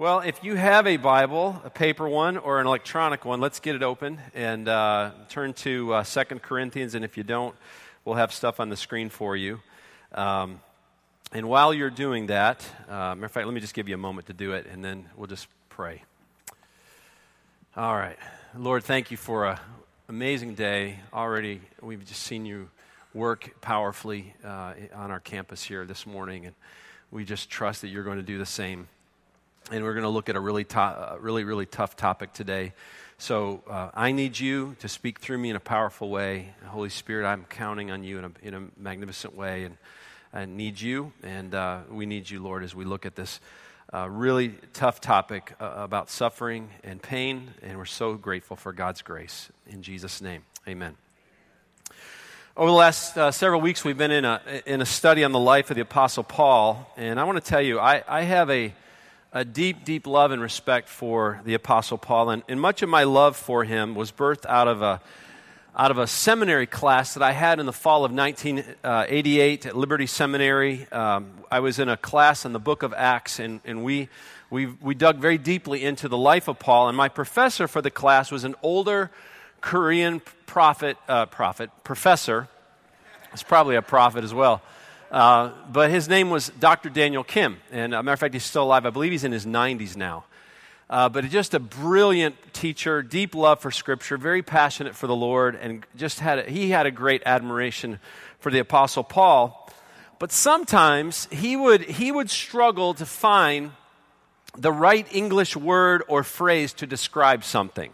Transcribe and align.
Well, 0.00 0.20
if 0.20 0.42
you 0.42 0.54
have 0.54 0.86
a 0.86 0.96
Bible, 0.96 1.60
a 1.62 1.68
paper 1.68 2.08
one 2.08 2.38
or 2.38 2.58
an 2.58 2.66
electronic 2.66 3.26
one, 3.26 3.38
let's 3.38 3.60
get 3.60 3.76
it 3.76 3.82
open 3.82 4.18
and 4.34 4.66
uh, 4.66 5.10
turn 5.28 5.52
to 5.52 5.92
uh, 5.92 6.04
2 6.04 6.24
Corinthians. 6.36 6.94
And 6.94 7.04
if 7.04 7.18
you 7.18 7.22
don't, 7.22 7.54
we'll 8.06 8.14
have 8.14 8.32
stuff 8.32 8.60
on 8.60 8.70
the 8.70 8.78
screen 8.78 9.10
for 9.10 9.36
you. 9.36 9.60
Um, 10.14 10.62
and 11.32 11.50
while 11.50 11.74
you're 11.74 11.90
doing 11.90 12.28
that, 12.28 12.64
uh, 12.88 13.14
matter 13.14 13.26
of 13.26 13.32
fact, 13.32 13.46
let 13.46 13.52
me 13.52 13.60
just 13.60 13.74
give 13.74 13.90
you 13.90 13.94
a 13.94 13.98
moment 13.98 14.28
to 14.28 14.32
do 14.32 14.52
it, 14.52 14.64
and 14.72 14.82
then 14.82 15.04
we'll 15.18 15.26
just 15.26 15.48
pray. 15.68 16.02
All 17.76 17.94
right. 17.94 18.16
Lord, 18.56 18.84
thank 18.84 19.10
you 19.10 19.18
for 19.18 19.48
an 19.48 19.58
amazing 20.08 20.54
day. 20.54 20.98
Already, 21.12 21.60
we've 21.82 22.06
just 22.06 22.22
seen 22.22 22.46
you 22.46 22.70
work 23.12 23.60
powerfully 23.60 24.32
uh, 24.42 24.72
on 24.94 25.10
our 25.10 25.20
campus 25.20 25.62
here 25.62 25.84
this 25.84 26.06
morning, 26.06 26.46
and 26.46 26.54
we 27.10 27.26
just 27.26 27.50
trust 27.50 27.82
that 27.82 27.88
you're 27.88 28.04
going 28.04 28.16
to 28.16 28.22
do 28.22 28.38
the 28.38 28.46
same 28.46 28.88
and 29.70 29.84
we're 29.84 29.94
going 29.94 30.04
to 30.04 30.10
look 30.10 30.28
at 30.28 30.36
a 30.36 30.40
really, 30.40 30.64
to- 30.64 30.78
uh, 30.78 31.16
really, 31.20 31.44
really 31.44 31.66
tough 31.66 31.96
topic 31.96 32.32
today. 32.32 32.72
So 33.18 33.62
uh, 33.68 33.90
I 33.94 34.12
need 34.12 34.38
you 34.38 34.76
to 34.80 34.88
speak 34.88 35.20
through 35.20 35.38
me 35.38 35.50
in 35.50 35.56
a 35.56 35.60
powerful 35.60 36.08
way. 36.08 36.54
Holy 36.66 36.88
Spirit, 36.88 37.26
I'm 37.26 37.44
counting 37.44 37.90
on 37.90 38.02
you 38.02 38.18
in 38.18 38.24
a, 38.24 38.30
in 38.42 38.54
a 38.54 38.62
magnificent 38.76 39.36
way, 39.36 39.64
and 39.64 39.76
I 40.32 40.46
need 40.46 40.80
you, 40.80 41.12
and 41.22 41.54
uh, 41.54 41.80
we 41.90 42.06
need 42.06 42.30
you, 42.30 42.42
Lord, 42.42 42.64
as 42.64 42.74
we 42.74 42.84
look 42.84 43.04
at 43.06 43.16
this 43.16 43.40
uh, 43.92 44.08
really 44.08 44.54
tough 44.72 45.00
topic 45.00 45.54
uh, 45.60 45.72
about 45.76 46.08
suffering 46.08 46.70
and 46.84 47.02
pain. 47.02 47.50
And 47.62 47.76
we're 47.78 47.84
so 47.84 48.14
grateful 48.14 48.56
for 48.56 48.72
God's 48.72 49.02
grace. 49.02 49.50
In 49.66 49.82
Jesus' 49.82 50.20
name, 50.20 50.42
Amen. 50.68 50.96
Over 52.56 52.70
the 52.70 52.76
last 52.76 53.16
uh, 53.16 53.30
several 53.30 53.60
weeks, 53.60 53.84
we've 53.84 53.96
been 53.96 54.10
in 54.10 54.24
a, 54.24 54.40
in 54.66 54.82
a 54.82 54.86
study 54.86 55.24
on 55.24 55.32
the 55.32 55.38
life 55.38 55.70
of 55.70 55.76
the 55.76 55.82
Apostle 55.82 56.22
Paul, 56.22 56.92
and 56.96 57.18
I 57.18 57.24
want 57.24 57.42
to 57.42 57.48
tell 57.48 57.62
you, 57.62 57.78
I, 57.78 58.02
I 58.06 58.22
have 58.22 58.50
a 58.50 58.74
a 59.32 59.44
deep, 59.44 59.84
deep 59.84 60.06
love 60.06 60.32
and 60.32 60.42
respect 60.42 60.88
for 60.88 61.40
the 61.44 61.54
Apostle 61.54 61.98
Paul. 61.98 62.30
And, 62.30 62.42
and 62.48 62.60
much 62.60 62.82
of 62.82 62.88
my 62.88 63.04
love 63.04 63.36
for 63.36 63.64
him 63.64 63.94
was 63.94 64.10
birthed 64.10 64.44
out 64.46 64.66
of 64.66 64.82
a, 64.82 65.00
out 65.76 65.92
of 65.92 65.98
a 65.98 66.06
seminary 66.06 66.66
class 66.66 67.14
that 67.14 67.22
I 67.22 67.32
had 67.32 67.60
in 67.60 67.66
the 67.66 67.72
fall 67.72 68.04
of 68.04 68.12
1988 68.12 69.66
at 69.66 69.76
Liberty 69.76 70.06
Seminary. 70.06 70.86
Um, 70.90 71.30
I 71.50 71.60
was 71.60 71.78
in 71.78 71.88
a 71.88 71.96
class 71.96 72.44
on 72.44 72.52
the 72.52 72.58
book 72.58 72.82
of 72.82 72.92
Acts, 72.92 73.38
and, 73.38 73.60
and 73.64 73.84
we, 73.84 74.08
we, 74.50 74.66
we 74.66 74.94
dug 74.94 75.18
very 75.18 75.38
deeply 75.38 75.84
into 75.84 76.08
the 76.08 76.18
life 76.18 76.48
of 76.48 76.58
Paul. 76.58 76.88
And 76.88 76.96
my 76.96 77.08
professor 77.08 77.68
for 77.68 77.80
the 77.80 77.90
class 77.90 78.32
was 78.32 78.42
an 78.42 78.56
older 78.62 79.12
Korean 79.60 80.20
prophet, 80.46 80.96
uh, 81.06 81.26
prophet 81.26 81.70
professor. 81.84 82.48
It's 83.32 83.44
probably 83.44 83.76
a 83.76 83.82
prophet 83.82 84.24
as 84.24 84.34
well. 84.34 84.60
Uh, 85.10 85.50
but 85.70 85.90
his 85.90 86.08
name 86.08 86.30
was 86.30 86.50
Dr. 86.60 86.88
Daniel 86.88 87.24
Kim. 87.24 87.58
And, 87.72 87.94
a 87.94 87.98
uh, 87.98 88.02
matter 88.02 88.14
of 88.14 88.20
fact, 88.20 88.34
he's 88.34 88.44
still 88.44 88.62
alive. 88.62 88.86
I 88.86 88.90
believe 88.90 89.10
he's 89.10 89.24
in 89.24 89.32
his 89.32 89.44
90s 89.44 89.96
now. 89.96 90.24
Uh, 90.88 91.08
but 91.08 91.24
just 91.26 91.54
a 91.54 91.60
brilliant 91.60 92.36
teacher, 92.52 93.02
deep 93.02 93.34
love 93.34 93.60
for 93.60 93.70
Scripture, 93.70 94.16
very 94.16 94.42
passionate 94.42 94.94
for 94.94 95.06
the 95.06 95.14
Lord, 95.14 95.54
and 95.54 95.86
just 95.96 96.18
had 96.18 96.40
a, 96.40 96.42
he 96.50 96.70
had 96.70 96.86
a 96.86 96.90
great 96.90 97.22
admiration 97.26 98.00
for 98.40 98.50
the 98.50 98.58
Apostle 98.58 99.04
Paul. 99.04 99.68
But 100.18 100.32
sometimes 100.32 101.28
he 101.30 101.56
would, 101.56 101.82
he 101.82 102.10
would 102.10 102.28
struggle 102.28 102.94
to 102.94 103.06
find 103.06 103.72
the 104.56 104.72
right 104.72 105.06
English 105.12 105.56
word 105.56 106.02
or 106.08 106.24
phrase 106.24 106.72
to 106.74 106.86
describe 106.86 107.44
something. 107.44 107.92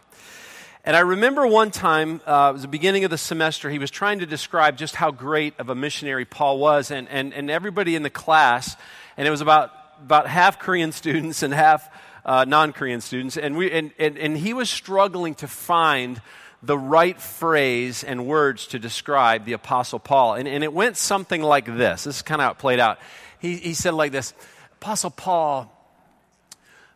And 0.86 0.94
I 0.94 1.00
remember 1.00 1.44
one 1.44 1.72
time, 1.72 2.20
uh, 2.26 2.50
it 2.50 2.52
was 2.52 2.62
the 2.62 2.68
beginning 2.68 3.02
of 3.02 3.10
the 3.10 3.18
semester, 3.18 3.68
he 3.68 3.80
was 3.80 3.90
trying 3.90 4.20
to 4.20 4.26
describe 4.26 4.76
just 4.76 4.94
how 4.94 5.10
great 5.10 5.58
of 5.58 5.68
a 5.68 5.74
missionary 5.74 6.24
Paul 6.24 6.60
was. 6.60 6.92
And, 6.92 7.08
and, 7.08 7.34
and 7.34 7.50
everybody 7.50 7.96
in 7.96 8.04
the 8.04 8.10
class, 8.10 8.76
and 9.16 9.26
it 9.26 9.32
was 9.32 9.40
about, 9.40 9.72
about 10.00 10.28
half 10.28 10.60
Korean 10.60 10.92
students 10.92 11.42
and 11.42 11.52
half 11.52 11.90
uh, 12.24 12.44
non 12.44 12.72
Korean 12.72 13.00
students, 13.00 13.36
and, 13.36 13.56
we, 13.56 13.68
and, 13.72 13.90
and, 13.98 14.16
and 14.16 14.38
he 14.38 14.54
was 14.54 14.70
struggling 14.70 15.34
to 15.36 15.48
find 15.48 16.22
the 16.62 16.78
right 16.78 17.20
phrase 17.20 18.04
and 18.04 18.24
words 18.24 18.68
to 18.68 18.78
describe 18.78 19.44
the 19.44 19.54
Apostle 19.54 19.98
Paul. 19.98 20.34
And, 20.34 20.46
and 20.46 20.62
it 20.62 20.72
went 20.72 20.96
something 20.96 21.42
like 21.42 21.66
this. 21.66 22.04
This 22.04 22.16
is 22.16 22.22
kind 22.22 22.40
of 22.40 22.44
how 22.44 22.50
it 22.52 22.58
played 22.58 22.78
out. 22.78 23.00
He, 23.40 23.56
he 23.56 23.74
said 23.74 23.94
like 23.94 24.12
this 24.12 24.34
Apostle 24.74 25.10
Paul, 25.10 25.68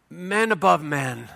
man 0.08 0.52
above 0.52 0.80
man 0.80 1.28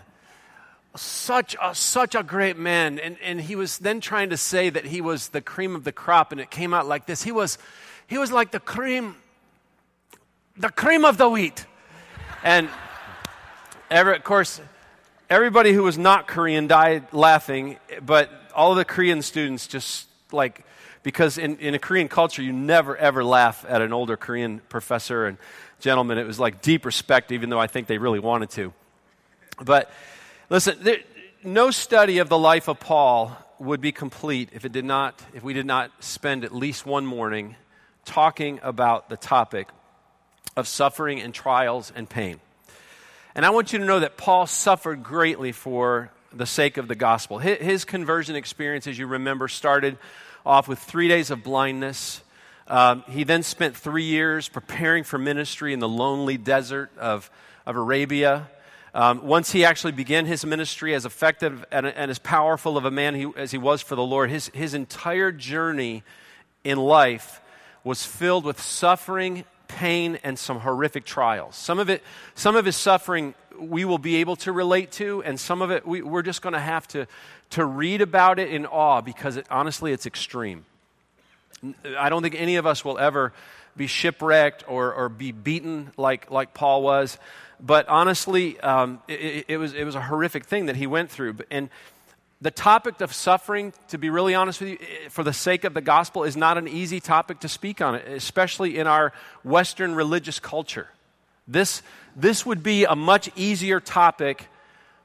such 0.97 1.57
a, 1.61 1.75
such 1.75 2.15
a 2.15 2.23
great 2.23 2.57
man. 2.57 2.99
And, 2.99 3.17
and 3.23 3.41
he 3.41 3.57
was 3.57 3.79
then 3.79 4.01
trying 4.01 4.31
to 4.31 4.37
say 4.37 4.71
that 4.71 4.85
he 4.85 5.01
was 5.01 5.29
the 5.29 5.41
cream 5.41 5.75
of 5.75 5.85
the 5.85 5.93
crop, 5.93 6.33
and 6.33 6.41
it 6.41 6.51
came 6.51 6.73
out 6.73 6.87
like 6.87 7.07
this. 7.07 7.23
He 7.23 7.33
was, 7.33 7.59
he 8.07 8.19
was 8.19 8.31
like 8.31 8.51
the 8.51 8.61
cream, 8.61 9.17
the 10.57 10.71
cream 10.71 11.05
of 11.05 11.17
the 11.19 11.29
wheat. 11.29 11.67
And 12.43 12.69
of 13.91 14.25
course, 14.25 14.61
everybody 15.31 15.73
who 15.73 15.83
was 15.83 15.99
not 15.99 16.27
Korean 16.27 16.67
died 16.67 17.13
laughing, 17.13 17.79
but 18.05 18.31
all 18.55 18.75
the 18.75 18.85
Korean 18.85 19.23
students 19.23 19.67
just 19.67 20.07
like, 20.33 20.65
because 21.03 21.39
in, 21.39 21.59
in 21.59 21.75
a 21.75 21.79
Korean 21.79 22.09
culture, 22.09 22.43
you 22.43 22.53
never 22.53 22.97
ever 22.97 23.25
laugh 23.25 23.65
at 23.69 23.83
an 23.83 23.93
older 23.93 24.17
Korean 24.17 24.61
professor 24.69 25.27
and 25.27 25.39
gentleman. 25.81 26.19
It 26.19 26.27
was 26.27 26.41
like 26.41 26.63
deep 26.63 26.85
respect, 26.87 27.33
even 27.33 27.51
though 27.51 27.61
I 27.61 27.67
think 27.67 27.87
they 27.87 27.99
really 27.99 28.21
wanted 28.21 28.51
to. 28.51 28.73
But 29.63 29.91
Listen, 30.51 30.77
there, 30.81 30.99
no 31.43 31.71
study 31.71 32.19
of 32.19 32.29
the 32.29 32.39
life 32.39 32.69
of 32.69 32.79
Paul 32.79 33.37
would 33.59 33.81
be 33.81 33.93
complete 33.93 34.51
if 34.53 34.65
it 34.65 34.73
did 34.73 34.85
not 34.85 35.23
if 35.33 35.43
we 35.43 35.55
did 35.55 35.65
not 35.65 35.91
spend 36.01 36.45
at 36.45 36.55
least 36.55 36.85
one 36.85 37.07
morning 37.07 37.57
talking 38.05 38.61
about 38.63 39.09
the 39.09 39.17
topic 39.17 39.69
of 40.57 40.69
suffering 40.69 41.21
and 41.21 41.33
trials 41.33 41.93
and 41.97 42.09
pain. 42.09 42.41
And 43.35 43.47
I 43.47 43.51
want 43.51 43.73
you 43.73 43.79
to 43.79 43.85
know 43.85 44.01
that 44.01 44.17
Paul 44.17 44.47
suffered 44.47 45.03
greatly 45.03 45.53
for 45.53 46.11
the 46.33 46.47
sake 46.47 46.77
of 46.77 46.89
the 46.89 46.95
gospel. 46.95 47.39
His, 47.39 47.85
conversion 47.85 48.37
experience, 48.37 48.87
as 48.87 48.99
you 48.99 49.07
remember, 49.07 49.49
started 49.49 49.97
off 50.45 50.69
with 50.69 50.79
three 50.79 51.09
days 51.09 51.31
of 51.31 51.43
blindness. 51.43 52.23
Um, 52.69 53.03
he 53.09 53.25
then 53.25 53.43
spent 53.43 53.77
three 53.77 54.05
years 54.05 54.49
preparing 54.49 55.05
for 55.05 55.19
ministry 55.19 55.73
in 55.73 55.79
the 55.79 55.89
lonely 55.89 56.37
desert 56.37 56.91
of, 56.99 57.31
of 57.67 57.77
Arabia. 57.77 58.49
Um, 58.95 59.27
once 59.27 59.51
he 59.51 59.65
actually 59.65 59.93
began 59.93 60.25
his 60.25 60.47
ministry 60.47 60.95
as 60.95 61.05
effective 61.05 61.65
and, 61.73 61.85
and 61.85 62.11
as 62.13 62.21
powerful 62.21 62.79
of 62.79 62.85
a 62.85 62.93
man 62.93 63.17
he, 63.17 63.29
as 63.37 63.51
he 63.51 63.59
was 63.59 63.83
for 63.83 63.97
the 63.97 64.05
Lord, 64.05 64.31
his, 64.31 64.49
his 64.55 64.73
entire 64.73 65.33
journey 65.33 66.05
in 66.63 66.79
life 66.79 67.41
was 67.83 68.07
filled 68.07 68.45
with 68.45 68.61
suffering, 68.61 69.45
pain, 69.67 70.21
and 70.23 70.39
some 70.39 70.61
horrific 70.61 71.05
trials. 71.05 71.57
Some 71.57 71.81
of 71.81 71.91
it, 71.91 72.05
some 72.37 72.55
of 72.55 72.65
his 72.65 72.77
suffering 72.77 73.35
we 73.59 73.85
will 73.85 73.99
be 73.99 74.17
able 74.17 74.37
to 74.37 74.53
relate 74.53 74.93
to, 74.93 75.23
and 75.25 75.39
some 75.39 75.61
of 75.61 75.71
it 75.71 75.87
we, 75.87 76.01
we're 76.01 76.23
just 76.23 76.41
going 76.41 76.55
to 76.55 76.61
have 76.61 76.87
to 76.89 77.07
to 77.51 77.65
read 77.65 78.01
about 78.01 78.39
it 78.39 78.49
in 78.49 78.67
awe 78.67 79.01
because 79.01 79.37
it, 79.37 79.47
honestly, 79.51 79.93
it's 79.93 80.07
extreme. 80.07 80.65
I 81.99 82.09
don't 82.09 82.23
think 82.23 82.35
any 82.35 82.57
of 82.57 82.67
us 82.67 82.85
will 82.85 82.99
ever 82.99 83.33
be 83.77 83.87
shipwrecked 83.87 84.65
or, 84.69 84.93
or 84.95 85.09
be 85.09 85.33
beaten 85.33 85.93
like, 85.97 86.31
like 86.31 86.55
Paul 86.55 86.83
was 86.83 87.19
but 87.61 87.89
honestly, 87.89 88.61
um, 88.61 89.01
it, 89.09 89.47
it, 89.49 89.57
was, 89.57 89.75
it 89.75 89.85
was 89.85 89.95
a 89.95 90.01
horrific 90.01 90.45
thing 90.45 90.67
that 90.67 90.77
he 90.77 90.87
went 90.87 91.11
through. 91.11 91.37
And 91.51 91.71
the 92.41 92.51
topic 92.51 93.01
of 93.01 93.13
suffering, 93.15 93.73
to 93.89 93.99
be 93.99 94.11
really 94.11 94.35
honest 94.35 94.61
with 94.61 94.71
you, 94.71 94.79
for 95.09 95.25
the 95.25 95.33
sake 95.33 95.65
of 95.65 95.73
the 95.73 95.81
gospel, 95.81 96.25
is 96.25 96.37
not 96.37 96.59
an 96.59 96.69
easy 96.69 97.01
topic 97.01 97.41
to 97.41 97.49
speak 97.49 97.81
on, 97.81 97.95
especially 97.95 98.79
in 98.79 98.87
our 98.87 99.13
Western 99.45 99.95
religious 99.95 100.39
culture. 100.39 100.89
This, 101.49 101.83
this 102.17 102.45
would 102.45 102.63
be 102.63 102.85
a 102.85 102.95
much 102.95 103.31
easier 103.37 103.81
topic 103.81 104.49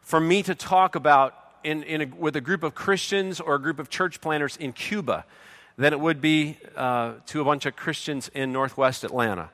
for 0.02 0.20
me 0.20 0.44
to 0.44 0.56
talk 0.56 0.96
about 0.96 1.36
in, 1.64 1.84
in 1.84 2.02
a, 2.02 2.06
with 2.08 2.36
a 2.36 2.42
group 2.42 2.64
of 2.64 2.74
Christians 2.74 3.40
or 3.40 3.56
a 3.56 3.62
group 3.62 3.80
of 3.80 3.90
church 3.90 4.22
planners 4.22 4.58
in 4.58 4.74
Cuba 4.74 5.26
than 5.80 5.94
it 5.94 6.00
would 6.00 6.20
be 6.20 6.58
uh, 6.76 7.14
to 7.26 7.40
a 7.40 7.46
bunch 7.46 7.66
of 7.66 7.74
Christians 7.74 8.30
in 8.36 8.52
Northwest 8.52 9.06
Atlanta. 9.06 9.50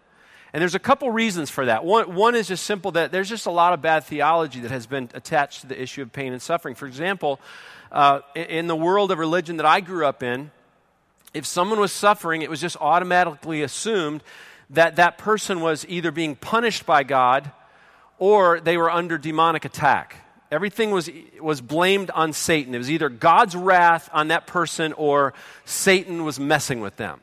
And 0.52 0.62
there's 0.62 0.74
a 0.74 0.80
couple 0.80 1.12
reasons 1.12 1.52
for 1.52 1.66
that. 1.68 1.86
One, 1.86 2.16
one 2.16 2.34
is 2.34 2.48
just 2.48 2.66
simple 2.66 2.92
that 2.94 3.12
there's 3.12 3.30
just 3.30 3.46
a 3.46 3.52
lot 3.52 3.74
of 3.74 3.82
bad 3.84 4.06
theology 4.06 4.62
that 4.62 4.72
has 4.72 4.88
been 4.88 5.08
attached 5.14 5.62
to 5.62 5.68
the 5.68 5.80
issue 5.80 6.02
of 6.02 6.12
pain 6.12 6.34
and 6.34 6.42
suffering. 6.42 6.74
For 6.74 6.88
example, 6.88 7.40
uh, 7.92 8.22
in 8.34 8.66
the 8.66 8.76
world 8.76 9.12
of 9.12 9.20
religion 9.20 9.58
that 9.58 9.68
I 9.68 9.82
grew 9.82 10.04
up 10.04 10.24
in, 10.24 10.50
if 11.36 11.46
someone 11.46 11.80
was 11.80 11.92
suffering, 11.92 12.42
it 12.42 12.50
was 12.50 12.60
just 12.60 12.78
automatically 12.82 13.62
assumed 13.62 14.24
that 14.72 14.96
that 14.96 15.20
person 15.20 15.62
was 15.62 15.86
either 15.88 16.10
being 16.10 16.36
punished 16.36 16.88
by 16.88 17.04
God 17.04 17.52
or 18.18 18.60
they 18.60 18.78
were 18.78 18.90
under 18.90 19.20
demonic 19.20 19.64
attack. 19.64 20.25
Everything 20.52 20.92
was, 20.92 21.10
was 21.42 21.62
blamed 21.62 22.12
on 22.12 22.34
Satan. 22.34 22.76
It 22.76 22.78
was 22.78 22.92
either 22.92 23.10
God's 23.10 23.56
wrath 23.56 24.10
on 24.14 24.28
that 24.28 24.48
person 24.48 24.94
or 24.94 25.34
Satan 25.66 26.24
was 26.24 26.40
messing 26.40 26.82
with 26.82 26.98
them. 26.98 27.20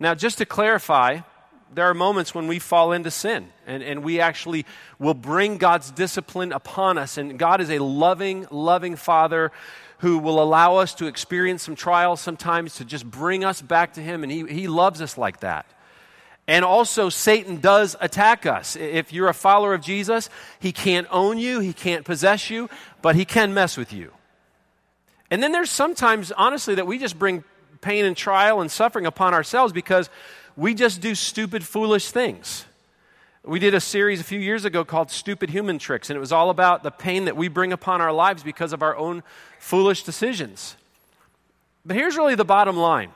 Now, 0.00 0.14
just 0.14 0.38
to 0.38 0.46
clarify, 0.46 1.20
there 1.74 1.88
are 1.88 1.94
moments 1.94 2.34
when 2.34 2.48
we 2.48 2.58
fall 2.58 2.92
into 2.92 3.10
sin 3.10 3.48
and, 3.66 3.82
and 3.82 4.02
we 4.02 4.20
actually 4.20 4.66
will 4.98 5.14
bring 5.14 5.56
God's 5.56 5.90
discipline 5.90 6.52
upon 6.52 6.98
us. 6.98 7.16
And 7.16 7.38
God 7.38 7.60
is 7.60 7.70
a 7.70 7.78
loving, 7.78 8.46
loving 8.50 8.96
Father 8.96 9.52
who 9.98 10.18
will 10.18 10.42
allow 10.42 10.76
us 10.76 10.94
to 10.96 11.06
experience 11.06 11.62
some 11.62 11.76
trials 11.76 12.20
sometimes 12.20 12.74
to 12.76 12.84
just 12.84 13.08
bring 13.08 13.44
us 13.44 13.62
back 13.62 13.94
to 13.94 14.00
Him. 14.00 14.24
And 14.24 14.32
He, 14.32 14.44
he 14.46 14.66
loves 14.66 15.00
us 15.00 15.16
like 15.16 15.40
that. 15.40 15.64
And 16.48 16.64
also, 16.64 17.08
Satan 17.08 17.60
does 17.60 17.96
attack 18.00 18.46
us. 18.46 18.74
If 18.74 19.12
you're 19.12 19.28
a 19.28 19.34
follower 19.34 19.74
of 19.74 19.80
Jesus, 19.80 20.28
he 20.58 20.72
can't 20.72 21.06
own 21.10 21.38
you, 21.38 21.60
he 21.60 21.72
can't 21.72 22.04
possess 22.04 22.50
you, 22.50 22.68
but 23.00 23.14
he 23.14 23.24
can 23.24 23.54
mess 23.54 23.76
with 23.76 23.92
you. 23.92 24.10
And 25.30 25.42
then 25.42 25.52
there's 25.52 25.70
sometimes, 25.70 26.32
honestly, 26.32 26.74
that 26.74 26.86
we 26.86 26.98
just 26.98 27.18
bring 27.18 27.44
pain 27.80 28.04
and 28.04 28.16
trial 28.16 28.60
and 28.60 28.70
suffering 28.70 29.06
upon 29.06 29.34
ourselves 29.34 29.72
because 29.72 30.10
we 30.56 30.74
just 30.74 31.00
do 31.00 31.14
stupid, 31.14 31.64
foolish 31.64 32.10
things. 32.10 32.64
We 33.44 33.58
did 33.58 33.74
a 33.74 33.80
series 33.80 34.20
a 34.20 34.24
few 34.24 34.38
years 34.38 34.64
ago 34.64 34.84
called 34.84 35.10
Stupid 35.10 35.50
Human 35.50 35.78
Tricks, 35.78 36.10
and 36.10 36.16
it 36.16 36.20
was 36.20 36.32
all 36.32 36.50
about 36.50 36.82
the 36.82 36.90
pain 36.90 37.24
that 37.24 37.36
we 37.36 37.48
bring 37.48 37.72
upon 37.72 38.00
our 38.00 38.12
lives 38.12 38.42
because 38.42 38.72
of 38.72 38.82
our 38.82 38.96
own 38.96 39.22
foolish 39.58 40.04
decisions. 40.04 40.76
But 41.84 41.96
here's 41.96 42.16
really 42.16 42.34
the 42.34 42.44
bottom 42.44 42.76
line 42.76 43.10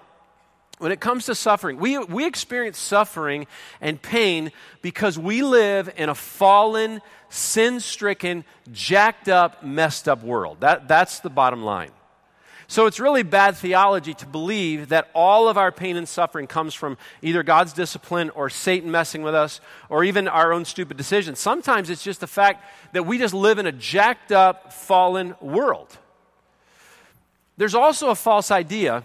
when 0.78 0.92
it 0.92 1.00
comes 1.00 1.26
to 1.26 1.34
suffering, 1.34 1.78
we, 1.78 1.98
we 1.98 2.26
experience 2.26 2.78
suffering 2.78 3.46
and 3.80 4.00
pain 4.00 4.52
because 4.82 5.18
we 5.18 5.42
live 5.42 5.92
in 5.96 6.08
a 6.08 6.14
fallen, 6.14 7.00
sin 7.30 7.80
stricken, 7.80 8.44
jacked 8.72 9.28
up, 9.28 9.62
messed 9.62 10.08
up 10.08 10.22
world. 10.22 10.60
That, 10.60 10.86
that's 10.86 11.20
the 11.20 11.30
bottom 11.30 11.62
line. 11.62 11.90
So 12.68 12.86
it's 12.86 12.98
really 12.98 13.22
bad 13.22 13.56
theology 13.56 14.12
to 14.14 14.26
believe 14.26 14.88
that 14.88 15.08
all 15.14 15.48
of 15.48 15.56
our 15.56 15.70
pain 15.70 15.96
and 15.96 16.08
suffering 16.08 16.48
comes 16.48 16.74
from 16.74 16.98
either 17.22 17.44
God's 17.44 17.72
discipline 17.72 18.30
or 18.30 18.50
Satan 18.50 18.90
messing 18.90 19.22
with 19.22 19.36
us 19.36 19.60
or 19.88 20.02
even 20.02 20.26
our 20.26 20.52
own 20.52 20.64
stupid 20.64 20.96
decisions. 20.96 21.38
Sometimes 21.38 21.90
it's 21.90 22.02
just 22.02 22.20
the 22.20 22.26
fact 22.26 22.64
that 22.92 23.06
we 23.06 23.18
just 23.18 23.34
live 23.34 23.58
in 23.58 23.66
a 23.66 23.72
jacked 23.72 24.32
up, 24.32 24.72
fallen 24.72 25.36
world. 25.40 25.96
There's 27.56 27.74
also 27.74 28.10
a 28.10 28.16
false 28.16 28.50
idea 28.50 29.04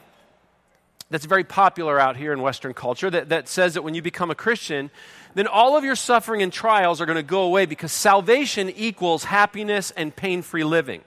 that's 1.11 1.25
very 1.25 1.43
popular 1.43 1.99
out 1.99 2.15
here 2.15 2.31
in 2.31 2.41
Western 2.41 2.73
culture 2.73 3.09
that, 3.09 3.29
that 3.29 3.49
says 3.49 3.73
that 3.73 3.83
when 3.83 3.93
you 3.93 4.01
become 4.01 4.31
a 4.31 4.35
Christian, 4.35 4.89
then 5.35 5.45
all 5.45 5.77
of 5.77 5.83
your 5.83 5.95
suffering 5.95 6.41
and 6.41 6.51
trials 6.51 7.01
are 7.01 7.05
going 7.05 7.17
to 7.17 7.23
go 7.23 7.41
away 7.41 7.65
because 7.65 7.91
salvation 7.91 8.69
equals 8.69 9.25
happiness 9.25 9.91
and 9.91 10.15
pain 10.15 10.41
free 10.41 10.63
living. 10.63 11.01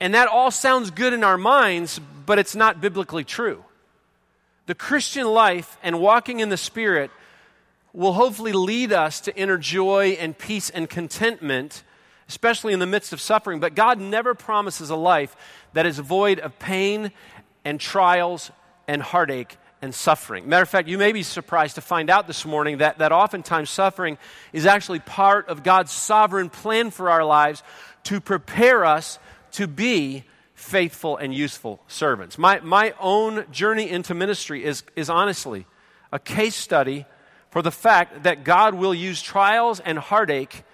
And 0.00 0.14
that 0.14 0.26
all 0.26 0.50
sounds 0.50 0.90
good 0.90 1.12
in 1.12 1.22
our 1.22 1.36
minds, 1.36 2.00
but 2.24 2.38
it's 2.38 2.56
not 2.56 2.80
biblically 2.80 3.24
true. 3.24 3.62
The 4.66 4.74
Christian 4.74 5.26
life 5.26 5.76
and 5.82 6.00
walking 6.00 6.40
in 6.40 6.48
the 6.48 6.56
Spirit 6.56 7.10
will 7.92 8.14
hopefully 8.14 8.52
lead 8.52 8.92
us 8.92 9.20
to 9.22 9.36
inner 9.36 9.58
joy 9.58 10.16
and 10.18 10.36
peace 10.36 10.70
and 10.70 10.88
contentment, 10.88 11.82
especially 12.26 12.72
in 12.72 12.78
the 12.78 12.86
midst 12.86 13.12
of 13.12 13.20
suffering. 13.20 13.60
But 13.60 13.74
God 13.74 14.00
never 14.00 14.34
promises 14.34 14.88
a 14.88 14.96
life 14.96 15.36
that 15.74 15.84
is 15.84 15.98
void 15.98 16.38
of 16.38 16.58
pain 16.58 17.12
and 17.64 17.78
trials 17.78 18.50
and 18.88 19.00
heartache 19.00 19.56
and 19.80 19.94
suffering. 19.94 20.48
Matter 20.48 20.62
of 20.62 20.68
fact, 20.68 20.88
you 20.88 20.98
may 20.98 21.12
be 21.12 21.22
surprised 21.22 21.76
to 21.76 21.80
find 21.80 22.10
out 22.10 22.26
this 22.26 22.44
morning 22.44 22.78
that, 22.78 22.98
that 22.98 23.12
oftentimes 23.12 23.70
suffering 23.70 24.18
is 24.52 24.66
actually 24.66 24.98
part 24.98 25.48
of 25.48 25.62
God's 25.62 25.92
sovereign 25.92 26.50
plan 26.50 26.90
for 26.90 27.10
our 27.10 27.24
lives 27.24 27.62
to 28.04 28.20
prepare 28.20 28.84
us 28.84 29.18
to 29.52 29.68
be 29.68 30.24
faithful 30.54 31.16
and 31.16 31.32
useful 31.32 31.80
servants. 31.86 32.36
My, 32.36 32.58
my 32.60 32.92
own 32.98 33.44
journey 33.52 33.88
into 33.88 34.14
ministry 34.14 34.64
is, 34.64 34.82
is 34.96 35.08
honestly 35.08 35.66
a 36.10 36.18
case 36.18 36.56
study 36.56 37.06
for 37.50 37.62
the 37.62 37.70
fact 37.70 38.24
that 38.24 38.44
God 38.44 38.74
will 38.74 38.94
use 38.94 39.22
trials 39.22 39.78
and 39.78 39.98
heartache 39.98 40.64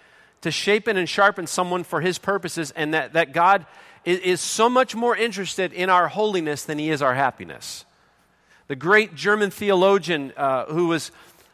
to 0.40 0.50
shape 0.50 0.86
and 0.86 1.08
sharpen 1.08 1.46
someone 1.46 1.84
for 1.84 2.00
his 2.00 2.18
purposes, 2.18 2.70
and 2.70 2.94
that, 2.94 3.14
that 3.14 3.32
God 3.32 3.66
is, 4.04 4.18
is 4.20 4.40
so 4.40 4.68
much 4.68 4.94
more 4.94 5.16
interested 5.16 5.72
in 5.72 5.90
our 5.90 6.08
holiness 6.08 6.64
than 6.64 6.78
he 6.78 6.90
is 6.90 7.02
our 7.02 7.14
happiness. 7.14 7.84
The 8.66 8.76
great 8.76 9.14
German 9.14 9.50
theologian 9.50 10.32
uh, 10.36 10.64
who 10.66 10.88
was 10.88 11.10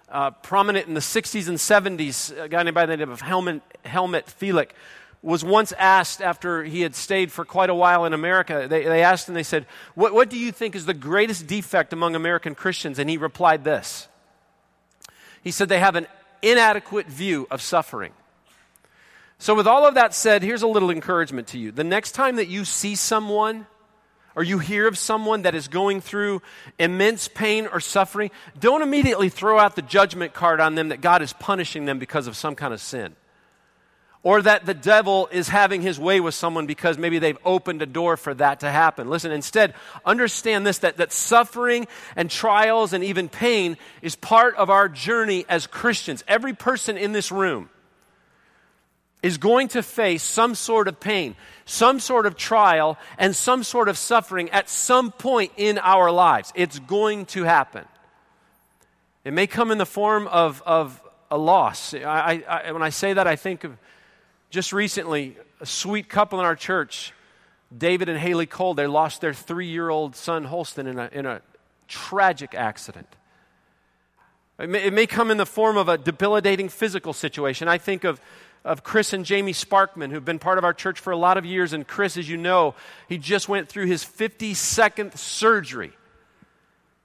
uh, 0.09 0.31
prominent 0.31 0.87
in 0.87 0.95
the 0.95 1.01
60s 1.01 1.49
and 1.49 1.59
70s, 1.59 2.39
a 2.41 2.49
guy 2.49 2.63
named 2.63 2.75
by 2.75 2.87
the 2.87 2.97
name 2.97 3.11
of 3.11 3.21
Helmut, 3.21 3.63
Helmut 3.85 4.27
Thielicke, 4.27 4.71
was 5.23 5.45
once 5.45 5.73
asked 5.73 6.23
after 6.23 6.63
he 6.63 6.81
had 6.81 6.95
stayed 6.95 7.31
for 7.31 7.45
quite 7.45 7.69
a 7.69 7.75
while 7.75 8.05
in 8.05 8.13
America, 8.13 8.67
they, 8.69 8.85
they 8.85 9.03
asked 9.03 9.29
him, 9.29 9.35
they 9.35 9.43
said, 9.43 9.67
what, 9.95 10.15
what 10.15 10.31
do 10.31 10.39
you 10.39 10.51
think 10.53 10.75
is 10.75 10.87
the 10.87 10.95
greatest 10.95 11.47
defect 11.47 11.93
among 11.93 12.15
American 12.15 12.55
Christians? 12.55 12.99
And 12.99 13.11
he 13.11 13.17
replied 13.17 13.65
this 13.65 14.09
He 15.43 15.51
said, 15.51 15.69
they 15.69 15.81
have 15.81 15.97
an 15.97 16.07
inadequate 16.43 17.07
view 17.07 17.47
of 17.51 17.61
suffering. 17.61 18.13
So, 19.39 19.55
with 19.55 19.67
all 19.67 19.87
of 19.87 19.95
that 19.95 20.15
said, 20.15 20.43
here's 20.43 20.63
a 20.63 20.67
little 20.67 20.91
encouragement 20.91 21.49
to 21.49 21.59
you. 21.59 21.73
The 21.73 21.85
next 21.85 22.13
time 22.13 22.37
that 22.37 22.49
you 22.49 22.65
see 22.65 22.95
someone 22.95 23.67
or 24.37 24.43
you 24.43 24.59
hear 24.59 24.87
of 24.87 24.97
someone 24.97 25.43
that 25.43 25.55
is 25.55 25.69
going 25.69 26.01
through 26.01 26.43
immense 26.79 27.29
pain 27.29 27.67
or 27.67 27.81
suffering, 27.81 28.31
don't 28.59 28.83
immediately 28.83 29.29
throw 29.29 29.59
out 29.59 29.77
the 29.77 29.83
judgment 29.83 30.33
card 30.33 30.61
on 30.61 30.75
them 30.75 30.89
that 30.89 31.01
God 31.01 31.23
is 31.23 31.33
punishing 31.33 31.85
them 31.85 31.99
because 31.99 32.27
of 32.27 32.37
some 32.37 32.55
kind 32.55 32.73
of 32.73 32.81
sin. 32.81 33.17
Or 34.23 34.43
that 34.43 34.67
the 34.67 34.75
devil 34.75 35.29
is 35.33 35.49
having 35.49 35.81
his 35.81 35.99
way 35.99 36.21
with 36.21 36.35
someone 36.35 36.67
because 36.67 36.99
maybe 36.99 37.19
they've 37.19 37.39
opened 37.43 37.81
a 37.81 37.87
door 37.87 38.19
for 38.19 38.35
that 38.35 38.61
to 38.61 38.71
happen. 38.71 39.09
Listen, 39.09 39.33
instead, 39.33 39.73
understand 40.05 40.67
this 40.67 40.79
that, 40.79 40.99
that 40.99 41.11
suffering 41.11 41.89
and 42.17 42.31
trials 42.31 42.93
and 42.93 43.03
even 43.03 43.31
pain 43.31 43.79
is 44.03 44.17
part 44.17 44.55
of 44.57 44.69
our 44.69 44.91
journey 44.91 45.47
as 45.49 45.67
Christians. 45.67 46.23
Every 46.29 46.53
person 46.53 46.99
in 46.99 47.13
this 47.13 47.33
room 47.33 47.71
is 49.23 49.39
going 49.39 49.69
to 49.69 49.83
face 49.83 50.23
some 50.23 50.55
sort 50.55 50.89
of 50.89 50.99
pain, 50.99 51.37
some 51.65 52.01
sort 52.01 52.27
of 52.27 52.37
trial, 52.37 52.99
and 53.19 53.37
some 53.37 53.63
sort 53.63 53.89
of 53.89 53.99
suffering 53.99 54.49
at 54.51 54.69
some 54.69 55.13
point 55.13 55.53
in 55.57 55.79
our 55.79 56.11
lives. 56.11 56.53
It's 56.55 56.79
going 56.79 57.27
to 57.27 57.45
happen. 57.45 57.85
It 59.25 59.33
may 59.33 59.47
come 59.47 59.71
in 59.71 59.79
the 59.79 59.87
form 59.87 60.27
of, 60.29 60.63
of 60.65 61.01
a 61.31 61.37
loss. 61.37 61.93
I, 61.95 62.43
I, 62.49 62.73
when 62.73 62.83
I 62.83 62.89
say 62.89 63.13
that, 63.13 63.27
I 63.27 63.37
think 63.37 63.65
of 63.65 63.77
just 64.49 64.73
recently 64.73 65.37
a 65.61 65.67
sweet 65.67 66.09
couple 66.09 66.41
in 66.41 66.47
our 66.47 66.57
church, 66.57 67.13
David 67.77 68.09
and 68.09 68.19
Haley 68.19 68.47
Cole. 68.47 68.75
They 68.75 68.87
lost 68.87 69.21
their 69.21 69.35
three 69.35 69.69
year 69.69 69.91
old 69.91 70.17
son, 70.17 70.45
Holston, 70.45 70.87
in 70.87 70.99
a, 70.99 71.11
in 71.13 71.27
a 71.27 71.43
tragic 71.87 72.55
accident. 72.55 73.09
It 74.59 74.69
may, 74.69 74.85
it 74.85 74.93
may 74.93 75.07
come 75.07 75.31
in 75.31 75.37
the 75.37 75.47
form 75.47 75.77
of 75.77 75.89
a 75.89 75.97
debilitating 75.99 76.69
physical 76.69 77.13
situation. 77.13 77.69
I 77.69 77.79
think 77.79 78.05
of 78.05 78.21
of 78.65 78.83
Chris 78.85 79.13
and 79.13 79.25
Jamie 79.25 79.53
Sparkman, 79.53 80.11
who've 80.11 80.25
been 80.25 80.39
part 80.39 80.59
of 80.59 80.65
our 80.65 80.75
church 80.75 81.01
for 81.01 81.13
a 81.13 81.17
lot 81.17 81.37
of 81.37 81.45
years. 81.45 81.73
And 81.73 81.87
Chris, 81.87 82.17
as 82.17 82.29
you 82.29 82.37
know, 82.37 82.75
he 83.09 83.19
just 83.19 83.49
went 83.49 83.69
through 83.69 83.87
his 83.87 84.05
52nd 84.05 85.17
surgery 85.17 85.93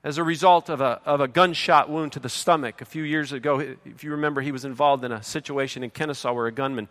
as 0.04 0.18
a 0.18 0.24
result 0.24 0.70
of 0.70 0.82
a, 0.82 1.02
of 1.06 1.22
a 1.22 1.28
gunshot 1.28 1.90
wound 1.90 2.12
to 2.12 2.20
the 2.20 2.30
stomach. 2.30 2.82
A 2.82 2.86
few 2.86 3.04
years 3.04 3.32
ago, 3.32 3.60
if 3.60 4.04
you 4.04 4.12
remember, 4.12 4.42
he 4.42 4.52
was 4.52 4.66
involved 4.66 5.04
in 5.04 5.12
a 5.12 5.24
situation 5.24 5.84
in 5.84 5.90
Kennesaw 5.90 6.34
where 6.34 6.48
a 6.48 6.52
gunman 6.52 6.88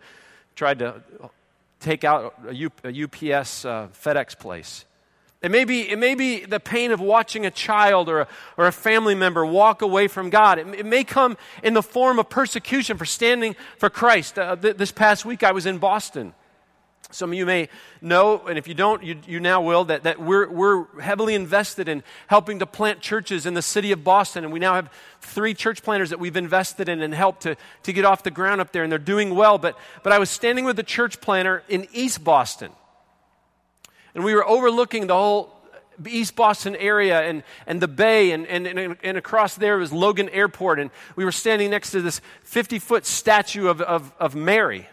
tried 0.55 0.79
to 0.79 1.01
take 1.79 2.03
out 2.03 2.33
a, 2.47 2.53
U, 2.53 2.71
a 2.83 2.89
UPS 2.89 3.65
uh, 3.65 3.87
FedEx 3.93 4.37
place. 4.37 4.85
It 5.45 5.51
may, 5.51 5.63
be, 5.63 5.87
it 5.87 5.99
may 5.99 6.15
be 6.15 6.43
the 6.43 6.59
pain 6.59 6.91
of 6.91 6.99
watching 6.99 7.45
a 7.45 7.51
child 7.51 8.09
or 8.09 8.21
a, 8.21 8.27
or 8.57 8.65
a 8.65 8.71
family 8.71 9.13
member 9.13 9.45
walk 9.45 9.83
away 9.83 10.07
from 10.07 10.31
God. 10.31 10.57
It, 10.57 10.67
it 10.79 10.87
may 10.87 11.03
come 11.03 11.37
in 11.61 11.75
the 11.75 11.83
form 11.83 12.17
of 12.17 12.29
persecution 12.29 12.97
for 12.97 13.05
standing 13.05 13.55
for 13.77 13.91
Christ. 13.91 14.39
Uh, 14.39 14.55
th- 14.55 14.77
this 14.77 14.91
past 14.91 15.23
week 15.23 15.43
I 15.43 15.51
was 15.51 15.67
in 15.67 15.77
Boston. 15.77 16.33
Some 17.11 17.31
of 17.31 17.37
you 17.37 17.45
may 17.45 17.69
know, 18.01 18.39
and 18.47 18.57
if 18.57 18.67
you 18.67 18.73
don't, 18.73 19.03
you, 19.03 19.17
you 19.27 19.39
now 19.39 19.61
will, 19.61 19.85
that, 19.85 20.01
that 20.01 20.19
we're, 20.19 20.49
we're 20.49 20.99
heavily 20.99 21.35
invested 21.35 21.87
in 21.87 22.01
helping 22.25 22.57
to 22.57 22.65
plant 22.65 23.01
churches 23.01 23.45
in 23.45 23.53
the 23.53 23.61
city 23.61 23.91
of 23.91 24.03
Boston. 24.03 24.45
And 24.45 24.51
we 24.51 24.57
now 24.57 24.73
have 24.73 24.89
three 25.21 25.53
church 25.53 25.83
planters 25.83 26.09
that 26.09 26.19
we've 26.19 26.37
invested 26.37 26.89
in 26.89 27.03
and 27.03 27.13
helped 27.13 27.43
to, 27.43 27.55
to 27.83 27.93
get 27.93 28.03
off 28.03 28.23
the 28.23 28.31
ground 28.31 28.61
up 28.61 28.71
there, 28.71 28.81
and 28.81 28.91
they're 28.91 28.97
doing 28.97 29.35
well. 29.35 29.59
But, 29.59 29.77
but 30.01 30.11
I 30.11 30.17
was 30.17 30.31
standing 30.31 30.65
with 30.65 30.75
the 30.75 30.81
church 30.81 31.21
planter 31.21 31.61
in 31.69 31.87
East 31.93 32.23
Boston 32.23 32.71
and 34.15 34.23
we 34.23 34.33
were 34.33 34.47
overlooking 34.47 35.07
the 35.07 35.13
whole 35.13 35.53
East 36.07 36.35
Boston 36.35 36.75
area 36.75 37.21
and, 37.21 37.43
and 37.67 37.81
the 37.81 37.87
bay, 37.87 38.31
and, 38.31 38.47
and, 38.47 38.67
and, 39.01 39.17
across 39.17 39.55
there 39.55 39.77
was 39.77 39.93
Logan 39.93 40.29
Airport, 40.29 40.79
and 40.79 40.89
we 41.15 41.23
were 41.23 41.31
standing 41.31 41.69
next 41.69 41.91
to 41.91 42.01
this 42.01 42.21
50 42.43 42.79
foot 42.79 43.05
statue 43.05 43.67
of, 43.67 43.81
of, 43.81 44.13
of 44.19 44.35
Mary. 44.35 44.87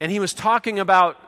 And 0.00 0.12
he 0.12 0.20
was 0.20 0.32
talking 0.32 0.78
about 0.78 1.18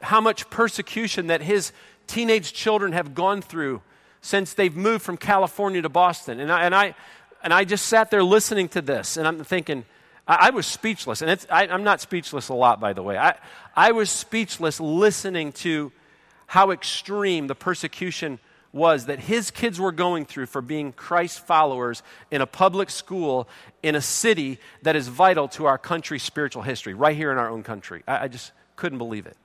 how 0.00 0.20
much 0.20 0.48
persecution 0.50 1.28
that 1.28 1.42
his 1.42 1.72
teenage 2.06 2.52
children 2.52 2.92
have 2.92 3.14
gone 3.14 3.42
through 3.42 3.82
since 4.20 4.54
they've 4.54 4.76
moved 4.76 5.02
from 5.02 5.16
California 5.16 5.82
to 5.82 5.88
Boston. 5.88 6.40
And 6.40 6.52
I, 6.52 6.64
and 6.64 6.74
I, 6.74 6.94
and 7.42 7.54
I 7.54 7.64
just 7.64 7.86
sat 7.86 8.10
there 8.10 8.22
listening 8.22 8.68
to 8.70 8.82
this, 8.82 9.16
and 9.16 9.26
I'm 9.26 9.42
thinking, 9.44 9.84
I, 10.30 10.46
I 10.46 10.50
was 10.50 10.66
speechless. 10.66 11.22
And 11.22 11.46
I, 11.50 11.66
am 11.66 11.82
not 11.82 12.00
speechless 12.00 12.48
a 12.48 12.54
lot, 12.54 12.80
by 12.80 12.92
the 12.92 13.02
way. 13.02 13.18
I, 13.18 13.34
I 13.74 13.90
was 13.92 14.10
speechless 14.10 14.78
listening 14.78 15.52
to 15.52 15.90
how 16.46 16.70
extreme 16.70 17.48
the 17.48 17.54
persecution 17.56 18.38
was 18.72 19.06
that 19.06 19.18
his 19.18 19.50
kids 19.50 19.80
were 19.80 19.90
going 19.90 20.24
through 20.24 20.46
for 20.46 20.62
being 20.62 20.92
Christ 20.92 21.44
followers 21.44 22.04
in 22.30 22.40
a 22.40 22.46
public 22.46 22.88
school 22.88 23.48
in 23.82 23.96
a 23.96 24.00
city 24.00 24.60
that 24.82 24.94
is 24.94 25.08
vital 25.08 25.48
to 25.48 25.66
our 25.66 25.78
country's 25.78 26.22
spiritual 26.22 26.62
history, 26.62 26.94
right 26.94 27.16
here 27.16 27.32
in 27.32 27.38
our 27.38 27.50
own 27.50 27.64
country. 27.64 28.04
I, 28.06 28.24
I 28.24 28.28
just 28.28 28.52
couldn't 28.76 28.98
believe 28.98 29.26
it. 29.26 29.36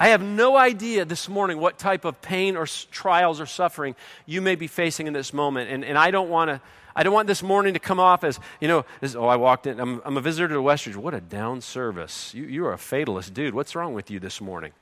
I 0.00 0.08
have 0.08 0.22
no 0.22 0.56
idea 0.56 1.04
this 1.04 1.28
morning 1.28 1.58
what 1.58 1.78
type 1.78 2.06
of 2.06 2.22
pain 2.22 2.56
or 2.56 2.66
trials 2.90 3.38
or 3.38 3.44
suffering 3.44 3.94
you 4.24 4.40
may 4.40 4.54
be 4.54 4.66
facing 4.66 5.06
in 5.06 5.12
this 5.12 5.34
moment. 5.34 5.70
And, 5.70 5.84
and 5.84 5.98
I 5.98 6.10
don't 6.10 6.30
want 6.30 6.48
to. 6.48 6.60
I 6.96 7.04
don't 7.04 7.14
want 7.14 7.28
this 7.28 7.42
morning 7.42 7.74
to 7.74 7.78
come 7.78 8.00
off 8.00 8.24
as, 8.24 8.40
you 8.60 8.66
know, 8.66 8.84
as, 9.00 9.14
oh, 9.14 9.26
I 9.26 9.36
walked 9.36 9.68
in, 9.68 9.78
I'm, 9.78 10.02
I'm 10.04 10.16
a 10.16 10.20
visitor 10.20 10.48
to 10.48 10.60
Westridge. 10.60 10.96
What 10.96 11.14
a 11.14 11.20
down 11.20 11.60
service. 11.60 12.34
You, 12.34 12.44
you 12.46 12.66
are 12.66 12.72
a 12.72 12.78
fatalist 12.78 13.32
dude. 13.32 13.54
What's 13.54 13.76
wrong 13.76 13.94
with 13.94 14.10
you 14.10 14.18
this 14.18 14.40
morning? 14.40 14.72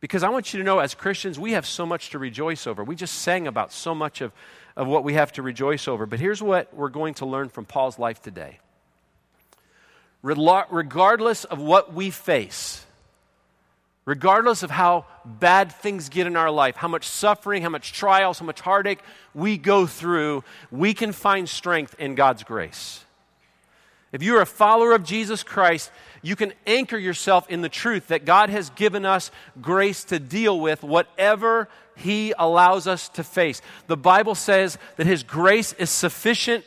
Because 0.00 0.22
I 0.22 0.30
want 0.30 0.54
you 0.54 0.58
to 0.58 0.64
know, 0.64 0.78
as 0.78 0.94
Christians, 0.94 1.38
we 1.38 1.52
have 1.52 1.66
so 1.66 1.84
much 1.84 2.08
to 2.10 2.18
rejoice 2.18 2.66
over. 2.66 2.82
We 2.82 2.96
just 2.96 3.16
sang 3.16 3.46
about 3.46 3.70
so 3.70 3.94
much 3.94 4.22
of, 4.22 4.32
of 4.76 4.86
what 4.86 5.04
we 5.04 5.12
have 5.12 5.30
to 5.32 5.42
rejoice 5.42 5.88
over. 5.88 6.06
But 6.06 6.20
here's 6.20 6.42
what 6.42 6.72
we're 6.74 6.88
going 6.88 7.14
to 7.14 7.26
learn 7.26 7.50
from 7.50 7.66
Paul's 7.66 7.98
life 7.98 8.22
today. 8.22 8.60
Regardless 10.22 11.44
of 11.44 11.60
what 11.60 11.92
we 11.92 12.08
face, 12.08 12.83
regardless 14.04 14.62
of 14.62 14.70
how 14.70 15.06
bad 15.24 15.72
things 15.72 16.08
get 16.08 16.26
in 16.26 16.36
our 16.36 16.50
life, 16.50 16.76
how 16.76 16.88
much 16.88 17.06
suffering, 17.06 17.62
how 17.62 17.68
much 17.68 17.92
trials, 17.92 18.38
how 18.38 18.46
much 18.46 18.60
heartache 18.60 19.00
we 19.34 19.56
go 19.56 19.86
through, 19.86 20.44
we 20.70 20.94
can 20.94 21.12
find 21.12 21.48
strength 21.48 21.94
in 21.98 22.14
God's 22.14 22.42
grace. 22.42 23.04
If 24.12 24.22
you 24.22 24.36
are 24.36 24.42
a 24.42 24.46
follower 24.46 24.92
of 24.92 25.02
Jesus 25.02 25.42
Christ, 25.42 25.90
you 26.22 26.36
can 26.36 26.52
anchor 26.68 26.96
yourself 26.96 27.50
in 27.50 27.62
the 27.62 27.68
truth 27.68 28.08
that 28.08 28.24
God 28.24 28.48
has 28.48 28.70
given 28.70 29.04
us 29.04 29.32
grace 29.60 30.04
to 30.04 30.20
deal 30.20 30.60
with 30.60 30.84
whatever 30.84 31.68
He 31.96 32.32
allows 32.38 32.86
us 32.86 33.08
to 33.10 33.24
face. 33.24 33.60
The 33.88 33.96
Bible 33.96 34.36
says 34.36 34.78
that 34.96 35.06
His 35.08 35.24
grace 35.24 35.72
is 35.72 35.90
sufficient, 35.90 36.64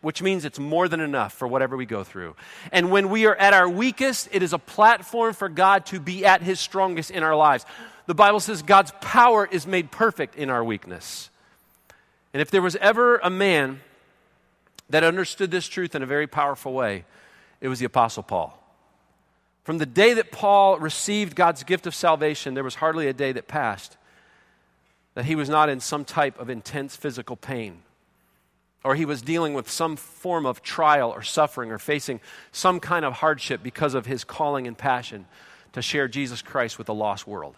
which 0.00 0.22
means 0.22 0.44
it's 0.44 0.58
more 0.58 0.88
than 0.88 1.00
enough 1.00 1.32
for 1.32 1.46
whatever 1.46 1.76
we 1.76 1.86
go 1.86 2.02
through. 2.04 2.34
And 2.72 2.90
when 2.90 3.10
we 3.10 3.26
are 3.26 3.34
at 3.34 3.52
our 3.52 3.68
weakest, 3.68 4.28
it 4.32 4.42
is 4.42 4.52
a 4.52 4.58
platform 4.58 5.34
for 5.34 5.48
God 5.48 5.86
to 5.86 6.00
be 6.00 6.24
at 6.24 6.42
His 6.42 6.58
strongest 6.58 7.10
in 7.10 7.22
our 7.22 7.36
lives. 7.36 7.66
The 8.06 8.14
Bible 8.14 8.40
says 8.40 8.62
God's 8.62 8.92
power 9.00 9.46
is 9.50 9.66
made 9.66 9.90
perfect 9.90 10.36
in 10.36 10.50
our 10.50 10.64
weakness. 10.64 11.30
And 12.32 12.40
if 12.40 12.50
there 12.50 12.62
was 12.62 12.76
ever 12.76 13.18
a 13.18 13.30
man 13.30 13.80
that 14.88 15.04
understood 15.04 15.50
this 15.50 15.68
truth 15.68 15.94
in 15.94 16.02
a 16.02 16.06
very 16.06 16.26
powerful 16.26 16.72
way, 16.72 17.04
it 17.60 17.68
was 17.68 17.78
the 17.78 17.84
Apostle 17.84 18.22
Paul. 18.22 18.56
From 19.64 19.78
the 19.78 19.86
day 19.86 20.14
that 20.14 20.32
Paul 20.32 20.78
received 20.78 21.36
God's 21.36 21.62
gift 21.62 21.86
of 21.86 21.94
salvation, 21.94 22.54
there 22.54 22.64
was 22.64 22.76
hardly 22.76 23.06
a 23.06 23.12
day 23.12 23.32
that 23.32 23.46
passed 23.46 23.96
that 25.14 25.26
he 25.26 25.34
was 25.34 25.48
not 25.48 25.68
in 25.68 25.80
some 25.80 26.04
type 26.04 26.38
of 26.38 26.48
intense 26.48 26.96
physical 26.96 27.36
pain, 27.36 27.82
or 28.82 28.94
he 28.94 29.04
was 29.04 29.22
dealing 29.22 29.54
with 29.54 29.70
some 29.70 29.96
form 29.96 30.46
of 30.46 30.62
trial 30.62 31.10
or 31.10 31.22
suffering, 31.22 31.70
or 31.70 31.78
facing 31.78 32.20
some 32.52 32.80
kind 32.80 33.04
of 33.04 33.14
hardship 33.14 33.62
because 33.62 33.94
of 33.94 34.06
his 34.06 34.24
calling 34.24 34.66
and 34.66 34.76
passion 34.76 35.26
to 35.72 35.82
share 35.82 36.08
Jesus 36.08 36.42
Christ 36.42 36.78
with 36.78 36.86
the 36.86 36.94
lost 36.94 37.26
world. 37.26 37.56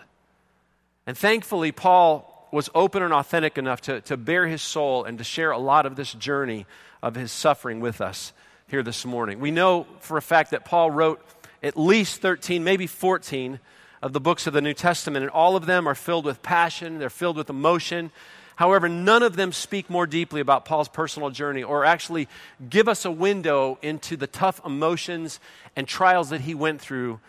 And 1.06 1.16
thankfully, 1.16 1.72
Paul 1.72 2.28
was 2.52 2.68
open 2.74 3.02
and 3.02 3.12
authentic 3.12 3.56
enough 3.56 3.80
to, 3.82 4.00
to 4.02 4.16
bare 4.16 4.46
his 4.46 4.62
soul 4.62 5.04
and 5.04 5.18
to 5.18 5.24
share 5.24 5.50
a 5.50 5.58
lot 5.58 5.86
of 5.86 5.96
this 5.96 6.12
journey 6.12 6.66
of 7.02 7.14
his 7.14 7.32
suffering 7.32 7.80
with 7.80 8.00
us 8.00 8.32
here 8.68 8.82
this 8.82 9.04
morning. 9.04 9.40
We 9.40 9.50
know 9.50 9.86
for 10.00 10.16
a 10.16 10.22
fact 10.22 10.50
that 10.50 10.64
Paul 10.64 10.90
wrote 10.90 11.24
at 11.62 11.76
least 11.76 12.20
13, 12.20 12.62
maybe 12.62 12.86
14 12.86 13.58
of 14.02 14.12
the 14.12 14.20
books 14.20 14.46
of 14.46 14.52
the 14.52 14.60
New 14.60 14.74
Testament, 14.74 15.22
and 15.22 15.30
all 15.30 15.56
of 15.56 15.66
them 15.66 15.86
are 15.86 15.94
filled 15.94 16.24
with 16.24 16.42
passion, 16.42 16.98
they're 16.98 17.10
filled 17.10 17.36
with 17.36 17.48
emotion. 17.48 18.10
However, 18.56 18.88
none 18.88 19.22
of 19.22 19.36
them 19.36 19.52
speak 19.52 19.88
more 19.88 20.06
deeply 20.06 20.40
about 20.40 20.64
Paul's 20.64 20.88
personal 20.88 21.30
journey 21.30 21.62
or 21.62 21.84
actually 21.84 22.28
give 22.68 22.88
us 22.88 23.04
a 23.04 23.10
window 23.10 23.78
into 23.82 24.16
the 24.16 24.26
tough 24.26 24.60
emotions 24.64 25.40
and 25.74 25.88
trials 25.88 26.30
that 26.30 26.42
he 26.42 26.54
went 26.54 26.80
through 26.80 27.20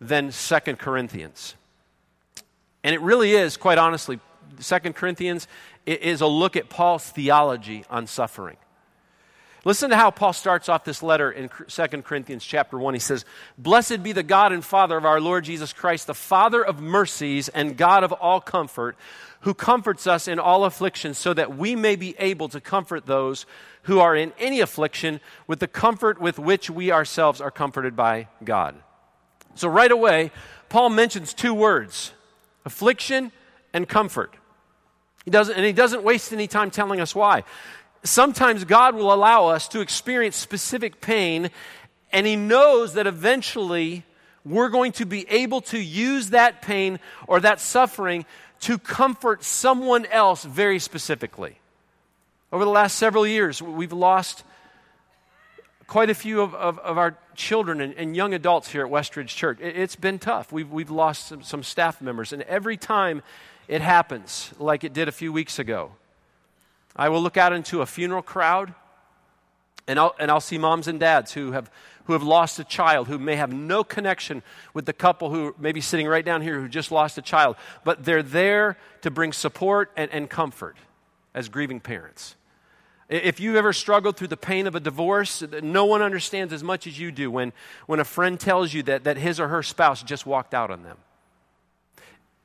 than 0.00 0.32
Second 0.32 0.78
Corinthians. 0.78 1.54
And 2.82 2.94
it 2.94 3.00
really 3.00 3.32
is, 3.32 3.56
quite 3.56 3.78
honestly, 3.78 4.20
Second 4.58 4.94
Corinthians 4.94 5.48
is 5.86 6.20
a 6.20 6.26
look 6.26 6.56
at 6.56 6.68
Paul's 6.68 7.04
theology 7.04 7.84
on 7.90 8.06
suffering. 8.06 8.56
Listen 9.64 9.90
to 9.90 9.96
how 9.96 10.10
Paul 10.10 10.32
starts 10.32 10.70
off 10.70 10.84
this 10.84 11.02
letter 11.02 11.30
in 11.30 11.50
2 11.68 11.86
Corinthians 12.02 12.44
chapter 12.44 12.78
1. 12.78 12.94
He 12.94 13.00
says, 13.00 13.26
Blessed 13.58 14.02
be 14.02 14.12
the 14.12 14.22
God 14.22 14.52
and 14.52 14.64
Father 14.64 14.96
of 14.96 15.04
our 15.04 15.20
Lord 15.20 15.44
Jesus 15.44 15.74
Christ, 15.74 16.06
the 16.06 16.14
Father 16.14 16.64
of 16.64 16.80
mercies 16.80 17.50
and 17.50 17.76
God 17.76 18.02
of 18.02 18.12
all 18.12 18.40
comfort, 18.40 18.96
who 19.40 19.52
comforts 19.52 20.06
us 20.06 20.28
in 20.28 20.38
all 20.38 20.64
affliction, 20.64 21.12
so 21.12 21.34
that 21.34 21.58
we 21.58 21.76
may 21.76 21.94
be 21.94 22.14
able 22.18 22.48
to 22.48 22.60
comfort 22.60 23.04
those 23.04 23.44
who 23.82 24.00
are 24.00 24.16
in 24.16 24.32
any 24.38 24.60
affliction 24.60 25.20
with 25.46 25.60
the 25.60 25.68
comfort 25.68 26.18
with 26.18 26.38
which 26.38 26.70
we 26.70 26.90
ourselves 26.90 27.40
are 27.40 27.50
comforted 27.50 27.94
by 27.94 28.28
God. 28.42 28.76
So, 29.56 29.68
right 29.68 29.92
away, 29.92 30.30
Paul 30.70 30.88
mentions 30.88 31.34
two 31.34 31.52
words 31.52 32.12
affliction 32.64 33.30
and 33.74 33.86
comfort. 33.86 34.34
He 35.26 35.30
doesn't, 35.30 35.54
and 35.54 35.66
he 35.66 35.72
doesn't 35.72 36.02
waste 36.02 36.32
any 36.32 36.46
time 36.46 36.70
telling 36.70 36.98
us 36.98 37.14
why 37.14 37.44
sometimes 38.02 38.64
God 38.64 38.94
will 38.94 39.12
allow 39.12 39.48
us 39.48 39.68
to 39.68 39.80
experience 39.80 40.36
specific 40.36 41.00
pain, 41.00 41.50
and 42.12 42.26
He 42.26 42.36
knows 42.36 42.94
that 42.94 43.06
eventually 43.06 44.04
we're 44.44 44.70
going 44.70 44.92
to 44.92 45.04
be 45.04 45.28
able 45.28 45.60
to 45.60 45.78
use 45.78 46.30
that 46.30 46.62
pain 46.62 46.98
or 47.26 47.40
that 47.40 47.60
suffering 47.60 48.24
to 48.60 48.78
comfort 48.78 49.44
someone 49.44 50.06
else 50.06 50.44
very 50.44 50.78
specifically. 50.78 51.58
Over 52.52 52.64
the 52.64 52.70
last 52.70 52.96
several 52.96 53.26
years, 53.26 53.62
we've 53.62 53.92
lost 53.92 54.44
quite 55.86 56.10
a 56.10 56.14
few 56.14 56.40
of, 56.40 56.54
of, 56.54 56.78
of 56.78 56.98
our 56.98 57.16
children 57.34 57.80
and, 57.80 57.94
and, 57.94 58.14
young 58.14 58.32
adults 58.32 58.70
here 58.70 58.84
at 58.84 58.90
Westridge 58.90 59.28
Church. 59.28 59.58
It, 59.60 59.74
has 59.76 59.96
been 59.96 60.18
tough. 60.18 60.52
We've, 60.52 60.70
we've 60.70 60.90
lost 60.90 61.28
some, 61.28 61.42
some 61.42 61.62
staff 61.62 62.00
members, 62.00 62.32
and 62.32 62.42
every 62.42 62.76
time 62.76 63.22
it 63.66 63.82
happens, 63.82 64.52
like 64.58 64.84
it 64.84 64.92
did 64.92 65.08
a 65.08 65.12
few 65.12 65.32
weeks 65.32 65.58
ago, 65.58 65.92
I 66.96 67.08
will 67.08 67.22
look 67.22 67.36
out 67.36 67.52
into 67.52 67.82
a 67.82 67.86
funeral 67.86 68.22
crowd 68.22 68.74
and 69.86 69.98
I'll, 69.98 70.14
and 70.18 70.30
I'll 70.30 70.40
see 70.40 70.58
moms 70.58 70.86
and 70.86 71.00
dads 71.00 71.32
who 71.32 71.52
have, 71.52 71.70
who 72.04 72.12
have 72.12 72.22
lost 72.22 72.58
a 72.58 72.64
child, 72.64 73.08
who 73.08 73.18
may 73.18 73.36
have 73.36 73.52
no 73.52 73.82
connection 73.82 74.42
with 74.74 74.86
the 74.86 74.92
couple 74.92 75.30
who 75.30 75.54
may 75.58 75.72
be 75.72 75.80
sitting 75.80 76.06
right 76.06 76.24
down 76.24 76.42
here 76.42 76.60
who 76.60 76.68
just 76.68 76.92
lost 76.92 77.18
a 77.18 77.22
child, 77.22 77.56
but 77.84 78.04
they're 78.04 78.22
there 78.22 78.76
to 79.02 79.10
bring 79.10 79.32
support 79.32 79.90
and, 79.96 80.10
and 80.12 80.30
comfort 80.30 80.76
as 81.34 81.48
grieving 81.48 81.80
parents. 81.80 82.36
If 83.08 83.40
you've 83.40 83.56
ever 83.56 83.72
struggled 83.72 84.16
through 84.16 84.28
the 84.28 84.36
pain 84.36 84.68
of 84.68 84.76
a 84.76 84.80
divorce, 84.80 85.42
no 85.62 85.84
one 85.84 86.02
understands 86.02 86.52
as 86.52 86.62
much 86.62 86.86
as 86.86 87.00
you 87.00 87.10
do 87.10 87.28
when, 87.28 87.52
when 87.86 87.98
a 87.98 88.04
friend 88.04 88.38
tells 88.38 88.72
you 88.72 88.84
that, 88.84 89.02
that 89.04 89.16
his 89.16 89.40
or 89.40 89.48
her 89.48 89.64
spouse 89.64 90.04
just 90.04 90.24
walked 90.26 90.54
out 90.54 90.70
on 90.70 90.84
them 90.84 90.98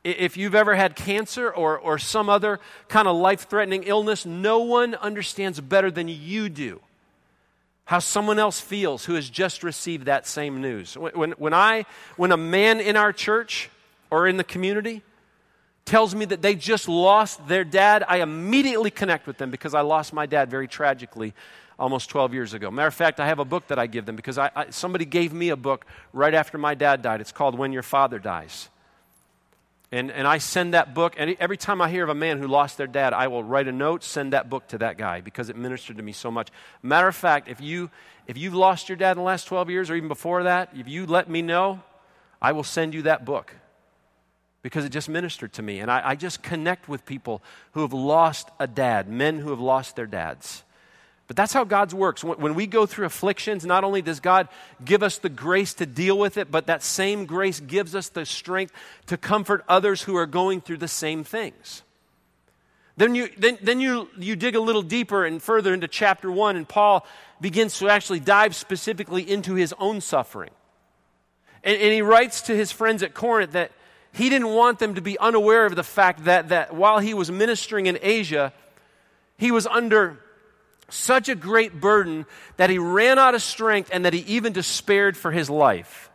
if 0.06 0.38
you've 0.38 0.56
ever 0.56 0.76
had 0.76 0.96
cancer 0.96 1.50
or, 1.50 1.78
or 1.78 1.98
some 1.98 2.30
other 2.30 2.60
kind 2.88 3.08
of 3.08 3.18
life 3.18 3.50
threatening 3.50 3.84
illness, 3.84 4.26
no 4.26 4.60
one 4.60 4.96
understands 4.96 5.60
better 5.60 5.92
than 5.92 6.08
you 6.08 6.50
do 6.50 6.80
how 7.86 8.00
someone 8.00 8.40
else 8.40 8.60
feels 8.60 9.06
who 9.06 9.14
has 9.14 9.30
just 9.30 9.64
received 9.64 10.06
that 10.06 10.26
same 10.26 10.60
news. 10.60 10.98
When, 10.98 11.32
when, 11.34 11.54
I, 11.54 11.86
when 12.18 12.32
a 12.32 12.38
man 12.38 12.80
in 12.80 12.98
our 12.98 13.14
church 13.14 13.70
or 14.10 14.28
in 14.28 14.38
the 14.38 14.44
community 14.44 15.04
tells 15.86 16.16
me 16.16 16.26
that 16.26 16.42
they 16.42 16.56
just 16.56 16.90
lost 16.90 17.48
their 17.48 17.64
dad, 17.64 18.04
I 18.08 18.22
immediately 18.22 18.90
connect 18.90 19.28
with 19.28 19.38
them 19.38 19.52
because 19.52 19.76
I 19.76 19.82
lost 19.82 20.14
my 20.14 20.26
dad 20.26 20.50
very 20.50 20.68
tragically 20.68 21.36
almost 21.78 22.10
12 22.10 22.34
years 22.34 22.54
ago. 22.56 22.72
Matter 22.72 22.88
of 22.88 22.94
fact, 22.96 23.20
I 23.20 23.28
have 23.28 23.38
a 23.38 23.46
book 23.46 23.68
that 23.68 23.78
I 23.78 23.86
give 23.86 24.08
them 24.08 24.16
because 24.16 24.40
I, 24.40 24.50
I, 24.56 24.70
somebody 24.72 25.06
gave 25.06 25.32
me 25.32 25.50
a 25.50 25.56
book 25.56 25.86
right 26.12 26.34
after 26.34 26.58
my 26.58 26.74
dad 26.74 27.04
died. 27.04 27.22
It's 27.22 27.32
called 27.32 27.56
When 27.56 27.72
Your 27.72 27.84
Father 27.84 28.18
Dies. 28.18 28.70
And, 29.92 30.12
and 30.12 30.28
I 30.28 30.40
send 30.40 30.74
that 30.74 30.94
book, 30.94 31.14
and 31.18 31.36
every 31.40 31.58
time 31.58 31.82
I 31.82 31.90
hear 31.90 32.04
of 32.04 32.10
a 32.10 32.16
man 32.16 32.40
who 32.40 32.48
lost 32.48 32.78
their 32.78 32.88
dad, 32.88 33.14
I 33.14 33.28
will 33.28 33.44
write 33.44 33.68
a 33.68 33.72
note, 33.72 34.04
send 34.04 34.34
that 34.34 34.50
book 34.50 34.68
to 34.70 34.80
that 34.80 34.98
guy 34.98 35.22
because 35.22 35.50
it 35.50 35.56
ministered 35.56 35.98
to 35.98 36.04
me 36.04 36.12
so 36.12 36.32
much. 36.32 36.50
Matter 36.82 37.08
of 37.08 37.16
fact, 37.16 37.48
if, 37.48 37.62
you, 37.62 37.92
if 38.28 38.38
you've 38.38 38.56
lost 38.56 38.90
your 38.90 38.96
dad 38.96 39.12
in 39.12 39.18
the 39.18 39.24
last 39.24 39.46
12 39.46 39.70
years 39.70 39.90
or 39.90 39.96
even 39.96 40.10
before 40.10 40.44
that, 40.44 40.70
if 40.76 40.88
you 40.88 41.06
let 41.06 41.30
me 41.30 41.42
know, 41.42 41.82
I 42.42 42.52
will 42.52 42.64
send 42.64 42.94
you 42.94 43.04
that 43.04 43.26
book 43.26 43.56
because 44.64 44.84
it 44.84 44.90
just 44.90 45.08
ministered 45.08 45.54
to 45.54 45.62
me. 45.62 45.80
And 45.80 45.92
I, 45.92 46.10
I 46.10 46.16
just 46.16 46.42
connect 46.42 46.90
with 46.90 47.06
people 47.06 47.44
who 47.74 47.82
have 47.82 47.94
lost 47.94 48.50
a 48.60 48.66
dad, 48.66 49.08
men 49.08 49.38
who 49.38 49.52
have 49.52 49.60
lost 49.60 49.96
their 49.96 50.08
dads. 50.08 50.64
But 51.28 51.36
that's 51.36 51.54
how 51.54 51.64
God's 51.64 51.94
works. 51.94 52.24
When 52.24 52.54
we 52.54 52.68
go 52.68 52.86
through 52.86 53.08
afflictions, 53.08 53.66
not 53.66 53.84
only 53.84 54.04
does 54.04 54.20
God 54.20 54.48
give 54.84 55.02
us 55.02 55.18
the 55.18 55.30
grace 55.30 55.74
to 55.76 55.86
deal 55.88 56.18
with 56.18 56.38
it, 56.38 56.52
but 56.52 56.68
that 56.68 56.84
same 56.84 57.26
grace 57.26 57.60
gives 57.60 57.96
us 57.96 58.10
the 58.10 58.26
strength 58.26 58.74
to 59.08 59.18
comfort 59.18 59.66
others 59.68 60.04
who 60.04 60.16
are 60.16 60.28
going 60.28 60.62
through 60.62 60.78
the 60.78 60.88
same 60.88 61.24
things. 61.24 61.82
Then 62.98 63.16
you, 63.16 63.30
then, 63.38 63.58
then 63.62 63.80
you, 63.80 64.08
you 64.18 64.36
dig 64.36 64.56
a 64.56 64.60
little 64.60 64.84
deeper 64.84 65.26
and 65.26 65.42
further 65.42 65.74
into 65.74 65.88
chapter 65.88 66.32
1, 66.32 66.56
and 66.56 66.68
Paul 66.68 67.06
begins 67.42 67.80
to 67.80 67.90
actually 67.90 68.20
dive 68.20 68.56
specifically 68.56 69.30
into 69.30 69.56
his 69.56 69.74
own 69.80 70.02
suffering. 70.02 70.52
And, 71.64 71.76
and 71.82 71.92
he 71.92 72.02
writes 72.04 72.44
to 72.44 72.56
his 72.56 72.72
friends 72.72 73.02
at 73.02 73.16
Corinth 73.16 73.54
that 73.54 73.72
he 74.14 74.30
didn't 74.30 74.50
want 74.50 74.80
them 74.80 74.96
to 74.96 75.02
be 75.02 75.18
unaware 75.18 75.66
of 75.66 75.76
the 75.76 75.84
fact 75.84 76.26
that, 76.26 76.50
that 76.50 76.74
while 76.74 77.00
he 77.00 77.14
was 77.14 77.32
ministering 77.32 77.88
in 77.88 77.98
Asia, 78.02 78.54
he 79.38 79.52
was 79.52 79.68
under 79.68 80.20
such 80.90 81.30
a 81.30 81.36
great 81.36 81.80
burden 81.80 82.26
that 82.58 82.70
he 82.70 82.78
ran 82.78 83.18
out 83.20 83.36
of 83.36 83.42
strength 83.42 83.90
and 83.92 84.06
that 84.06 84.14
he 84.14 84.20
even 84.22 84.54
despaired 84.54 85.18
for 85.18 85.32
his 85.32 85.50
life. 85.50 86.10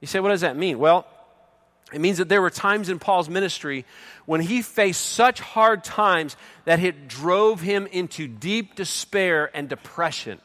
You 0.00 0.06
say, 0.06 0.20
what 0.20 0.30
does 0.30 0.40
that 0.40 0.56
mean? 0.56 0.78
Well, 0.78 1.06
It 1.92 2.00
means 2.00 2.18
that 2.18 2.28
there 2.28 2.40
were 2.40 2.50
times 2.50 2.88
in 2.88 2.98
Paul's 2.98 3.28
ministry 3.28 3.84
when 4.24 4.40
he 4.40 4.62
faced 4.62 5.04
such 5.04 5.40
hard 5.40 5.84
times 5.84 6.36
that 6.64 6.80
it 6.80 7.06
drove 7.06 7.60
him 7.60 7.86
into 7.86 8.26
deep 8.26 8.74
despair 8.74 9.50
and 9.54 9.68
depression. 9.68 10.40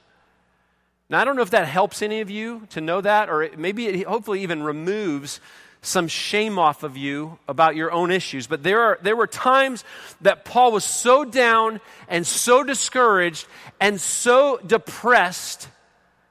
Now, 1.09 1.21
I 1.21 1.23
don't 1.23 1.37
know 1.37 1.41
if 1.41 1.51
that 1.51 1.67
helps 1.67 2.01
any 2.01 2.19
of 2.19 2.29
you 2.29 2.67
to 2.71 2.81
know 2.81 2.99
that, 2.99 3.29
or 3.29 3.49
maybe 3.57 3.87
it 3.87 4.05
hopefully 4.05 4.43
even 4.43 4.61
removes 4.61 5.39
some 5.87 6.07
shame 6.07 6.59
off 6.59 6.83
of 6.83 6.97
you 6.97 7.39
about 7.47 7.75
your 7.75 7.91
own 7.91 8.11
issues. 8.11 8.45
But 8.47 8.63
there, 8.63 8.81
are, 8.81 8.99
there 9.01 9.15
were 9.15 9.27
times 9.27 9.83
that 10.21 10.45
Paul 10.45 10.71
was 10.71 10.83
so 10.83 11.25
down 11.25 11.79
and 12.07 12.27
so 12.27 12.63
discouraged 12.63 13.47
and 13.79 13.99
so 13.99 14.59
depressed 14.65 15.67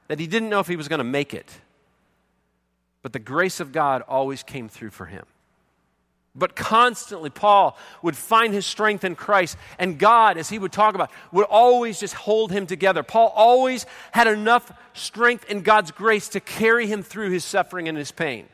that 0.07 0.19
he 0.19 0.27
didn't 0.27 0.49
know 0.49 0.59
if 0.59 0.67
he 0.67 0.75
was 0.75 0.87
going 0.87 0.99
to 0.99 1.03
make 1.03 1.33
it. 1.33 1.51
But 3.01 3.13
the 3.13 3.19
grace 3.19 3.59
of 3.59 3.71
God 3.71 4.03
always 4.07 4.43
came 4.43 4.69
through 4.69 4.91
for 4.91 5.05
him. 5.05 5.25
But 6.35 6.55
constantly, 6.55 7.31
Paul 7.31 7.75
would 8.03 8.15
find 8.15 8.53
his 8.53 8.65
strength 8.65 9.03
in 9.03 9.15
Christ, 9.15 9.57
and 9.79 9.97
God, 9.97 10.37
as 10.37 10.49
he 10.49 10.59
would 10.59 10.71
talk 10.71 10.93
about, 10.93 11.09
would 11.31 11.47
always 11.47 11.99
just 11.99 12.13
hold 12.13 12.51
him 12.51 12.67
together. 12.67 13.01
Paul 13.01 13.33
always 13.35 13.87
had 14.11 14.27
enough 14.27 14.71
strength 14.93 15.49
in 15.49 15.61
God's 15.61 15.89
grace 15.89 16.29
to 16.29 16.39
carry 16.39 16.85
him 16.85 17.01
through 17.01 17.31
his 17.31 17.43
suffering 17.43 17.87
and 17.87 17.97
his 17.97 18.11
pain. 18.11 18.45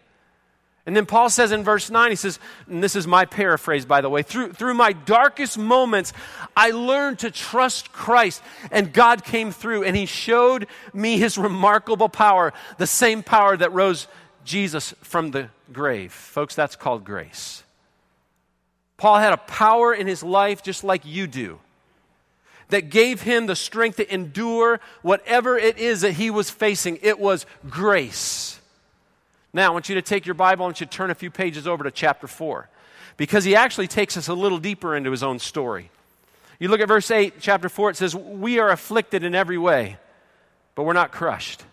And 0.85 0.95
then 0.95 1.05
Paul 1.05 1.29
says 1.29 1.53
in 1.53 1.63
verse 1.63 1.89
9, 1.89 2.09
he 2.09 2.15
says, 2.17 2.39
and 2.67 2.83
this 2.83 2.95
is 2.95 3.07
my 3.07 3.23
paraphrase, 3.23 3.85
by 3.85 4.01
the 4.01 4.09
way, 4.09 4.21
through, 4.21 4.51
through 4.51 4.73
my 4.73 4.91
darkest 4.91 5.57
moments, 5.57 6.11
I 6.57 6.71
learned 6.71 7.19
to 7.19 7.31
trust 7.31 7.93
Christ, 7.93 8.41
and 8.69 8.91
God 8.91 9.23
came 9.23 9.51
through, 9.51 9.83
and 9.83 9.95
he 9.95 10.05
showed 10.05 10.67
me 10.93 11.17
his 11.17 11.37
remarkable 11.37 12.09
power, 12.09 12.51
the 12.77 12.87
same 12.87 13.23
power 13.23 13.55
that 13.55 13.71
rose 13.71 14.07
Jesus 14.43 14.93
from 15.01 15.31
the 15.31 15.49
grave. 15.71 16.11
Folks, 16.11 16.53
that's 16.53 16.75
called 16.75 17.05
grace. 17.05 17.63
Paul 18.97 19.19
had 19.19 19.33
a 19.33 19.37
power 19.37 19.93
in 19.93 20.05
his 20.05 20.21
life 20.21 20.63
just 20.63 20.83
like 20.83 21.05
you 21.05 21.27
do 21.27 21.59
that 22.69 22.89
gave 22.89 23.21
him 23.21 23.45
the 23.45 23.55
strength 23.55 23.97
to 23.97 24.13
endure 24.13 24.79
whatever 25.01 25.57
it 25.57 25.77
is 25.77 26.01
that 26.01 26.13
he 26.13 26.29
was 26.29 26.49
facing. 26.49 26.97
It 27.01 27.19
was 27.19 27.45
grace. 27.69 28.59
Now, 29.53 29.67
I 29.67 29.69
want 29.69 29.87
you 29.87 29.95
to 29.95 30.01
take 30.01 30.25
your 30.25 30.33
Bible, 30.33 30.65
and 30.65 30.79
you 30.79 30.85
turn 30.87 31.11
a 31.11 31.15
few 31.15 31.29
pages 31.29 31.67
over 31.67 31.83
to 31.83 31.91
chapter 31.91 32.27
4 32.27 32.67
because 33.17 33.43
he 33.43 33.55
actually 33.55 33.87
takes 33.87 34.17
us 34.17 34.27
a 34.27 34.33
little 34.33 34.57
deeper 34.57 34.95
into 34.95 35.11
his 35.11 35.21
own 35.21 35.37
story. 35.37 35.91
You 36.59 36.69
look 36.69 36.81
at 36.81 36.87
verse 36.87 37.11
8, 37.11 37.35
chapter 37.39 37.69
4, 37.69 37.91
it 37.91 37.97
says, 37.97 38.15
We 38.15 38.59
are 38.59 38.69
afflicted 38.69 39.23
in 39.23 39.35
every 39.35 39.57
way, 39.57 39.97
but 40.75 40.83
we're 40.83 40.93
not 40.93 41.11
crushed. 41.11 41.63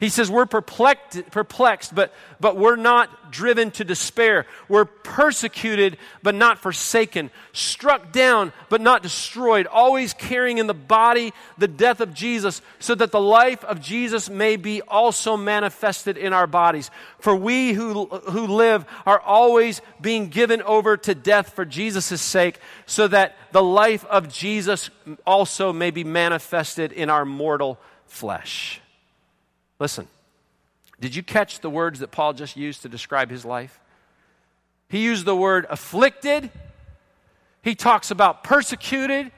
He 0.00 0.08
says 0.08 0.30
we're 0.30 0.46
perplexed, 0.46 1.30
perplexed 1.30 1.94
but, 1.94 2.14
but 2.40 2.56
we're 2.56 2.76
not 2.76 3.30
driven 3.30 3.70
to 3.72 3.84
despair. 3.84 4.46
We're 4.66 4.86
persecuted, 4.86 5.98
but 6.22 6.34
not 6.34 6.58
forsaken. 6.58 7.30
Struck 7.52 8.10
down, 8.10 8.54
but 8.70 8.80
not 8.80 9.02
destroyed. 9.02 9.66
Always 9.66 10.14
carrying 10.14 10.56
in 10.56 10.66
the 10.66 10.72
body 10.72 11.34
the 11.58 11.68
death 11.68 12.00
of 12.00 12.14
Jesus, 12.14 12.62
so 12.78 12.94
that 12.94 13.12
the 13.12 13.20
life 13.20 13.62
of 13.64 13.82
Jesus 13.82 14.30
may 14.30 14.56
be 14.56 14.80
also 14.80 15.36
manifested 15.36 16.16
in 16.16 16.32
our 16.32 16.46
bodies. 16.46 16.90
For 17.18 17.36
we 17.36 17.74
who, 17.74 18.06
who 18.06 18.46
live 18.46 18.86
are 19.04 19.20
always 19.20 19.82
being 20.00 20.30
given 20.30 20.62
over 20.62 20.96
to 20.96 21.14
death 21.14 21.52
for 21.52 21.66
Jesus' 21.66 22.22
sake, 22.22 22.58
so 22.86 23.06
that 23.08 23.36
the 23.52 23.62
life 23.62 24.06
of 24.06 24.32
Jesus 24.32 24.88
also 25.26 25.74
may 25.74 25.90
be 25.90 26.04
manifested 26.04 26.90
in 26.90 27.10
our 27.10 27.26
mortal 27.26 27.78
flesh. 28.06 28.80
Listen, 29.80 30.06
did 31.00 31.16
you 31.16 31.22
catch 31.22 31.60
the 31.60 31.70
words 31.70 31.98
that 32.00 32.10
Paul 32.12 32.34
just 32.34 32.56
used 32.56 32.82
to 32.82 32.88
describe 32.88 33.30
his 33.30 33.44
life? 33.44 33.80
He 34.88 35.02
used 35.02 35.24
the 35.24 35.34
word 35.34 35.66
afflicted. 35.70 36.50
He 37.62 37.74
talks 37.74 38.10
about 38.10 38.44
persecuted. 38.44 39.32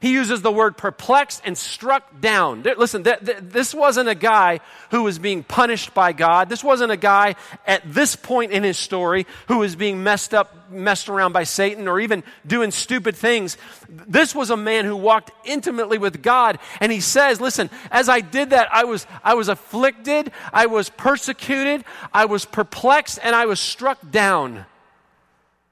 He 0.00 0.12
uses 0.12 0.42
the 0.42 0.52
word 0.52 0.76
perplexed 0.76 1.42
and 1.44 1.56
struck 1.56 2.20
down. 2.20 2.62
Listen, 2.62 3.04
th- 3.04 3.20
th- 3.24 3.38
this 3.40 3.74
wasn't 3.74 4.08
a 4.08 4.14
guy 4.14 4.60
who 4.90 5.02
was 5.02 5.18
being 5.18 5.42
punished 5.42 5.94
by 5.94 6.12
God. 6.12 6.48
This 6.48 6.62
wasn't 6.62 6.92
a 6.92 6.96
guy 6.96 7.36
at 7.66 7.82
this 7.84 8.16
point 8.16 8.52
in 8.52 8.62
his 8.62 8.76
story 8.76 9.26
who 9.48 9.58
was 9.58 9.76
being 9.76 10.02
messed 10.02 10.34
up, 10.34 10.70
messed 10.70 11.08
around 11.08 11.32
by 11.32 11.44
Satan 11.44 11.88
or 11.88 12.00
even 12.00 12.22
doing 12.46 12.70
stupid 12.70 13.16
things. 13.16 13.56
This 13.88 14.34
was 14.34 14.50
a 14.50 14.56
man 14.56 14.84
who 14.84 14.96
walked 14.96 15.30
intimately 15.44 15.98
with 15.98 16.22
God. 16.22 16.58
And 16.80 16.92
he 16.92 17.00
says, 17.00 17.40
listen, 17.40 17.70
as 17.90 18.08
I 18.08 18.20
did 18.20 18.50
that, 18.50 18.68
I 18.72 18.84
was, 18.84 19.06
I 19.22 19.34
was 19.34 19.48
afflicted, 19.48 20.32
I 20.52 20.66
was 20.66 20.90
persecuted, 20.90 21.84
I 22.12 22.26
was 22.26 22.44
perplexed, 22.44 23.18
and 23.22 23.34
I 23.34 23.46
was 23.46 23.60
struck 23.60 24.10
down. 24.10 24.66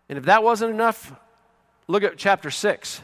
And 0.09 0.19
if 0.19 0.27
that 0.27 0.43
wasn't 0.43 0.73
enough, 0.73 1.13
look 1.87 2.03
at 2.03 2.17
chapter 2.17 2.51
6. 2.51 3.01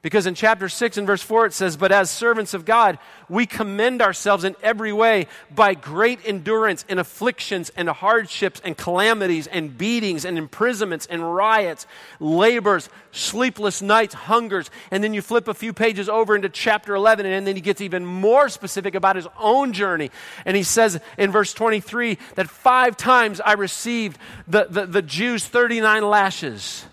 Because 0.00 0.26
in 0.26 0.34
chapter 0.34 0.68
6 0.68 0.96
and 0.96 1.06
verse 1.06 1.22
4 1.22 1.46
it 1.46 1.52
says, 1.52 1.76
But 1.76 1.90
as 1.90 2.10
servants 2.10 2.54
of 2.54 2.64
God, 2.64 2.98
we 3.28 3.46
commend 3.46 4.00
ourselves 4.00 4.44
in 4.44 4.54
every 4.62 4.92
way 4.92 5.26
by 5.52 5.74
great 5.74 6.20
endurance 6.24 6.84
in 6.88 6.98
afflictions 6.98 7.70
and 7.76 7.88
hardships 7.88 8.60
and 8.64 8.76
calamities 8.76 9.48
and 9.48 9.76
beatings 9.76 10.24
and 10.24 10.38
imprisonments 10.38 11.06
and 11.06 11.34
riots, 11.34 11.86
labors, 12.20 12.88
sleepless 13.10 13.82
nights, 13.82 14.14
hungers. 14.14 14.70
And 14.92 15.02
then 15.02 15.14
you 15.14 15.22
flip 15.22 15.48
a 15.48 15.54
few 15.54 15.72
pages 15.72 16.08
over 16.08 16.36
into 16.36 16.48
chapter 16.48 16.94
11, 16.94 17.26
and 17.26 17.46
then 17.46 17.56
he 17.56 17.62
gets 17.62 17.80
even 17.80 18.06
more 18.06 18.48
specific 18.48 18.94
about 18.94 19.16
his 19.16 19.26
own 19.38 19.72
journey. 19.72 20.10
And 20.44 20.56
he 20.56 20.62
says 20.62 21.00
in 21.16 21.32
verse 21.32 21.52
23 21.52 22.18
that 22.36 22.48
five 22.48 22.96
times 22.96 23.40
I 23.40 23.54
received 23.54 24.18
the, 24.46 24.66
the, 24.70 24.86
the 24.86 25.02
Jews 25.02 25.44
39 25.44 26.08
lashes. 26.08 26.84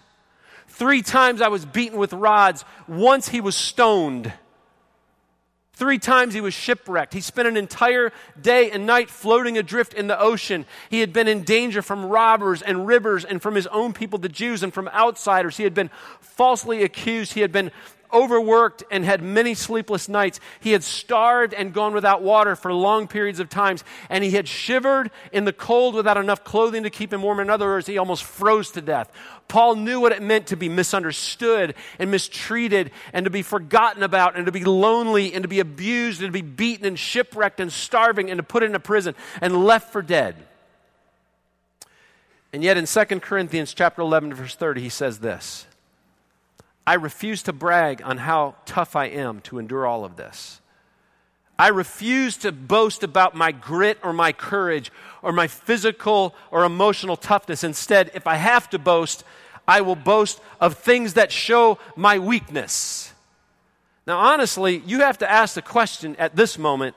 Three 0.75 1.01
times 1.01 1.39
I 1.39 1.47
was 1.47 1.63
beaten 1.63 1.97
with 1.97 2.11
rods. 2.11 2.65
Once 2.85 3.29
he 3.29 3.39
was 3.39 3.55
stoned. 3.55 4.33
Three 5.71 5.99
times 5.99 6.33
he 6.33 6.41
was 6.41 6.53
shipwrecked. 6.53 7.13
He 7.13 7.21
spent 7.21 7.47
an 7.47 7.55
entire 7.55 8.11
day 8.39 8.71
and 8.71 8.85
night 8.85 9.09
floating 9.09 9.57
adrift 9.57 9.93
in 9.93 10.07
the 10.07 10.19
ocean. 10.19 10.65
He 10.89 10.99
had 10.99 11.13
been 11.13 11.29
in 11.29 11.43
danger 11.43 11.81
from 11.81 12.05
robbers 12.05 12.61
and 12.61 12.85
rivers 12.85 13.23
and 13.23 13.41
from 13.41 13.55
his 13.55 13.67
own 13.67 13.93
people, 13.93 14.19
the 14.19 14.27
Jews, 14.27 14.63
and 14.63 14.73
from 14.73 14.89
outsiders. 14.89 15.55
He 15.55 15.63
had 15.63 15.73
been 15.73 15.89
falsely 16.19 16.83
accused. 16.83 17.33
He 17.33 17.41
had 17.41 17.53
been 17.53 17.71
overworked 18.13 18.83
and 18.91 19.03
had 19.03 19.21
many 19.21 19.53
sleepless 19.53 20.07
nights. 20.07 20.39
He 20.59 20.71
had 20.71 20.83
starved 20.83 21.53
and 21.53 21.73
gone 21.73 21.93
without 21.93 22.21
water 22.21 22.55
for 22.55 22.73
long 22.73 23.07
periods 23.07 23.39
of 23.39 23.49
times. 23.49 23.83
And 24.09 24.23
he 24.23 24.31
had 24.31 24.47
shivered 24.47 25.11
in 25.31 25.45
the 25.45 25.53
cold 25.53 25.95
without 25.95 26.17
enough 26.17 26.43
clothing 26.43 26.83
to 26.83 26.89
keep 26.89 27.11
him 27.11 27.21
warm. 27.21 27.39
In 27.39 27.49
other 27.49 27.65
words, 27.65 27.87
he 27.87 27.97
almost 27.97 28.23
froze 28.23 28.71
to 28.71 28.81
death. 28.81 29.11
Paul 29.47 29.75
knew 29.75 29.99
what 29.99 30.11
it 30.11 30.21
meant 30.21 30.47
to 30.47 30.55
be 30.55 30.69
misunderstood 30.69 31.75
and 31.99 32.09
mistreated 32.09 32.91
and 33.13 33.25
to 33.25 33.29
be 33.29 33.41
forgotten 33.41 34.03
about 34.03 34.35
and 34.35 34.45
to 34.47 34.51
be 34.51 34.63
lonely 34.63 35.33
and 35.33 35.43
to 35.43 35.47
be 35.47 35.59
abused 35.59 36.21
and 36.21 36.29
to 36.29 36.33
be 36.33 36.41
beaten 36.41 36.85
and 36.85 36.97
shipwrecked 36.97 37.59
and 37.59 37.71
starving 37.71 38.29
and 38.29 38.39
to 38.39 38.43
put 38.43 38.63
in 38.63 38.73
a 38.73 38.79
prison 38.79 39.15
and 39.41 39.65
left 39.65 39.91
for 39.91 40.01
dead. 40.01 40.35
And 42.53 42.63
yet 42.63 42.77
in 42.77 42.85
2 42.85 43.19
Corinthians 43.19 43.73
chapter 43.73 44.01
11 44.01 44.33
verse 44.33 44.55
30 44.55 44.81
he 44.81 44.89
says 44.89 45.19
this. 45.19 45.65
I 46.87 46.93
refuse 46.95 47.43
to 47.43 47.53
brag 47.53 48.01
on 48.03 48.17
how 48.17 48.55
tough 48.65 48.95
I 48.95 49.05
am 49.05 49.41
to 49.41 49.57
endure 49.57 49.87
all 49.87 50.05
of 50.05 50.15
this. 50.17 50.61
I 51.57 51.69
refuse 51.69 52.37
to 52.37 52.51
boast 52.51 53.01
about 53.01 53.33
my 53.33 53.51
grit 53.51 53.97
or 54.03 54.13
my 54.13 54.33
courage 54.33 54.91
or 55.21 55.31
my 55.31 55.47
physical 55.47 56.35
or 56.51 56.65
emotional 56.65 57.15
toughness. 57.15 57.63
Instead, 57.63 58.11
if 58.13 58.27
I 58.27 58.35
have 58.35 58.69
to 58.71 58.79
boast, 58.79 59.23
I 59.67 59.81
will 59.81 59.95
boast 59.95 60.41
of 60.59 60.77
things 60.77 61.13
that 61.13 61.31
show 61.31 61.79
my 61.95 62.19
weakness. 62.19 63.13
Now, 64.05 64.19
honestly, 64.19 64.83
you 64.85 64.99
have 64.99 65.17
to 65.19 65.31
ask 65.31 65.55
the 65.55 65.61
question 65.61 66.15
at 66.17 66.35
this 66.35 66.59
moment 66.59 66.95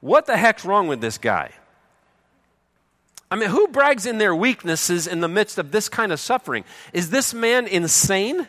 what 0.00 0.26
the 0.26 0.36
heck's 0.36 0.64
wrong 0.64 0.88
with 0.88 1.00
this 1.00 1.16
guy? 1.16 1.52
I 3.30 3.36
mean, 3.36 3.48
who 3.48 3.68
brags 3.68 4.06
in 4.06 4.18
their 4.18 4.34
weaknesses 4.34 5.06
in 5.06 5.20
the 5.20 5.28
midst 5.28 5.58
of 5.58 5.72
this 5.72 5.88
kind 5.88 6.12
of 6.12 6.20
suffering? 6.20 6.64
Is 6.92 7.10
this 7.10 7.32
man 7.32 7.66
insane? 7.66 8.46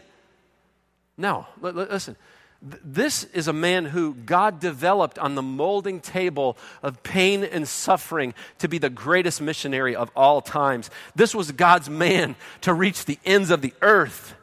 No, 1.17 1.45
listen. 1.61 2.15
This 2.61 3.23
is 3.25 3.47
a 3.47 3.53
man 3.53 3.85
who 3.85 4.15
God 4.15 4.59
developed 4.59 5.19
on 5.19 5.35
the 5.35 5.43
molding 5.43 5.99
table 5.99 6.57
of 6.81 7.03
pain 7.03 7.43
and 7.43 7.67
suffering 7.67 8.33
to 8.59 8.67
be 8.67 8.79
the 8.79 8.89
greatest 8.89 9.41
missionary 9.41 9.95
of 9.95 10.09
all 10.15 10.41
times. 10.41 10.89
This 11.15 11.35
was 11.35 11.51
God's 11.51 11.89
man 11.89 12.35
to 12.61 12.73
reach 12.73 13.05
the 13.05 13.19
ends 13.25 13.51
of 13.51 13.61
the 13.61 13.73
earth. 13.81 14.33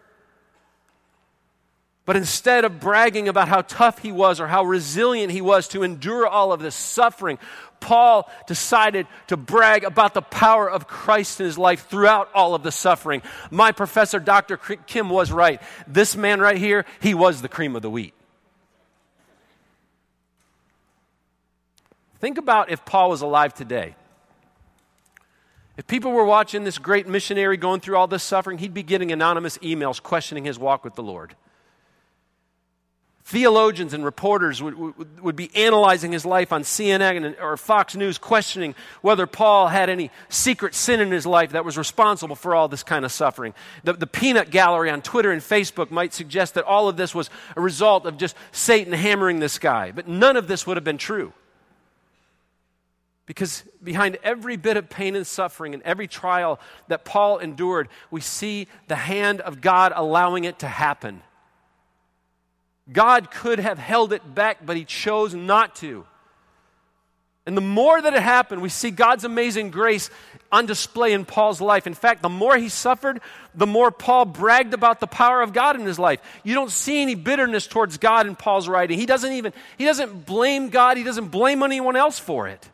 But 2.06 2.16
instead 2.16 2.64
of 2.64 2.80
bragging 2.80 3.28
about 3.28 3.48
how 3.48 3.62
tough 3.62 3.98
he 3.98 4.12
was 4.12 4.38
or 4.38 4.46
how 4.46 4.64
resilient 4.64 5.32
he 5.32 5.40
was 5.40 5.66
to 5.68 5.82
endure 5.82 6.26
all 6.26 6.52
of 6.52 6.60
this 6.60 6.74
suffering, 6.74 7.38
Paul 7.84 8.30
decided 8.46 9.06
to 9.26 9.36
brag 9.36 9.84
about 9.84 10.14
the 10.14 10.22
power 10.22 10.70
of 10.70 10.88
Christ 10.88 11.38
in 11.38 11.44
his 11.44 11.58
life 11.58 11.86
throughout 11.86 12.30
all 12.34 12.54
of 12.54 12.62
the 12.62 12.72
suffering. 12.72 13.20
My 13.50 13.72
professor, 13.72 14.18
Dr. 14.18 14.56
Kim, 14.56 15.10
was 15.10 15.30
right. 15.30 15.60
This 15.86 16.16
man 16.16 16.40
right 16.40 16.56
here, 16.56 16.86
he 17.00 17.12
was 17.12 17.42
the 17.42 17.48
cream 17.48 17.76
of 17.76 17.82
the 17.82 17.90
wheat. 17.90 18.14
Think 22.20 22.38
about 22.38 22.70
if 22.70 22.86
Paul 22.86 23.10
was 23.10 23.20
alive 23.20 23.52
today. 23.52 23.96
If 25.76 25.86
people 25.86 26.12
were 26.12 26.24
watching 26.24 26.64
this 26.64 26.78
great 26.78 27.06
missionary 27.06 27.58
going 27.58 27.80
through 27.80 27.98
all 27.98 28.06
this 28.06 28.22
suffering, 28.22 28.56
he'd 28.56 28.72
be 28.72 28.82
getting 28.82 29.12
anonymous 29.12 29.58
emails 29.58 30.02
questioning 30.02 30.46
his 30.46 30.58
walk 30.58 30.84
with 30.84 30.94
the 30.94 31.02
Lord. 31.02 31.36
Theologians 33.26 33.94
and 33.94 34.04
reporters 34.04 34.62
would, 34.62 34.74
would, 34.74 35.20
would, 35.20 35.36
be 35.36 35.50
analyzing 35.56 36.12
his 36.12 36.26
life 36.26 36.52
on 36.52 36.62
CNN 36.62 37.40
or 37.40 37.56
Fox 37.56 37.96
News, 37.96 38.18
questioning 38.18 38.74
whether 39.00 39.26
Paul 39.26 39.68
had 39.68 39.88
any 39.88 40.10
secret 40.28 40.74
sin 40.74 41.00
in 41.00 41.10
his 41.10 41.24
life 41.24 41.52
that 41.52 41.64
was 41.64 41.78
responsible 41.78 42.36
for 42.36 42.54
all 42.54 42.68
this 42.68 42.82
kind 42.82 43.02
of 43.02 43.10
suffering. 43.10 43.54
The, 43.82 43.94
the 43.94 44.06
peanut 44.06 44.50
gallery 44.50 44.90
on 44.90 45.00
Twitter 45.00 45.32
and 45.32 45.40
Facebook 45.40 45.90
might 45.90 46.12
suggest 46.12 46.52
that 46.54 46.64
all 46.64 46.86
of 46.86 46.98
this 46.98 47.14
was 47.14 47.30
a 47.56 47.62
result 47.62 48.04
of 48.04 48.18
just 48.18 48.36
Satan 48.52 48.92
hammering 48.92 49.40
this 49.40 49.58
guy, 49.58 49.90
but 49.90 50.06
none 50.06 50.36
of 50.36 50.46
this 50.46 50.66
would 50.66 50.76
have 50.76 50.84
been 50.84 50.98
true. 50.98 51.32
Because 53.24 53.64
behind 53.82 54.18
every 54.22 54.56
bit 54.56 54.76
of 54.76 54.90
pain 54.90 55.16
and 55.16 55.26
suffering 55.26 55.72
and 55.72 55.82
every 55.84 56.08
trial 56.08 56.60
that 56.88 57.06
Paul 57.06 57.38
endured, 57.38 57.88
we 58.10 58.20
see 58.20 58.68
the 58.88 58.96
hand 58.96 59.40
of 59.40 59.62
God 59.62 59.94
allowing 59.96 60.44
it 60.44 60.58
to 60.58 60.68
happen. 60.68 61.22
God 62.92 63.30
could 63.30 63.58
have 63.58 63.78
held 63.78 64.12
it 64.12 64.34
back, 64.34 64.64
but 64.64 64.76
he 64.76 64.84
chose 64.84 65.34
not 65.34 65.76
to. 65.76 66.06
And 67.46 67.56
the 67.56 67.62
more 67.62 68.00
that 68.00 68.14
it 68.14 68.22
happened, 68.22 68.62
we 68.62 68.70
see 68.70 68.90
God's 68.90 69.24
amazing 69.24 69.70
grace 69.70 70.08
on 70.50 70.64
display 70.64 71.12
in 71.12 71.26
Paul's 71.26 71.60
life. 71.60 71.86
In 71.86 71.92
fact, 71.92 72.22
the 72.22 72.30
more 72.30 72.56
he 72.56 72.70
suffered, 72.70 73.20
the 73.54 73.66
more 73.66 73.90
Paul 73.90 74.24
bragged 74.24 74.72
about 74.72 74.98
the 75.00 75.06
power 75.06 75.42
of 75.42 75.52
God 75.52 75.78
in 75.78 75.84
his 75.84 75.98
life. 75.98 76.20
You 76.42 76.54
don't 76.54 76.70
see 76.70 77.02
any 77.02 77.14
bitterness 77.14 77.66
towards 77.66 77.98
God 77.98 78.26
in 78.26 78.34
Paul's 78.34 78.66
writing. 78.66 78.98
He 78.98 79.04
doesn't 79.04 79.32
even 79.32 79.52
he 79.76 79.84
doesn't 79.84 80.24
blame 80.24 80.70
God, 80.70 80.96
he 80.96 81.02
doesn't 81.02 81.28
blame 81.28 81.62
anyone 81.62 81.96
else 81.96 82.18
for 82.18 82.48
it. 82.48 82.66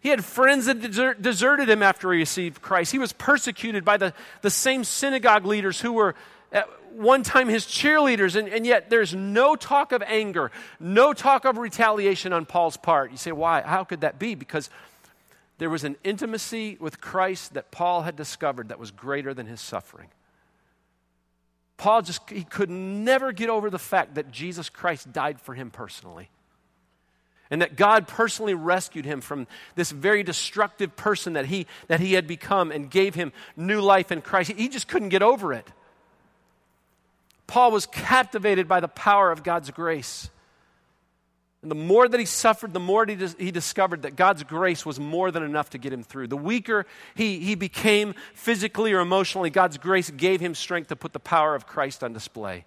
He 0.00 0.10
had 0.10 0.24
friends 0.24 0.66
that 0.66 0.80
desert, 0.80 1.20
deserted 1.20 1.68
him 1.68 1.82
after 1.82 2.12
he 2.12 2.20
received 2.20 2.62
Christ. 2.62 2.92
He 2.92 3.00
was 3.00 3.12
persecuted 3.12 3.84
by 3.84 3.96
the, 3.96 4.14
the 4.42 4.50
same 4.50 4.84
synagogue 4.84 5.44
leaders 5.44 5.80
who 5.80 5.92
were 5.92 6.14
at 6.52 6.68
one 6.92 7.22
time 7.22 7.48
his 7.48 7.64
cheerleaders, 7.64 8.36
and, 8.36 8.48
and 8.48 8.66
yet 8.66 8.90
there's 8.90 9.14
no 9.14 9.54
talk 9.54 9.92
of 9.92 10.02
anger, 10.02 10.50
no 10.80 11.12
talk 11.12 11.44
of 11.44 11.58
retaliation 11.58 12.32
on 12.32 12.46
Paul's 12.46 12.76
part. 12.76 13.10
You 13.10 13.16
say, 13.16 13.32
why? 13.32 13.62
How 13.62 13.84
could 13.84 14.00
that 14.00 14.18
be? 14.18 14.34
Because 14.34 14.70
there 15.58 15.70
was 15.70 15.84
an 15.84 15.96
intimacy 16.04 16.76
with 16.80 17.00
Christ 17.00 17.54
that 17.54 17.70
Paul 17.70 18.02
had 18.02 18.16
discovered 18.16 18.68
that 18.68 18.78
was 18.78 18.90
greater 18.90 19.34
than 19.34 19.46
his 19.46 19.60
suffering. 19.60 20.08
Paul 21.76 22.02
just, 22.02 22.28
he 22.30 22.44
could 22.44 22.70
never 22.70 23.32
get 23.32 23.50
over 23.50 23.70
the 23.70 23.78
fact 23.78 24.14
that 24.14 24.30
Jesus 24.32 24.68
Christ 24.68 25.12
died 25.12 25.40
for 25.40 25.54
him 25.54 25.70
personally. 25.70 26.30
And 27.50 27.62
that 27.62 27.76
God 27.76 28.08
personally 28.08 28.52
rescued 28.52 29.04
him 29.04 29.20
from 29.20 29.46
this 29.74 29.90
very 29.90 30.22
destructive 30.22 30.96
person 30.96 31.32
that 31.32 31.46
he, 31.46 31.66
that 31.86 32.00
he 32.00 32.12
had 32.12 32.26
become 32.26 32.70
and 32.70 32.90
gave 32.90 33.14
him 33.14 33.32
new 33.56 33.80
life 33.80 34.12
in 34.12 34.20
Christ. 34.20 34.52
He 34.52 34.68
just 34.68 34.86
couldn't 34.86 35.08
get 35.08 35.22
over 35.22 35.52
it. 35.52 35.66
Paul 37.48 37.72
was 37.72 37.86
captivated 37.86 38.68
by 38.68 38.78
the 38.78 38.88
power 38.88 39.32
of 39.32 39.42
God's 39.42 39.70
grace. 39.70 40.30
And 41.62 41.70
the 41.70 41.74
more 41.74 42.06
that 42.06 42.20
he 42.20 42.26
suffered, 42.26 42.72
the 42.72 42.78
more 42.78 43.04
he, 43.04 43.16
he 43.38 43.50
discovered 43.50 44.02
that 44.02 44.14
God's 44.14 44.44
grace 44.44 44.86
was 44.86 45.00
more 45.00 45.32
than 45.32 45.42
enough 45.42 45.70
to 45.70 45.78
get 45.78 45.92
him 45.92 46.04
through. 46.04 46.28
The 46.28 46.36
weaker 46.36 46.86
he, 47.16 47.40
he 47.40 47.56
became 47.56 48.14
physically 48.34 48.92
or 48.92 49.00
emotionally, 49.00 49.50
God's 49.50 49.76
grace 49.78 50.10
gave 50.10 50.40
him 50.40 50.54
strength 50.54 50.88
to 50.88 50.96
put 50.96 51.12
the 51.12 51.18
power 51.18 51.56
of 51.56 51.66
Christ 51.66 52.04
on 52.04 52.12
display. 52.12 52.64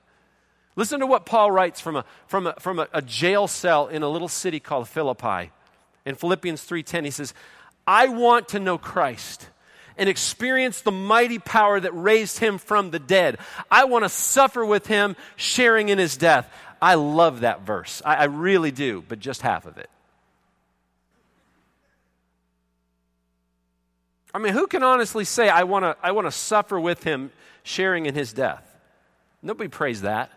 Listen 0.75 0.99
to 0.99 1.07
what 1.07 1.25
Paul 1.25 1.51
writes 1.51 1.79
from 1.79 1.95
a, 1.95 2.05
from 2.27 2.47
a, 2.47 2.53
from 2.59 2.79
a, 2.79 2.87
a 2.91 3.01
jail 3.01 3.47
cell 3.47 3.87
in 3.87 4.03
a 4.03 4.09
little 4.09 4.27
city 4.27 4.59
called 4.59 4.89
Philippi. 4.89 5.51
In 6.05 6.15
Philippians 6.15 6.61
3:10, 6.67 7.05
he 7.05 7.11
says, 7.11 7.33
I 7.85 8.07
want 8.07 8.49
to 8.49 8.59
know 8.59 8.77
Christ 8.77 9.47
and 10.01 10.09
experience 10.09 10.81
the 10.81 10.91
mighty 10.91 11.37
power 11.37 11.79
that 11.79 11.91
raised 11.91 12.39
him 12.39 12.57
from 12.57 12.89
the 12.89 12.97
dead. 12.97 13.37
I 13.69 13.85
want 13.85 14.03
to 14.03 14.09
suffer 14.09 14.65
with 14.65 14.87
him, 14.87 15.15
sharing 15.35 15.89
in 15.89 15.99
his 15.99 16.17
death. 16.17 16.51
I 16.81 16.95
love 16.95 17.41
that 17.41 17.61
verse. 17.61 18.01
I, 18.03 18.15
I 18.15 18.23
really 18.23 18.71
do, 18.71 19.03
but 19.07 19.19
just 19.19 19.43
half 19.43 19.67
of 19.67 19.77
it. 19.77 19.91
I 24.33 24.39
mean, 24.39 24.53
who 24.53 24.65
can 24.65 24.81
honestly 24.81 25.23
say, 25.23 25.49
I 25.49 25.63
want 25.63 25.83
to 25.83 25.95
I 26.01 26.13
wanna 26.13 26.31
suffer 26.31 26.79
with 26.79 27.03
him, 27.03 27.29
sharing 27.61 28.07
in 28.07 28.15
his 28.15 28.33
death? 28.33 28.63
Nobody 29.43 29.67
prays 29.67 30.01
that. 30.01 30.31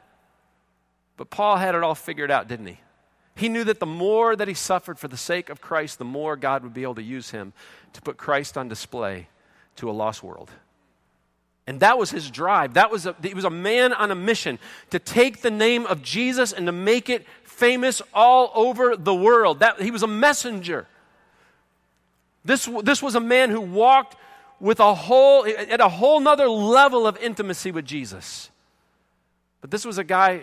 But 1.17 1.31
Paul 1.31 1.57
had 1.57 1.75
it 1.75 1.83
all 1.83 1.95
figured 1.95 2.31
out, 2.31 2.49
didn't 2.49 2.67
he? 2.67 2.81
He 3.35 3.49
knew 3.49 3.65
that 3.65 3.81
the 3.81 3.87
more 3.87 4.37
that 4.37 4.47
he 4.47 4.53
suffered 4.53 4.99
for 4.99 5.09
the 5.09 5.17
sake 5.17 5.49
of 5.49 5.63
Christ, 5.63 5.99
the 5.99 6.05
more 6.05 6.37
God 6.37 6.65
would 6.65 6.75
be 6.75 6.83
able 6.83 6.97
to 6.97 7.03
use 7.03 7.31
him 7.31 7.55
to 7.95 8.03
put 8.03 8.19
Christ 8.19 8.59
on 8.59 8.69
display 8.69 9.29
to 9.77 9.91
a 9.91 9.93
lost 9.93 10.23
world. 10.23 10.51
And 11.67 11.81
that 11.81 11.99
was 11.99 12.11
his 12.11 12.31
drive. 12.31 12.75
That 12.75 12.91
was 12.91 13.07
a, 13.07 13.17
he 13.23 13.33
was 13.33 13.45
a 13.45 13.51
man 13.51 13.93
on 13.93 14.11
a 14.11 14.15
mission 14.15 14.59
to 14.91 14.99
take 14.99 15.41
the 15.41 15.51
name 15.51 15.87
of 15.87 16.03
Jesus 16.03 16.53
and 16.53 16.67
to 16.67 16.73
make 16.73 17.09
it 17.09 17.27
famous 17.43 18.03
all 18.13 18.53
over 18.55 18.97
the 18.97 19.15
world. 19.15 19.61
That, 19.61 19.81
he 19.81 19.91
was 19.91 20.03
a 20.03 20.09
messenger. 20.09 20.87
This, 22.45 22.69
this 22.83 23.03
was 23.03 23.15
a 23.15 23.21
man 23.21 23.51
who 23.51 23.61
walked 23.61 24.17
with 24.61 24.81
a 24.81 24.95
whole, 24.95 25.47
at 25.47 25.81
a 25.81 25.89
whole 25.89 26.21
nother 26.21 26.49
level 26.49 27.07
of 27.07 27.17
intimacy 27.19 27.71
with 27.71 27.87
Jesus. 27.87 28.51
But 29.61 29.71
this 29.71 29.87
was 29.87 29.97
a 29.97 30.05
guy 30.05 30.43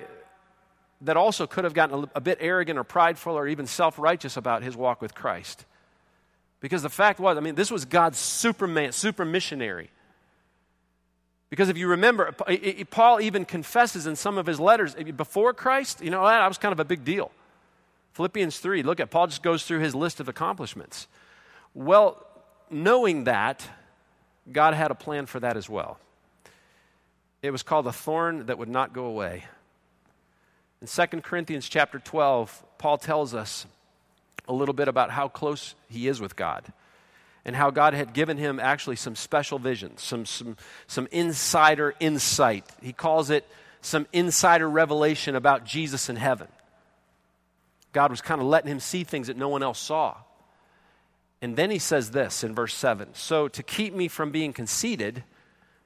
that 1.01 1.17
also 1.17 1.45
could 1.45 1.63
have 1.63 1.73
gotten 1.73 2.03
a, 2.03 2.09
a 2.15 2.21
bit 2.21 2.39
arrogant 2.41 2.79
or 2.79 2.83
prideful 2.83 3.33
or 3.33 3.47
even 3.47 3.67
self 3.67 3.99
righteous 3.99 4.37
about 4.37 4.63
his 4.63 4.75
walk 4.75 5.01
with 5.01 5.13
Christ. 5.13 5.65
Because 6.61 6.83
the 6.83 6.89
fact 6.89 7.19
was, 7.19 7.37
I 7.37 7.41
mean, 7.41 7.55
this 7.55 7.69
was 7.69 7.83
God's 7.85 8.17
superman, 8.17 8.93
super 8.93 9.25
missionary. 9.25 9.89
Because 11.49 11.67
if 11.67 11.77
you 11.77 11.89
remember, 11.89 12.31
Paul 12.91 13.19
even 13.19 13.43
confesses 13.43 14.07
in 14.07 14.15
some 14.15 14.37
of 14.37 14.45
his 14.45 14.59
letters 14.59 14.95
before 14.95 15.53
Christ, 15.53 16.01
you 16.01 16.09
know, 16.09 16.25
that 16.25 16.47
was 16.47 16.57
kind 16.57 16.71
of 16.71 16.79
a 16.79 16.85
big 16.85 17.03
deal. 17.03 17.31
Philippians 18.13 18.59
3, 18.59 18.83
look 18.83 18.99
at 19.01 19.09
Paul 19.09 19.27
just 19.27 19.43
goes 19.43 19.65
through 19.65 19.79
his 19.79 19.93
list 19.93 20.19
of 20.19 20.29
accomplishments. 20.29 21.07
Well, 21.73 22.25
knowing 22.69 23.25
that, 23.25 23.67
God 24.51 24.73
had 24.73 24.91
a 24.91 24.95
plan 24.95 25.25
for 25.25 25.39
that 25.39 25.57
as 25.57 25.69
well. 25.69 25.99
It 27.41 27.51
was 27.51 27.63
called 27.63 27.87
a 27.87 27.91
thorn 27.91 28.45
that 28.45 28.57
would 28.57 28.69
not 28.69 28.93
go 28.93 29.05
away. 29.05 29.45
In 30.81 30.87
2 30.87 31.21
Corinthians 31.21 31.67
chapter 31.67 31.99
12, 31.99 32.63
Paul 32.77 32.97
tells 32.97 33.33
us 33.33 33.65
a 34.47 34.53
little 34.53 34.73
bit 34.73 34.87
about 34.87 35.11
how 35.11 35.27
close 35.27 35.75
he 35.89 36.07
is 36.07 36.19
with 36.19 36.35
God 36.35 36.71
and 37.45 37.55
how 37.55 37.71
God 37.71 37.93
had 37.93 38.13
given 38.13 38.37
him 38.37 38.59
actually 38.59 38.95
some 38.95 39.15
special 39.15 39.59
visions, 39.59 40.01
some, 40.01 40.25
some, 40.25 40.57
some 40.87 41.07
insider 41.11 41.95
insight. 41.99 42.65
He 42.81 42.93
calls 42.93 43.29
it 43.29 43.47
some 43.81 44.07
insider 44.13 44.69
revelation 44.69 45.35
about 45.35 45.65
Jesus 45.65 46.09
in 46.09 46.15
heaven. 46.15 46.47
God 47.93 48.11
was 48.11 48.21
kind 48.21 48.39
of 48.39 48.47
letting 48.47 48.71
him 48.71 48.79
see 48.79 49.03
things 49.03 49.27
that 49.27 49.37
no 49.37 49.49
one 49.49 49.63
else 49.63 49.79
saw. 49.79 50.17
And 51.41 51.55
then 51.55 51.71
he 51.71 51.79
says 51.79 52.11
this 52.11 52.43
in 52.43 52.53
verse 52.53 52.73
7 52.75 53.09
So, 53.13 53.47
to 53.47 53.63
keep 53.63 53.93
me 53.93 54.07
from 54.07 54.31
being 54.31 54.53
conceited, 54.53 55.23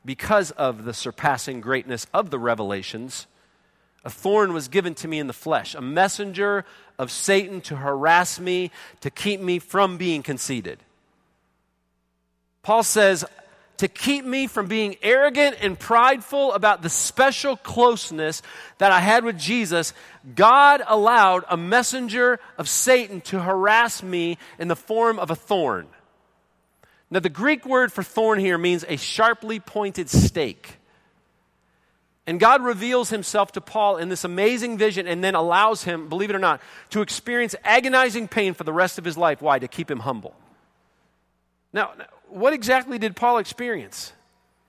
because 0.03 0.51
of 0.51 0.85
the 0.85 0.93
surpassing 0.93 1.61
greatness 1.61 2.05
of 2.13 2.29
the 2.29 2.37
revelations, 2.37 3.25
a 4.05 4.09
thorn 4.09 4.53
was 4.53 4.67
given 4.67 4.93
to 4.95 5.07
me 5.07 5.19
in 5.19 5.27
the 5.27 5.33
flesh, 5.33 5.75
a 5.75 5.81
messenger 5.81 6.63
of 6.97 7.11
Satan 7.11 7.59
to 7.61 7.75
harass 7.75 8.39
me, 8.39 8.71
to 9.01 9.09
keep 9.09 9.41
me 9.41 9.59
from 9.59 9.97
being 9.97 10.23
conceited. 10.23 10.79
Paul 12.61 12.83
says, 12.83 13.25
to 13.77 13.87
keep 13.87 14.23
me 14.23 14.47
from 14.47 14.67
being 14.67 14.95
arrogant 15.01 15.57
and 15.59 15.77
prideful 15.77 16.53
about 16.53 16.81
the 16.81 16.89
special 16.89 17.57
closeness 17.57 18.41
that 18.77 18.91
I 18.91 19.01
had 19.01 19.25
with 19.25 19.37
Jesus, 19.37 19.93
God 20.33 20.81
allowed 20.87 21.43
a 21.49 21.57
messenger 21.57 22.39
of 22.57 22.69
Satan 22.69 23.19
to 23.21 23.41
harass 23.41 24.01
me 24.01 24.37
in 24.57 24.69
the 24.69 24.75
form 24.75 25.19
of 25.19 25.29
a 25.29 25.35
thorn. 25.35 25.87
Now, 27.11 27.19
the 27.19 27.29
Greek 27.29 27.65
word 27.65 27.91
for 27.91 28.01
thorn 28.01 28.39
here 28.39 28.57
means 28.57 28.85
a 28.87 28.97
sharply 28.97 29.59
pointed 29.59 30.09
stake. 30.09 30.79
And 32.27 32.39
God 32.39 32.63
reveals 32.63 33.11
himself 33.11 33.51
to 33.51 33.61
Paul 33.61 33.97
in 33.97 34.09
this 34.09 34.23
amazing 34.23 34.79
vision 34.79 35.07
and 35.07 35.23
then 35.23 35.35
allows 35.35 35.83
him, 35.83 36.09
believe 36.09 36.31
it 36.31 36.35
or 36.35 36.39
not, 36.39 36.59
to 36.89 37.01
experience 37.01 37.55
agonizing 37.63 38.27
pain 38.27 38.55
for 38.55 38.63
the 38.63 38.73
rest 38.73 38.97
of 38.97 39.05
his 39.05 39.15
life. 39.15 39.41
Why? 39.41 39.59
To 39.59 39.67
keep 39.67 39.91
him 39.91 39.99
humble. 39.99 40.35
Now, 41.71 41.93
what 42.29 42.53
exactly 42.53 42.97
did 42.97 43.15
Paul 43.15 43.37
experience? 43.37 44.11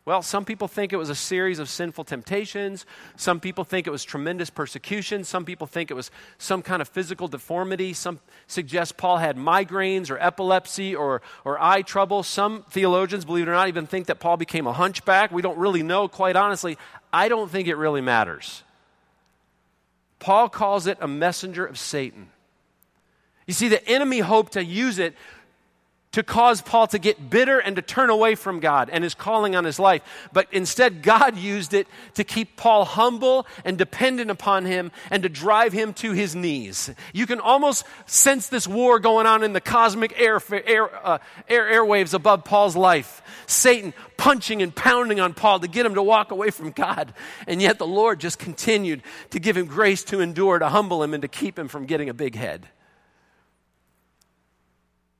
Well, 0.06 0.22
some 0.22 0.44
people 0.44 0.68
think 0.68 0.92
it 0.92 0.98
was 0.98 1.10
a 1.10 1.16
series 1.16 1.58
of 1.58 1.68
sinful 1.68 2.04
temptations. 2.04 2.86
Some 3.16 3.40
people 3.40 3.64
think 3.64 3.88
it 3.88 3.90
was 3.90 4.04
tremendous 4.04 4.50
persecution. 4.50 5.24
Some 5.24 5.44
people 5.44 5.66
think 5.66 5.90
it 5.90 5.94
was 5.94 6.12
some 6.38 6.62
kind 6.62 6.80
of 6.80 6.86
physical 6.86 7.26
deformity. 7.26 7.92
Some 7.92 8.20
suggest 8.46 8.96
Paul 8.96 9.16
had 9.16 9.36
migraines 9.36 10.08
or 10.08 10.16
epilepsy 10.18 10.94
or, 10.94 11.22
or 11.44 11.60
eye 11.60 11.82
trouble. 11.82 12.22
Some 12.22 12.62
theologians, 12.70 13.24
believe 13.24 13.48
it 13.48 13.50
or 13.50 13.54
not, 13.54 13.66
even 13.66 13.88
think 13.88 14.06
that 14.06 14.20
Paul 14.20 14.36
became 14.36 14.68
a 14.68 14.72
hunchback. 14.72 15.32
We 15.32 15.42
don't 15.42 15.58
really 15.58 15.82
know, 15.82 16.06
quite 16.06 16.36
honestly. 16.36 16.78
I 17.12 17.28
don't 17.28 17.50
think 17.50 17.66
it 17.66 17.74
really 17.74 18.00
matters. 18.00 18.62
Paul 20.20 20.48
calls 20.48 20.86
it 20.86 20.98
a 21.00 21.08
messenger 21.08 21.66
of 21.66 21.80
Satan. 21.80 22.28
You 23.46 23.54
see, 23.54 23.66
the 23.68 23.84
enemy 23.88 24.20
hoped 24.20 24.52
to 24.52 24.64
use 24.64 25.00
it 25.00 25.16
to 26.16 26.22
cause 26.22 26.62
Paul 26.62 26.86
to 26.86 26.98
get 26.98 27.28
bitter 27.28 27.58
and 27.58 27.76
to 27.76 27.82
turn 27.82 28.08
away 28.08 28.36
from 28.36 28.58
God 28.58 28.88
and 28.90 29.04
his 29.04 29.14
calling 29.14 29.54
on 29.54 29.66
his 29.66 29.78
life. 29.78 30.00
But 30.32 30.48
instead, 30.50 31.02
God 31.02 31.36
used 31.36 31.74
it 31.74 31.86
to 32.14 32.24
keep 32.24 32.56
Paul 32.56 32.86
humble 32.86 33.46
and 33.66 33.76
dependent 33.76 34.30
upon 34.30 34.64
him 34.64 34.92
and 35.10 35.22
to 35.24 35.28
drive 35.28 35.74
him 35.74 35.92
to 35.92 36.12
his 36.12 36.34
knees. 36.34 36.90
You 37.12 37.26
can 37.26 37.38
almost 37.38 37.84
sense 38.06 38.48
this 38.48 38.66
war 38.66 38.98
going 38.98 39.26
on 39.26 39.44
in 39.44 39.52
the 39.52 39.60
cosmic 39.60 40.18
air, 40.18 40.40
air, 40.50 41.06
uh, 41.06 41.18
air 41.50 41.64
airwaves 41.64 42.14
above 42.14 42.44
Paul's 42.44 42.76
life. 42.76 43.20
Satan 43.46 43.92
punching 44.16 44.62
and 44.62 44.74
pounding 44.74 45.20
on 45.20 45.34
Paul 45.34 45.60
to 45.60 45.68
get 45.68 45.84
him 45.84 45.96
to 45.96 46.02
walk 46.02 46.30
away 46.30 46.48
from 46.48 46.70
God. 46.70 47.12
And 47.46 47.60
yet 47.60 47.76
the 47.78 47.86
Lord 47.86 48.20
just 48.20 48.38
continued 48.38 49.02
to 49.32 49.38
give 49.38 49.54
him 49.54 49.66
grace 49.66 50.02
to 50.04 50.20
endure, 50.20 50.60
to 50.60 50.70
humble 50.70 51.02
him, 51.02 51.12
and 51.12 51.20
to 51.20 51.28
keep 51.28 51.58
him 51.58 51.68
from 51.68 51.84
getting 51.84 52.08
a 52.08 52.14
big 52.14 52.36
head. 52.36 52.70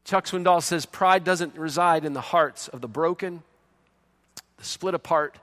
Chuck 0.07 0.27
Swindoll 0.27 0.63
says 0.63 0.87
pride 0.87 1.25
doesn't 1.25 1.59
reside 1.59 2.05
in 2.05 2.13
the 2.13 2.21
hearts 2.21 2.69
of 2.69 2.81
the 2.81 2.87
broken, 2.87 3.43
the 4.57 4.65
split 4.65 4.95
apart, 4.95 5.37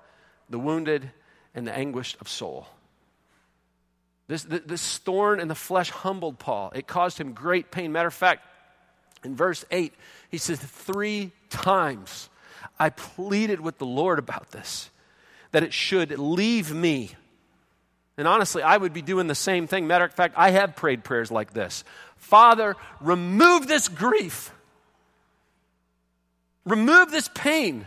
the 0.50 0.58
wounded, 0.58 1.12
and 1.54 1.68
the 1.68 1.78
anguished 1.78 2.16
of 2.22 2.30
soul. 2.30 2.68
This, 4.30 4.44
this 4.44 5.00
thorn 5.00 5.42
in 5.42 5.50
the 5.50 5.56
flesh 5.56 5.90
humbled 5.90 6.40
Paul. 6.40 6.72
It 6.74 6.88
caused 6.88 7.18
him 7.18 7.34
great 7.34 7.72
pain. 7.72 7.92
Matter 7.92 8.08
of 8.08 8.14
fact, 8.14 8.48
in 9.26 9.36
verse 9.36 9.66
8, 9.70 9.94
he 10.32 10.38
says, 10.38 10.60
Three 10.60 11.34
times 11.50 12.30
I 12.80 12.90
pleaded 12.90 13.60
with 13.60 13.80
the 13.80 13.86
Lord 13.86 14.18
about 14.18 14.52
this, 14.52 14.90
that 15.52 15.64
it 15.64 15.74
should 15.74 16.18
leave 16.18 16.74
me. 16.74 17.12
And 18.18 18.30
honestly, 18.30 18.64
I 18.64 18.78
would 18.78 18.94
be 18.94 19.02
doing 19.02 19.28
the 19.28 19.36
same 19.36 19.68
thing. 19.68 19.88
Matter 19.88 20.06
of 20.06 20.14
fact, 20.14 20.36
I 20.38 20.52
have 20.52 20.78
prayed 20.78 21.04
prayers 21.04 21.32
like 21.32 21.54
this 21.54 21.84
Father, 22.24 22.76
remove 23.02 23.68
this 23.68 23.90
grief. 23.90 24.52
Remove 26.66 27.12
this 27.12 27.30
pain. 27.36 27.86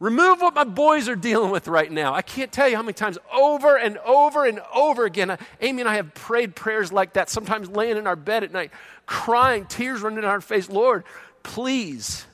Remove 0.00 0.40
what 0.40 0.54
my 0.54 0.64
boys 0.64 1.08
are 1.08 1.16
dealing 1.16 1.50
with 1.50 1.68
right 1.68 1.92
now. 1.92 2.14
I 2.14 2.22
can't 2.22 2.50
tell 2.50 2.66
you 2.66 2.76
how 2.76 2.82
many 2.82 2.94
times 2.94 3.18
over 3.32 3.76
and 3.76 3.98
over 3.98 4.46
and 4.46 4.60
over 4.74 5.04
again, 5.04 5.36
Amy 5.60 5.82
and 5.82 5.88
I 5.88 5.96
have 5.96 6.14
prayed 6.14 6.56
prayers 6.56 6.90
like 6.90 7.12
that, 7.12 7.28
sometimes 7.28 7.68
laying 7.68 7.98
in 7.98 8.06
our 8.06 8.16
bed 8.16 8.42
at 8.42 8.52
night, 8.52 8.70
crying, 9.04 9.66
tears 9.66 10.00
running 10.00 10.22
down 10.22 10.30
our 10.30 10.40
face. 10.40 10.70
Lord, 10.70 11.04
please. 11.42 12.24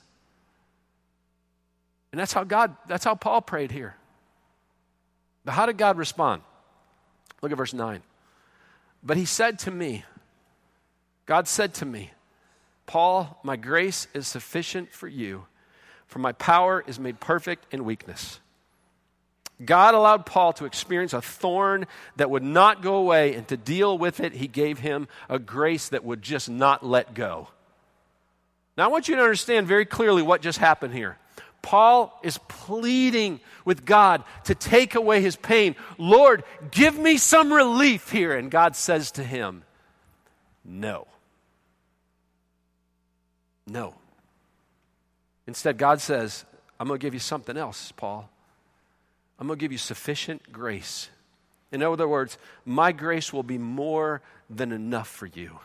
And 2.13 2.21
that's 2.21 2.33
how 2.33 2.45
God, 2.45 2.77
that's 2.87 3.05
how 3.05 3.17
Paul 3.17 3.41
prayed 3.41 3.73
here. 3.73 3.97
But 5.45 5.53
how 5.53 5.67
did 5.67 5.79
God 5.79 5.99
respond? 5.99 6.43
Look 7.43 7.51
at 7.51 7.59
verse 7.59 7.75
9. 7.75 8.03
But 9.03 9.17
he 9.17 9.25
said 9.25 9.59
to 9.61 9.71
me, 9.73 10.05
God 11.27 11.49
said 11.49 11.75
to 11.75 11.87
me, 11.87 12.11
Paul, 12.87 13.39
my 13.43 13.57
grace 13.57 14.07
is 14.13 14.27
sufficient 14.27 14.93
for 14.93 15.09
you, 15.09 15.47
for 16.07 16.19
my 16.19 16.33
power 16.33 16.85
is 16.87 16.99
made 16.99 17.21
perfect 17.21 17.73
in 17.73 17.85
weakness. 17.85 18.41
God 19.65 19.95
allowed 19.95 20.27
Paul 20.27 20.53
to 20.55 20.65
experience 20.65 21.13
a 21.13 21.23
thorn 21.23 21.87
that 22.17 22.31
would 22.31 22.43
not 22.43 22.83
go 22.83 22.97
away, 22.97 23.35
and 23.35 23.47
to 23.49 23.57
deal 23.57 23.97
with 23.97 24.21
it, 24.21 24.33
he 24.33 24.49
gave 24.49 24.81
him 24.81 25.09
a 25.29 25.39
grace 25.39 25.89
that 25.91 26.05
would 26.05 26.23
just 26.23 26.51
not 26.51 26.85
let 26.85 27.15
go. 27.15 27.49
Now, 28.77 28.85
I 28.85 28.89
want 28.89 29.09
you 29.09 29.15
to 29.17 29.23
understand 29.23 29.67
very 29.67 29.85
clearly 29.85 30.23
what 30.23 30.43
just 30.43 30.59
happened 30.59 30.93
here. 30.93 31.17
Paul 31.63 32.19
is 32.23 32.39
pleading 32.49 33.41
with 33.65 33.87
God 33.87 34.23
to 34.45 34.55
take 34.55 34.97
away 34.97 35.23
his 35.23 35.37
pain. 35.37 35.77
Lord, 35.97 36.45
give 36.71 36.99
me 36.99 37.17
some 37.17 37.53
relief 37.53 38.11
here. 38.11 38.37
And 38.37 38.51
God 38.51 38.77
says 38.77 39.13
to 39.13 39.25
him, 39.25 39.63
No. 40.63 41.07
No. 43.67 43.95
Instead, 45.47 45.79
God 45.79 46.01
says, 46.01 46.45
I'm 46.79 46.89
going 46.89 46.99
to 46.99 47.05
give 47.05 47.15
you 47.15 47.21
something 47.21 47.57
else, 47.57 47.93
Paul. 47.93 48.29
I'm 49.39 49.47
going 49.47 49.59
to 49.59 49.61
give 49.61 49.73
you 49.73 49.79
sufficient 49.79 50.53
grace. 50.53 51.09
In 51.73 51.83
other 51.83 52.09
words, 52.09 52.39
my 52.65 52.93
grace 52.93 53.33
will 53.33 53.43
be 53.43 53.59
more 53.59 54.23
than 54.49 54.73
enough 54.73 55.09
for 55.09 55.27
you. 55.27 55.59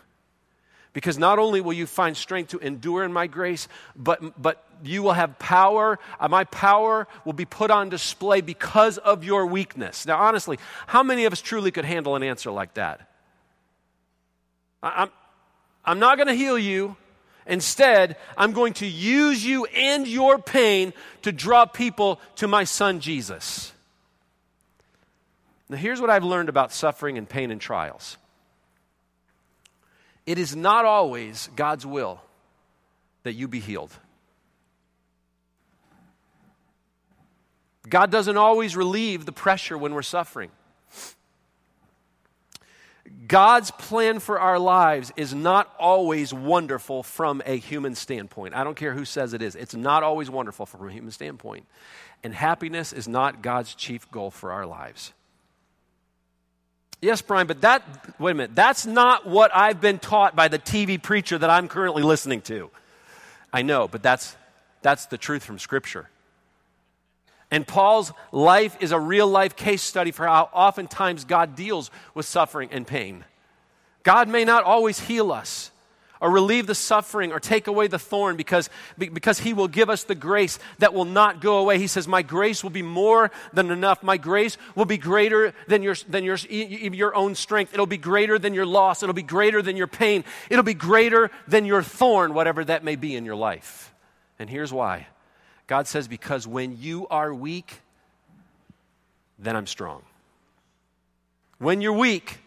Because 0.91 1.19
not 1.19 1.37
only 1.37 1.61
will 1.61 1.73
you 1.73 1.85
find 1.85 2.17
strength 2.17 2.49
to 2.49 2.57
endure 2.59 3.03
in 3.03 3.13
my 3.13 3.27
grace, 3.27 3.67
but, 3.95 4.41
but 4.41 4.65
you 4.83 5.03
will 5.03 5.13
have 5.13 5.37
power. 5.37 5.99
Uh, 6.19 6.27
my 6.27 6.45
power 6.45 7.07
will 7.25 7.33
be 7.33 7.45
put 7.45 7.69
on 7.69 7.89
display 7.89 8.41
because 8.41 8.97
of 8.97 9.23
your 9.23 9.45
weakness. 9.45 10.07
Now, 10.07 10.17
honestly, 10.17 10.57
how 10.87 11.03
many 11.03 11.25
of 11.25 11.33
us 11.33 11.41
truly 11.41 11.69
could 11.69 11.85
handle 11.85 12.15
an 12.15 12.23
answer 12.23 12.49
like 12.49 12.73
that? 12.73 13.07
I'm, 14.81 15.11
I'm 15.85 15.99
not 15.99 16.17
going 16.17 16.27
to 16.27 16.33
heal 16.33 16.57
you. 16.57 16.95
Instead, 17.45 18.15
I'm 18.37 18.51
going 18.51 18.73
to 18.73 18.85
use 18.85 19.43
you 19.43 19.65
and 19.65 20.07
your 20.07 20.37
pain 20.37 20.93
to 21.23 21.31
draw 21.31 21.65
people 21.65 22.19
to 22.35 22.47
my 22.47 22.63
son 22.63 22.99
Jesus. 22.99 23.73
Now, 25.67 25.77
here's 25.77 26.01
what 26.01 26.09
I've 26.09 26.23
learned 26.23 26.49
about 26.49 26.71
suffering 26.71 27.17
and 27.17 27.27
pain 27.27 27.51
and 27.51 27.61
trials 27.61 28.17
it 30.25 30.37
is 30.37 30.55
not 30.55 30.85
always 30.85 31.49
God's 31.55 31.85
will 31.85 32.21
that 33.23 33.33
you 33.33 33.47
be 33.47 33.59
healed. 33.59 33.91
God 37.87 38.11
doesn't 38.11 38.37
always 38.37 38.75
relieve 38.75 39.25
the 39.25 39.31
pressure 39.31 39.75
when 39.75 39.95
we're 39.95 40.03
suffering. 40.03 40.51
God's 43.27 43.71
plan 43.71 44.19
for 44.19 44.39
our 44.39 44.57
lives 44.57 45.11
is 45.15 45.33
not 45.33 45.73
always 45.79 46.33
wonderful 46.33 47.03
from 47.03 47.41
a 47.45 47.57
human 47.57 47.95
standpoint. 47.95 48.55
I 48.55 48.63
don't 48.63 48.75
care 48.75 48.93
who 48.93 49.05
says 49.05 49.33
it 49.33 49.41
is. 49.41 49.55
It's 49.55 49.75
not 49.75 50.03
always 50.03 50.29
wonderful 50.29 50.65
from 50.65 50.87
a 50.87 50.91
human 50.91 51.11
standpoint. 51.11 51.65
And 52.23 52.33
happiness 52.33 52.91
is 52.91 53.07
not 53.07 53.41
God's 53.41 53.75
chief 53.75 54.09
goal 54.11 54.31
for 54.31 54.51
our 54.51 54.65
lives. 54.65 55.13
Yes, 57.01 57.21
Brian, 57.21 57.47
but 57.47 57.61
that, 57.61 57.83
wait 58.19 58.31
a 58.31 58.35
minute, 58.35 58.55
that's 58.55 58.85
not 58.85 59.25
what 59.25 59.55
I've 59.55 59.79
been 59.79 59.99
taught 59.99 60.35
by 60.35 60.49
the 60.49 60.59
TV 60.59 61.01
preacher 61.01 61.37
that 61.37 61.49
I'm 61.49 61.67
currently 61.69 62.03
listening 62.03 62.41
to. 62.41 62.69
I 63.53 63.61
know, 63.61 63.87
but 63.87 64.03
that's, 64.03 64.35
that's 64.81 65.05
the 65.05 65.17
truth 65.17 65.43
from 65.43 65.59
Scripture. 65.59 66.09
And 67.51 67.65
Paul's 67.65 68.13
life 68.31 68.77
is 68.79 68.91
a 68.91 68.99
real 68.99 69.27
life 69.27 69.55
case 69.55 69.81
study 69.81 70.11
for 70.11 70.25
how 70.25 70.49
oftentimes 70.53 71.25
God 71.25 71.55
deals 71.55 71.89
with 72.13 72.25
suffering 72.25 72.69
and 72.71 72.85
pain. 72.85 73.25
God 74.03 74.29
may 74.29 74.45
not 74.45 74.63
always 74.63 74.99
heal 74.99 75.31
us 75.31 75.71
or 76.21 76.29
relieve 76.29 76.67
the 76.67 76.75
suffering 76.75 77.31
or 77.31 77.39
take 77.39 77.67
away 77.67 77.87
the 77.87 77.99
thorn 77.99 78.35
because, 78.35 78.69
because 78.97 79.39
he 79.39 79.53
will 79.53 79.67
give 79.67 79.89
us 79.89 80.03
the 80.03 80.15
grace 80.15 80.59
that 80.79 80.93
will 80.93 81.05
not 81.05 81.41
go 81.41 81.57
away. 81.57 81.79
He 81.79 81.87
says, 81.87 82.07
My 82.07 82.21
grace 82.21 82.61
will 82.61 82.69
be 82.69 82.81
more 82.81 83.31
than 83.53 83.71
enough. 83.71 84.03
My 84.03 84.17
grace 84.17 84.57
will 84.75 84.85
be 84.85 84.97
greater 84.97 85.53
than 85.67 85.81
your, 85.81 85.95
than 86.07 86.23
your, 86.23 86.35
your 86.35 87.15
own 87.15 87.35
strength. 87.35 87.73
It'll 87.73 87.85
be 87.85 87.97
greater 87.97 88.37
than 88.37 88.53
your 88.53 88.65
loss. 88.65 89.01
It'll 89.01 89.13
be 89.13 89.23
greater 89.23 89.61
than 89.61 89.77
your 89.77 89.87
pain. 89.87 90.23
It'll 90.49 90.63
be 90.63 90.73
greater 90.73 91.31
than 91.47 91.65
your 91.65 91.81
thorn, 91.81 92.33
whatever 92.33 92.65
that 92.65 92.83
may 92.83 92.95
be 92.95 93.15
in 93.15 93.25
your 93.25 93.35
life. 93.35 93.93
And 94.37 94.49
here's 94.49 94.73
why 94.73 95.07
God 95.69 95.87
says, 95.87 96.07
Because 96.07 96.47
when 96.47 96.79
you 96.81 97.07
are 97.09 97.31
weak, 97.31 97.81
then 99.37 99.55
I'm 99.55 99.67
strong. 99.67 100.01
When 101.59 101.79
you're 101.79 101.93
weak, 101.93 102.39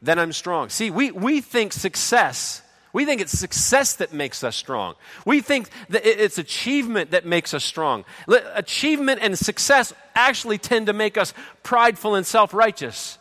then 0.00 0.18
I'm 0.18 0.32
strong. 0.32 0.70
See, 0.70 0.90
we, 0.90 1.10
we 1.10 1.42
think 1.42 1.74
success, 1.74 2.62
we 2.94 3.04
think 3.04 3.20
it's 3.20 3.38
success 3.38 3.96
that 3.96 4.14
makes 4.14 4.42
us 4.42 4.56
strong. 4.56 4.94
We 5.26 5.42
think 5.42 5.68
that 5.90 6.06
it's 6.06 6.38
achievement 6.38 7.10
that 7.10 7.26
makes 7.26 7.52
us 7.52 7.64
strong. 7.64 8.06
Achievement 8.54 9.20
and 9.20 9.38
success 9.38 9.92
actually 10.14 10.56
tend 10.56 10.86
to 10.86 10.94
make 10.94 11.18
us 11.18 11.34
prideful 11.62 12.14
and 12.14 12.26
self 12.26 12.54
righteous. 12.54 13.18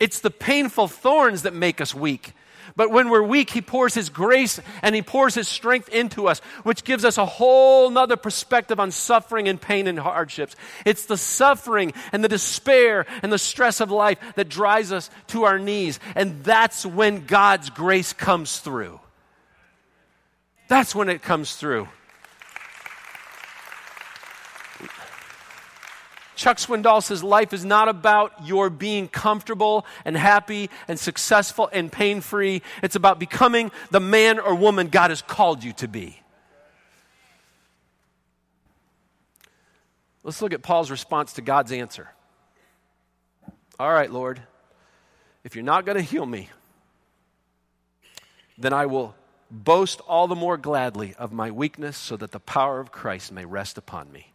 It's 0.00 0.20
the 0.20 0.30
painful 0.30 0.88
thorns 0.88 1.42
that 1.42 1.52
make 1.52 1.82
us 1.82 1.94
weak. 1.94 2.32
But 2.76 2.90
when 2.90 3.08
we're 3.08 3.22
weak, 3.22 3.50
He 3.50 3.60
pours 3.60 3.94
His 3.94 4.08
grace 4.08 4.60
and 4.82 4.94
He 4.94 5.02
pours 5.02 5.34
His 5.34 5.48
strength 5.48 5.88
into 5.88 6.28
us, 6.28 6.40
which 6.62 6.84
gives 6.84 7.04
us 7.04 7.18
a 7.18 7.26
whole 7.26 7.90
nother 7.90 8.16
perspective 8.16 8.80
on 8.80 8.90
suffering 8.90 9.48
and 9.48 9.60
pain 9.60 9.86
and 9.86 9.98
hardships. 9.98 10.56
It's 10.84 11.06
the 11.06 11.16
suffering 11.16 11.92
and 12.12 12.22
the 12.24 12.28
despair 12.28 13.06
and 13.22 13.32
the 13.32 13.38
stress 13.38 13.80
of 13.80 13.90
life 13.90 14.18
that 14.36 14.48
drives 14.48 14.92
us 14.92 15.10
to 15.28 15.44
our 15.44 15.58
knees. 15.58 16.00
And 16.14 16.42
that's 16.44 16.84
when 16.86 17.26
God's 17.26 17.70
grace 17.70 18.12
comes 18.12 18.58
through. 18.58 19.00
That's 20.68 20.94
when 20.94 21.08
it 21.08 21.22
comes 21.22 21.56
through. 21.56 21.88
Chuck 26.40 26.56
Swindoll 26.56 27.02
says 27.02 27.22
life 27.22 27.52
is 27.52 27.66
not 27.66 27.90
about 27.90 28.46
your 28.46 28.70
being 28.70 29.08
comfortable 29.08 29.84
and 30.06 30.16
happy 30.16 30.70
and 30.88 30.98
successful 30.98 31.68
and 31.70 31.92
pain 31.92 32.22
free. 32.22 32.62
It's 32.82 32.96
about 32.96 33.18
becoming 33.18 33.70
the 33.90 34.00
man 34.00 34.38
or 34.38 34.54
woman 34.54 34.88
God 34.88 35.10
has 35.10 35.20
called 35.20 35.62
you 35.62 35.74
to 35.74 35.86
be. 35.86 36.18
Let's 40.22 40.40
look 40.40 40.54
at 40.54 40.62
Paul's 40.62 40.90
response 40.90 41.34
to 41.34 41.42
God's 41.42 41.72
answer. 41.72 42.08
All 43.78 43.92
right, 43.92 44.10
Lord, 44.10 44.40
if 45.44 45.54
you're 45.54 45.62
not 45.62 45.84
going 45.84 45.98
to 45.98 46.02
heal 46.02 46.24
me, 46.24 46.48
then 48.56 48.72
I 48.72 48.86
will 48.86 49.14
boast 49.50 50.00
all 50.08 50.26
the 50.26 50.34
more 50.34 50.56
gladly 50.56 51.14
of 51.18 51.34
my 51.34 51.50
weakness 51.50 51.98
so 51.98 52.16
that 52.16 52.30
the 52.30 52.40
power 52.40 52.80
of 52.80 52.90
Christ 52.90 53.30
may 53.30 53.44
rest 53.44 53.76
upon 53.76 54.10
me. 54.10 54.32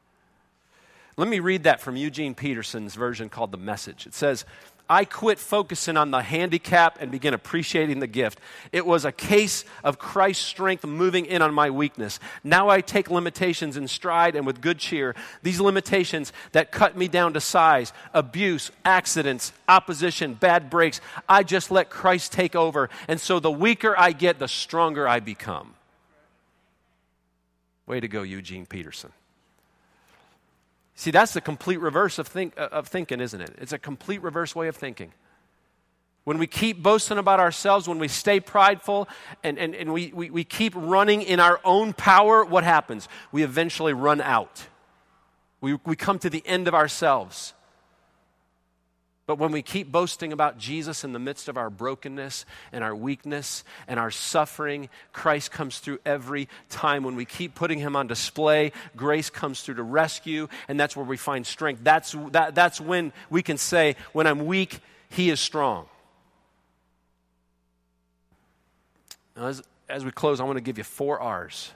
Let 1.17 1.27
me 1.29 1.39
read 1.39 1.63
that 1.63 1.79
from 1.79 1.95
Eugene 1.95 2.35
Peterson's 2.35 2.95
version 2.95 3.29
called 3.29 3.51
The 3.51 3.57
Message. 3.57 4.05
It 4.05 4.13
says, 4.13 4.43
I 4.87 5.05
quit 5.05 5.39
focusing 5.39 5.97
on 5.97 6.11
the 6.11 6.21
handicap 6.21 6.97
and 6.99 7.09
began 7.09 7.33
appreciating 7.33 7.99
the 7.99 8.07
gift. 8.07 8.39
It 8.71 8.85
was 8.85 9.03
a 9.03 9.11
case 9.11 9.65
of 9.83 9.97
Christ's 9.97 10.45
strength 10.45 10.85
moving 10.85 11.25
in 11.25 11.41
on 11.41 11.53
my 11.53 11.71
weakness. 11.71 12.19
Now 12.43 12.69
I 12.69 12.81
take 12.81 13.09
limitations 13.09 13.77
in 13.77 13.87
stride 13.87 14.35
and 14.35 14.45
with 14.45 14.61
good 14.61 14.77
cheer. 14.77 15.15
These 15.41 15.59
limitations 15.59 16.33
that 16.51 16.71
cut 16.71 16.95
me 16.95 17.07
down 17.07 17.33
to 17.33 17.41
size, 17.41 17.93
abuse, 18.13 18.69
accidents, 18.83 19.53
opposition, 19.67 20.35
bad 20.35 20.69
breaks, 20.69 21.01
I 21.27 21.41
just 21.41 21.71
let 21.71 21.89
Christ 21.89 22.31
take 22.31 22.55
over. 22.55 22.89
And 23.07 23.19
so 23.19 23.39
the 23.39 23.51
weaker 23.51 23.95
I 23.97 24.11
get, 24.11 24.37
the 24.37 24.47
stronger 24.47 25.07
I 25.07 25.19
become. 25.19 25.73
Way 27.87 28.01
to 28.01 28.07
go, 28.07 28.21
Eugene 28.21 28.67
Peterson. 28.67 29.11
See, 30.95 31.11
that's 31.11 31.33
the 31.33 31.41
complete 31.41 31.81
reverse 31.81 32.19
of, 32.19 32.27
think, 32.27 32.53
uh, 32.57 32.69
of 32.71 32.87
thinking, 32.87 33.19
isn't 33.19 33.41
it? 33.41 33.53
It's 33.57 33.73
a 33.73 33.77
complete 33.77 34.23
reverse 34.23 34.55
way 34.55 34.69
of 34.69 34.77
thinking. 34.77 35.11
When 36.23 36.37
we 36.39 36.47
keep 36.47 36.81
boasting 36.81 37.17
about 37.17 37.39
ourselves, 37.39 37.87
when 37.87 37.99
we 37.99 38.07
stay 38.07 38.39
prideful, 38.39 39.07
and, 39.43 39.59
and, 39.59 39.75
and 39.75 39.93
we, 39.93 40.11
we, 40.13 40.29
we 40.31 40.43
keep 40.43 40.73
running 40.75 41.21
in 41.21 41.39
our 41.39 41.59
own 41.63 41.93
power, 41.93 42.43
what 42.43 42.63
happens? 42.63 43.07
We 43.31 43.43
eventually 43.43 43.93
run 43.93 44.21
out. 44.21 44.63
We, 45.61 45.75
we 45.85 45.95
come 45.95 46.17
to 46.19 46.29
the 46.29 46.41
end 46.45 46.67
of 46.67 46.73
ourselves. 46.73 47.53
But 49.27 49.39
when 49.39 49.51
we 49.51 49.63
keep 49.63 49.91
boasting 49.91 50.31
about 50.31 50.59
Jesus 50.59 51.03
in 51.03 51.11
the 51.11 51.19
midst 51.19 51.47
of 51.47 51.57
our 51.57 51.71
brokenness 51.71 52.45
and 52.71 52.83
our 52.83 52.95
weakness 52.95 53.63
and 53.87 53.99
our 53.99 54.11
suffering, 54.11 54.87
Christ 55.13 55.51
comes 55.51 55.79
through 55.79 55.99
every 56.05 56.47
time. 56.69 57.03
When 57.03 57.15
we 57.15 57.25
keep 57.25 57.55
putting 57.55 57.79
him 57.79 57.95
on 57.95 58.05
display, 58.05 58.71
grace 58.95 59.31
comes 59.31 59.61
through 59.61 59.75
to 59.75 59.83
rescue, 59.83 60.47
and 60.67 60.79
that's 60.79 60.95
where 60.95 61.05
we 61.05 61.17
find 61.17 61.45
strength. 61.45 61.81
That's, 61.83 62.15
that, 62.31 62.53
that's 62.53 62.79
when 62.79 63.13
we 63.31 63.41
can 63.41 63.57
say, 63.57 63.95
when 64.13 64.27
I'm 64.27 64.45
weak, 64.45 64.79
he 65.09 65.31
is 65.31 65.39
strong. 65.39 65.87
Now, 69.35 69.47
as, 69.47 69.63
as 69.89 70.05
we 70.05 70.11
close, 70.11 70.39
I 70.39 70.43
want 70.43 70.57
to 70.57 70.61
give 70.61 70.77
you 70.77 70.83
four 70.83 71.19
R's. 71.19 71.71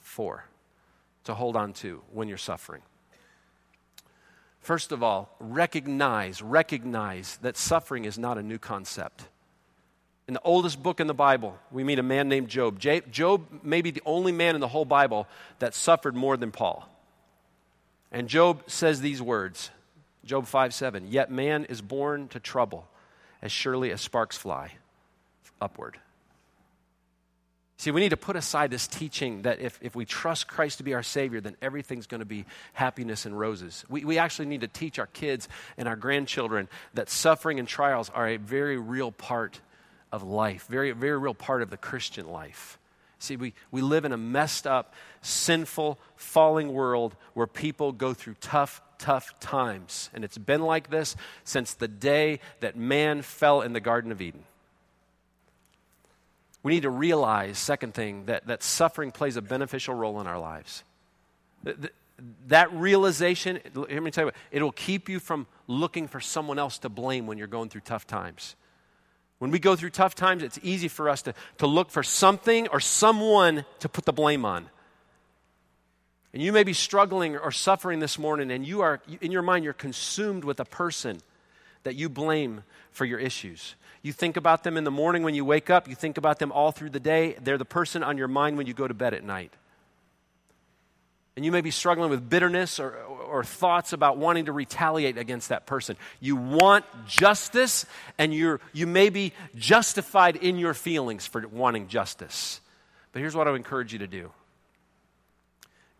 Four 0.00 0.44
to 1.24 1.34
hold 1.34 1.54
on 1.54 1.72
to 1.74 2.02
when 2.12 2.26
you're 2.26 2.36
suffering. 2.36 2.82
First 4.66 4.90
of 4.90 5.00
all, 5.00 5.32
recognize, 5.38 6.42
recognize 6.42 7.38
that 7.42 7.56
suffering 7.56 8.04
is 8.04 8.18
not 8.18 8.36
a 8.36 8.42
new 8.42 8.58
concept. 8.58 9.28
In 10.26 10.34
the 10.34 10.42
oldest 10.42 10.82
book 10.82 10.98
in 10.98 11.06
the 11.06 11.14
Bible, 11.14 11.56
we 11.70 11.84
meet 11.84 12.00
a 12.00 12.02
man 12.02 12.28
named 12.28 12.48
Job. 12.48 12.80
Job 12.80 13.46
may 13.62 13.80
be 13.80 13.92
the 13.92 14.02
only 14.04 14.32
man 14.32 14.56
in 14.56 14.60
the 14.60 14.66
whole 14.66 14.84
Bible 14.84 15.28
that 15.60 15.72
suffered 15.72 16.16
more 16.16 16.36
than 16.36 16.50
Paul. 16.50 16.88
And 18.10 18.26
Job 18.26 18.64
says 18.66 19.00
these 19.00 19.22
words 19.22 19.70
Job 20.24 20.48
5 20.48 20.74
7 20.74 21.12
Yet 21.12 21.30
man 21.30 21.66
is 21.66 21.80
born 21.80 22.26
to 22.30 22.40
trouble 22.40 22.88
as 23.40 23.52
surely 23.52 23.92
as 23.92 24.00
sparks 24.00 24.36
fly 24.36 24.72
upward. 25.60 26.00
See, 27.78 27.90
we 27.90 28.00
need 28.00 28.10
to 28.10 28.16
put 28.16 28.36
aside 28.36 28.70
this 28.70 28.86
teaching 28.86 29.42
that 29.42 29.60
if, 29.60 29.78
if 29.82 29.94
we 29.94 30.06
trust 30.06 30.48
Christ 30.48 30.78
to 30.78 30.84
be 30.84 30.94
our 30.94 31.02
Savior, 31.02 31.42
then 31.42 31.56
everything's 31.60 32.06
going 32.06 32.20
to 32.20 32.24
be 32.24 32.46
happiness 32.72 33.26
and 33.26 33.38
roses. 33.38 33.84
We, 33.88 34.04
we 34.04 34.18
actually 34.18 34.46
need 34.46 34.62
to 34.62 34.68
teach 34.68 34.98
our 34.98 35.08
kids 35.08 35.46
and 35.76 35.86
our 35.86 35.96
grandchildren 35.96 36.68
that 36.94 37.10
suffering 37.10 37.58
and 37.58 37.68
trials 37.68 38.10
are 38.10 38.28
a 38.28 38.38
very 38.38 38.78
real 38.78 39.12
part 39.12 39.60
of 40.10 40.22
life, 40.22 40.66
very, 40.68 40.92
very 40.92 41.18
real 41.18 41.34
part 41.34 41.60
of 41.60 41.68
the 41.68 41.76
Christian 41.76 42.28
life. 42.30 42.78
See, 43.18 43.36
we, 43.36 43.52
we 43.70 43.82
live 43.82 44.06
in 44.06 44.12
a 44.12 44.18
messed 44.18 44.66
up, 44.66 44.94
sinful, 45.20 45.98
falling 46.16 46.72
world 46.72 47.14
where 47.34 47.46
people 47.46 47.92
go 47.92 48.14
through 48.14 48.36
tough, 48.40 48.80
tough 48.98 49.38
times. 49.38 50.08
And 50.14 50.24
it's 50.24 50.38
been 50.38 50.62
like 50.62 50.88
this 50.88 51.14
since 51.44 51.74
the 51.74 51.88
day 51.88 52.40
that 52.60 52.76
man 52.76 53.20
fell 53.20 53.60
in 53.60 53.74
the 53.74 53.80
Garden 53.80 54.12
of 54.12 54.22
Eden 54.22 54.44
we 56.66 56.72
need 56.72 56.82
to 56.82 56.90
realize, 56.90 57.58
second 57.58 57.94
thing, 57.94 58.24
that, 58.24 58.48
that 58.48 58.60
suffering 58.60 59.12
plays 59.12 59.36
a 59.36 59.40
beneficial 59.40 59.94
role 59.94 60.20
in 60.20 60.26
our 60.26 60.40
lives. 60.40 60.82
That 62.48 62.72
realization, 62.72 63.60
let 63.72 64.02
me 64.02 64.10
tell 64.10 64.22
you, 64.22 64.26
what, 64.26 64.34
it'll 64.50 64.72
keep 64.72 65.08
you 65.08 65.20
from 65.20 65.46
looking 65.68 66.08
for 66.08 66.18
someone 66.18 66.58
else 66.58 66.78
to 66.78 66.88
blame 66.88 67.28
when 67.28 67.38
you're 67.38 67.46
going 67.46 67.68
through 67.68 67.82
tough 67.82 68.08
times. 68.08 68.56
When 69.38 69.52
we 69.52 69.60
go 69.60 69.76
through 69.76 69.90
tough 69.90 70.16
times, 70.16 70.42
it's 70.42 70.58
easy 70.60 70.88
for 70.88 71.08
us 71.08 71.22
to, 71.22 71.34
to 71.58 71.68
look 71.68 71.88
for 71.88 72.02
something 72.02 72.66
or 72.66 72.80
someone 72.80 73.64
to 73.78 73.88
put 73.88 74.04
the 74.04 74.12
blame 74.12 74.44
on. 74.44 74.68
And 76.32 76.42
you 76.42 76.52
may 76.52 76.64
be 76.64 76.72
struggling 76.72 77.36
or 77.36 77.52
suffering 77.52 78.00
this 78.00 78.18
morning, 78.18 78.50
and 78.50 78.66
you 78.66 78.80
are, 78.80 79.00
in 79.20 79.30
your 79.30 79.42
mind, 79.42 79.62
you're 79.62 79.72
consumed 79.72 80.42
with 80.42 80.58
a 80.58 80.64
person 80.64 81.18
that 81.84 81.94
you 81.94 82.08
blame 82.08 82.64
for 82.90 83.04
your 83.04 83.20
issues. 83.20 83.76
You 84.06 84.12
think 84.12 84.36
about 84.36 84.62
them 84.62 84.76
in 84.76 84.84
the 84.84 84.92
morning 84.92 85.24
when 85.24 85.34
you 85.34 85.44
wake 85.44 85.68
up, 85.68 85.88
you 85.88 85.96
think 85.96 86.16
about 86.16 86.38
them 86.38 86.52
all 86.52 86.70
through 86.70 86.90
the 86.90 87.00
day. 87.00 87.34
They're 87.42 87.58
the 87.58 87.64
person 87.64 88.04
on 88.04 88.16
your 88.16 88.28
mind 88.28 88.56
when 88.56 88.68
you 88.68 88.72
go 88.72 88.86
to 88.86 88.94
bed 88.94 89.14
at 89.14 89.24
night. 89.24 89.52
And 91.34 91.44
you 91.44 91.50
may 91.50 91.60
be 91.60 91.72
struggling 91.72 92.08
with 92.08 92.30
bitterness 92.30 92.78
or, 92.78 92.94
or 92.94 93.42
thoughts 93.42 93.92
about 93.92 94.16
wanting 94.16 94.44
to 94.44 94.52
retaliate 94.52 95.18
against 95.18 95.48
that 95.48 95.66
person. 95.66 95.96
You 96.20 96.36
want 96.36 96.84
justice, 97.08 97.84
and 98.16 98.32
you're, 98.32 98.60
you 98.72 98.86
may 98.86 99.08
be 99.08 99.32
justified 99.56 100.36
in 100.36 100.56
your 100.56 100.72
feelings 100.72 101.26
for 101.26 101.44
wanting 101.48 101.88
justice. 101.88 102.60
But 103.10 103.18
here's 103.18 103.34
what 103.34 103.48
I 103.48 103.50
would 103.50 103.56
encourage 103.56 103.92
you 103.92 103.98
to 103.98 104.06
do 104.06 104.30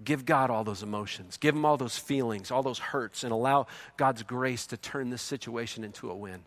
give 0.05 0.25
God 0.25 0.49
all 0.51 0.63
those 0.63 0.85
emotions, 0.85 1.39
give 1.39 1.57
Him 1.57 1.65
all 1.65 1.77
those 1.77 1.99
feelings, 1.99 2.53
all 2.53 2.63
those 2.63 2.79
hurts, 2.79 3.25
and 3.25 3.33
allow 3.33 3.67
God's 3.97 4.23
grace 4.23 4.65
to 4.69 4.77
turn 4.77 5.11
this 5.11 5.23
situation 5.23 5.83
into 5.83 6.09
a 6.09 6.15
win. 6.15 6.45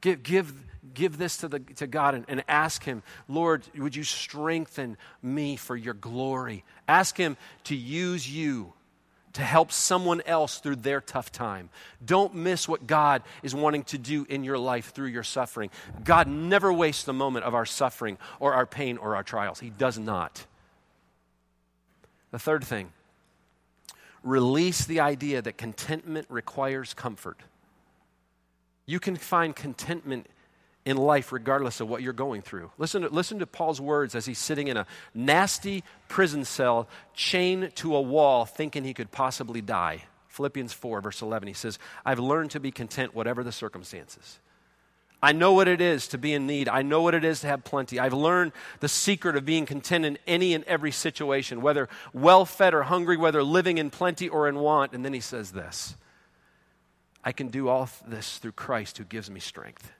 Give, 0.00 0.22
give, 0.22 0.54
give 0.94 1.18
this 1.18 1.38
to, 1.38 1.48
the, 1.48 1.60
to 1.60 1.86
God 1.86 2.14
and, 2.14 2.24
and 2.28 2.44
ask 2.48 2.84
Him, 2.84 3.02
Lord, 3.28 3.64
would 3.76 3.96
you 3.96 4.04
strengthen 4.04 4.96
me 5.22 5.56
for 5.56 5.76
your 5.76 5.94
glory? 5.94 6.64
Ask 6.86 7.16
Him 7.16 7.36
to 7.64 7.76
use 7.76 8.30
you 8.30 8.72
to 9.36 9.42
help 9.42 9.70
someone 9.70 10.22
else 10.24 10.60
through 10.60 10.76
their 10.76 11.02
tough 11.02 11.30
time. 11.30 11.68
Don't 12.02 12.34
miss 12.34 12.66
what 12.66 12.86
God 12.86 13.22
is 13.42 13.54
wanting 13.54 13.84
to 13.84 13.98
do 13.98 14.24
in 14.30 14.44
your 14.44 14.56
life 14.56 14.94
through 14.94 15.08
your 15.08 15.22
suffering. 15.22 15.68
God 16.02 16.26
never 16.26 16.72
wastes 16.72 17.06
a 17.06 17.12
moment 17.12 17.44
of 17.44 17.54
our 17.54 17.66
suffering 17.66 18.16
or 18.40 18.54
our 18.54 18.64
pain 18.64 18.96
or 18.96 19.14
our 19.14 19.22
trials. 19.22 19.60
He 19.60 19.68
does 19.68 19.98
not. 19.98 20.46
The 22.30 22.38
third 22.38 22.64
thing 22.64 22.92
release 24.22 24.86
the 24.86 25.00
idea 25.00 25.42
that 25.42 25.58
contentment 25.58 26.26
requires 26.30 26.94
comfort. 26.94 27.38
You 28.86 29.00
can 29.00 29.16
find 29.16 29.54
contentment 29.54 30.26
in 30.84 30.96
life 30.96 31.32
regardless 31.32 31.80
of 31.80 31.88
what 31.88 32.00
you're 32.00 32.12
going 32.12 32.40
through. 32.40 32.70
Listen 32.78 33.02
to, 33.02 33.08
listen 33.08 33.40
to 33.40 33.46
Paul's 33.46 33.80
words 33.80 34.14
as 34.14 34.24
he's 34.24 34.38
sitting 34.38 34.68
in 34.68 34.76
a 34.76 34.86
nasty 35.12 35.82
prison 36.08 36.44
cell, 36.44 36.88
chained 37.12 37.74
to 37.76 37.96
a 37.96 38.00
wall, 38.00 38.44
thinking 38.44 38.84
he 38.84 38.94
could 38.94 39.10
possibly 39.10 39.60
die. 39.60 40.04
Philippians 40.28 40.72
4, 40.72 41.00
verse 41.00 41.22
11, 41.22 41.48
he 41.48 41.54
says, 41.54 41.78
I've 42.04 42.20
learned 42.20 42.52
to 42.52 42.60
be 42.60 42.70
content 42.70 43.14
whatever 43.14 43.42
the 43.42 43.52
circumstances. 43.52 44.38
I 45.22 45.32
know 45.32 45.54
what 45.54 45.66
it 45.66 45.80
is 45.80 46.08
to 46.08 46.18
be 46.18 46.34
in 46.34 46.46
need. 46.46 46.68
I 46.68 46.82
know 46.82 47.02
what 47.02 47.14
it 47.14 47.24
is 47.24 47.40
to 47.40 47.46
have 47.48 47.64
plenty. 47.64 47.98
I've 47.98 48.12
learned 48.12 48.52
the 48.80 48.88
secret 48.88 49.34
of 49.34 49.44
being 49.44 49.66
content 49.66 50.04
in 50.04 50.18
any 50.26 50.54
and 50.54 50.62
every 50.64 50.92
situation, 50.92 51.62
whether 51.62 51.88
well 52.12 52.44
fed 52.44 52.74
or 52.74 52.84
hungry, 52.84 53.16
whether 53.16 53.42
living 53.42 53.78
in 53.78 53.90
plenty 53.90 54.28
or 54.28 54.46
in 54.46 54.56
want. 54.56 54.92
And 54.92 55.04
then 55.04 55.14
he 55.14 55.20
says 55.20 55.52
this 55.52 55.96
I 57.26 57.32
can 57.32 57.48
do 57.48 57.68
all 57.68 57.90
this 58.06 58.38
through 58.38 58.52
Christ 58.52 58.98
who 58.98 59.04
gives 59.04 59.28
me 59.28 59.40
strength. 59.40 59.90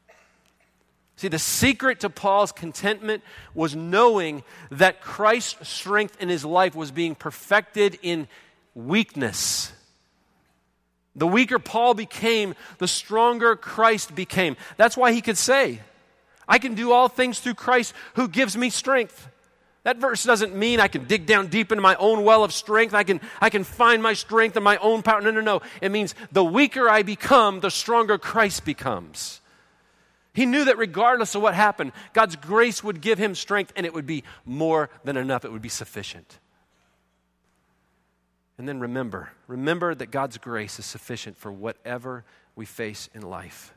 See, 1.17 1.27
the 1.27 1.41
secret 1.41 2.01
to 2.01 2.09
Paul's 2.09 2.53
contentment 2.53 3.25
was 3.53 3.75
knowing 3.75 4.45
that 4.71 5.01
Christ's 5.01 5.69
strength 5.69 6.17
in 6.23 6.29
his 6.29 6.45
life 6.45 6.77
was 6.77 6.93
being 6.93 7.17
perfected 7.17 7.99
in 8.01 8.29
weakness. 8.77 9.73
The 11.17 11.27
weaker 11.27 11.59
Paul 11.59 11.95
became, 11.95 12.55
the 12.79 12.87
stronger 12.87 13.57
Christ 13.57 14.15
became. 14.15 14.57
That's 14.77 14.97
why 14.97 15.11
he 15.11 15.21
could 15.21 15.39
say, 15.39 15.81
I 16.47 16.59
can 16.61 16.75
do 16.75 16.93
all 16.93 17.09
things 17.09 17.41
through 17.41 17.55
Christ 17.55 17.93
who 18.15 18.29
gives 18.29 18.57
me 18.57 18.71
strength. 18.71 19.27
That 19.87 19.99
verse 19.99 20.25
doesn't 20.25 20.53
mean 20.53 20.81
I 20.81 20.89
can 20.89 21.05
dig 21.05 21.27
down 21.27 21.47
deep 21.47 21.71
into 21.71 21.81
my 21.81 21.95
own 21.95 22.25
well 22.25 22.43
of 22.43 22.53
strength. 22.53 22.93
I 22.93 23.05
can, 23.05 23.21
I 23.41 23.51
can 23.51 23.63
find 23.63 24.03
my 24.03 24.15
strength 24.15 24.57
in 24.57 24.65
my 24.65 24.79
own 24.79 25.05
power. 25.05 25.21
No, 25.21 25.31
no, 25.31 25.41
no. 25.41 25.63
It 25.81 25.93
means 25.93 26.13
the 26.33 26.45
weaker 26.45 26.91
I 26.91 27.05
become, 27.05 27.61
the 27.61 27.71
stronger 27.71 28.19
Christ 28.19 28.65
becomes. 28.65 29.41
He 30.33 30.45
knew 30.45 30.65
that 30.65 30.77
regardless 30.77 31.37
of 31.37 31.43
what 31.43 31.55
happened, 31.55 31.93
God's 32.15 32.35
grace 32.35 32.83
would 32.83 33.01
give 33.01 33.19
him 33.19 33.37
strength 33.37 33.73
and 33.77 33.87
it 33.87 33.95
would 33.95 34.07
be 34.07 34.25
more 34.45 34.91
than 35.05 35.17
enough. 35.17 35.45
It 35.45 35.53
would 35.53 35.63
be 35.63 35.69
sufficient. 35.69 36.41
And 38.59 38.69
then 38.69 38.81
remember, 38.81 39.31
remember 39.47 39.95
that 39.95 40.11
God's 40.11 40.37
grace 40.37 40.81
is 40.81 40.85
sufficient 40.85 41.37
for 41.37 41.53
whatever 41.53 42.25
we 42.57 42.67
face 42.67 43.09
in 43.15 43.23
life. 43.23 43.73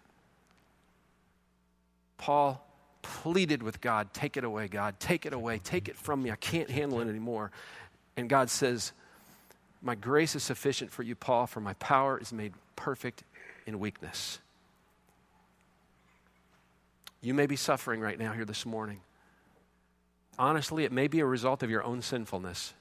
Paul 2.18 2.66
pleaded 3.02 3.64
with 3.64 3.82
God, 3.82 4.14
Take 4.14 4.38
it 4.38 4.44
away, 4.44 4.68
God, 4.68 5.00
take 5.00 5.26
it 5.26 5.34
away, 5.34 5.60
take 5.60 5.88
it 5.88 5.96
from 5.98 6.22
me. 6.22 6.32
I 6.32 6.36
can't 6.36 6.70
handle 6.70 7.02
it 7.02 7.08
anymore. 7.08 7.52
And 8.18 8.30
God 8.30 8.50
says, 8.50 8.92
My 9.82 9.96
grace 9.96 10.36
is 10.36 10.44
sufficient 10.44 10.92
for 10.92 11.04
you, 11.04 11.16
Paul, 11.16 11.48
for 11.48 11.60
my 11.62 11.74
power 11.76 12.20
is 12.20 12.34
made 12.34 12.54
perfect 12.76 13.24
in 13.66 13.80
weakness. 13.80 14.40
You 17.22 17.34
may 17.34 17.48
be 17.48 17.56
suffering 17.56 18.00
right 18.00 18.18
now 18.18 18.32
here 18.32 18.46
this 18.46 18.66
morning. 18.66 19.02
Honestly, 20.38 20.86
it 20.86 20.92
may 20.92 21.08
be 21.08 21.20
a 21.20 21.26
result 21.26 21.64
of 21.64 21.70
your 21.70 21.84
own 21.84 22.02
sinfulness. 22.02 22.74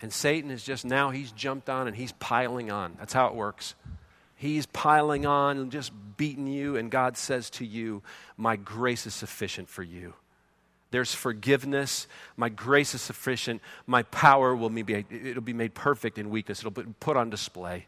And 0.00 0.12
Satan 0.12 0.50
is 0.50 0.62
just 0.62 0.84
now, 0.84 1.10
he's 1.10 1.32
jumped 1.32 1.70
on 1.70 1.86
and 1.86 1.96
he's 1.96 2.12
piling 2.12 2.70
on. 2.70 2.94
That's 2.98 3.12
how 3.12 3.28
it 3.28 3.34
works. 3.34 3.74
He's 4.44 4.66
piling 4.66 5.24
on 5.24 5.56
and 5.56 5.72
just 5.72 5.90
beating 6.18 6.46
you, 6.46 6.76
and 6.76 6.90
God 6.90 7.16
says 7.16 7.48
to 7.48 7.64
you, 7.64 8.02
My 8.36 8.56
grace 8.56 9.06
is 9.06 9.14
sufficient 9.14 9.70
for 9.70 9.82
you. 9.82 10.12
There's 10.90 11.14
forgiveness. 11.14 12.06
My 12.36 12.50
grace 12.50 12.94
is 12.94 13.00
sufficient. 13.00 13.62
My 13.86 14.02
power 14.02 14.54
will 14.54 14.68
be, 14.68 15.06
it'll 15.10 15.40
be 15.40 15.54
made 15.54 15.72
perfect 15.72 16.18
in 16.18 16.28
weakness. 16.28 16.58
It'll 16.58 16.72
be 16.72 16.82
put 17.00 17.16
on 17.16 17.30
display. 17.30 17.86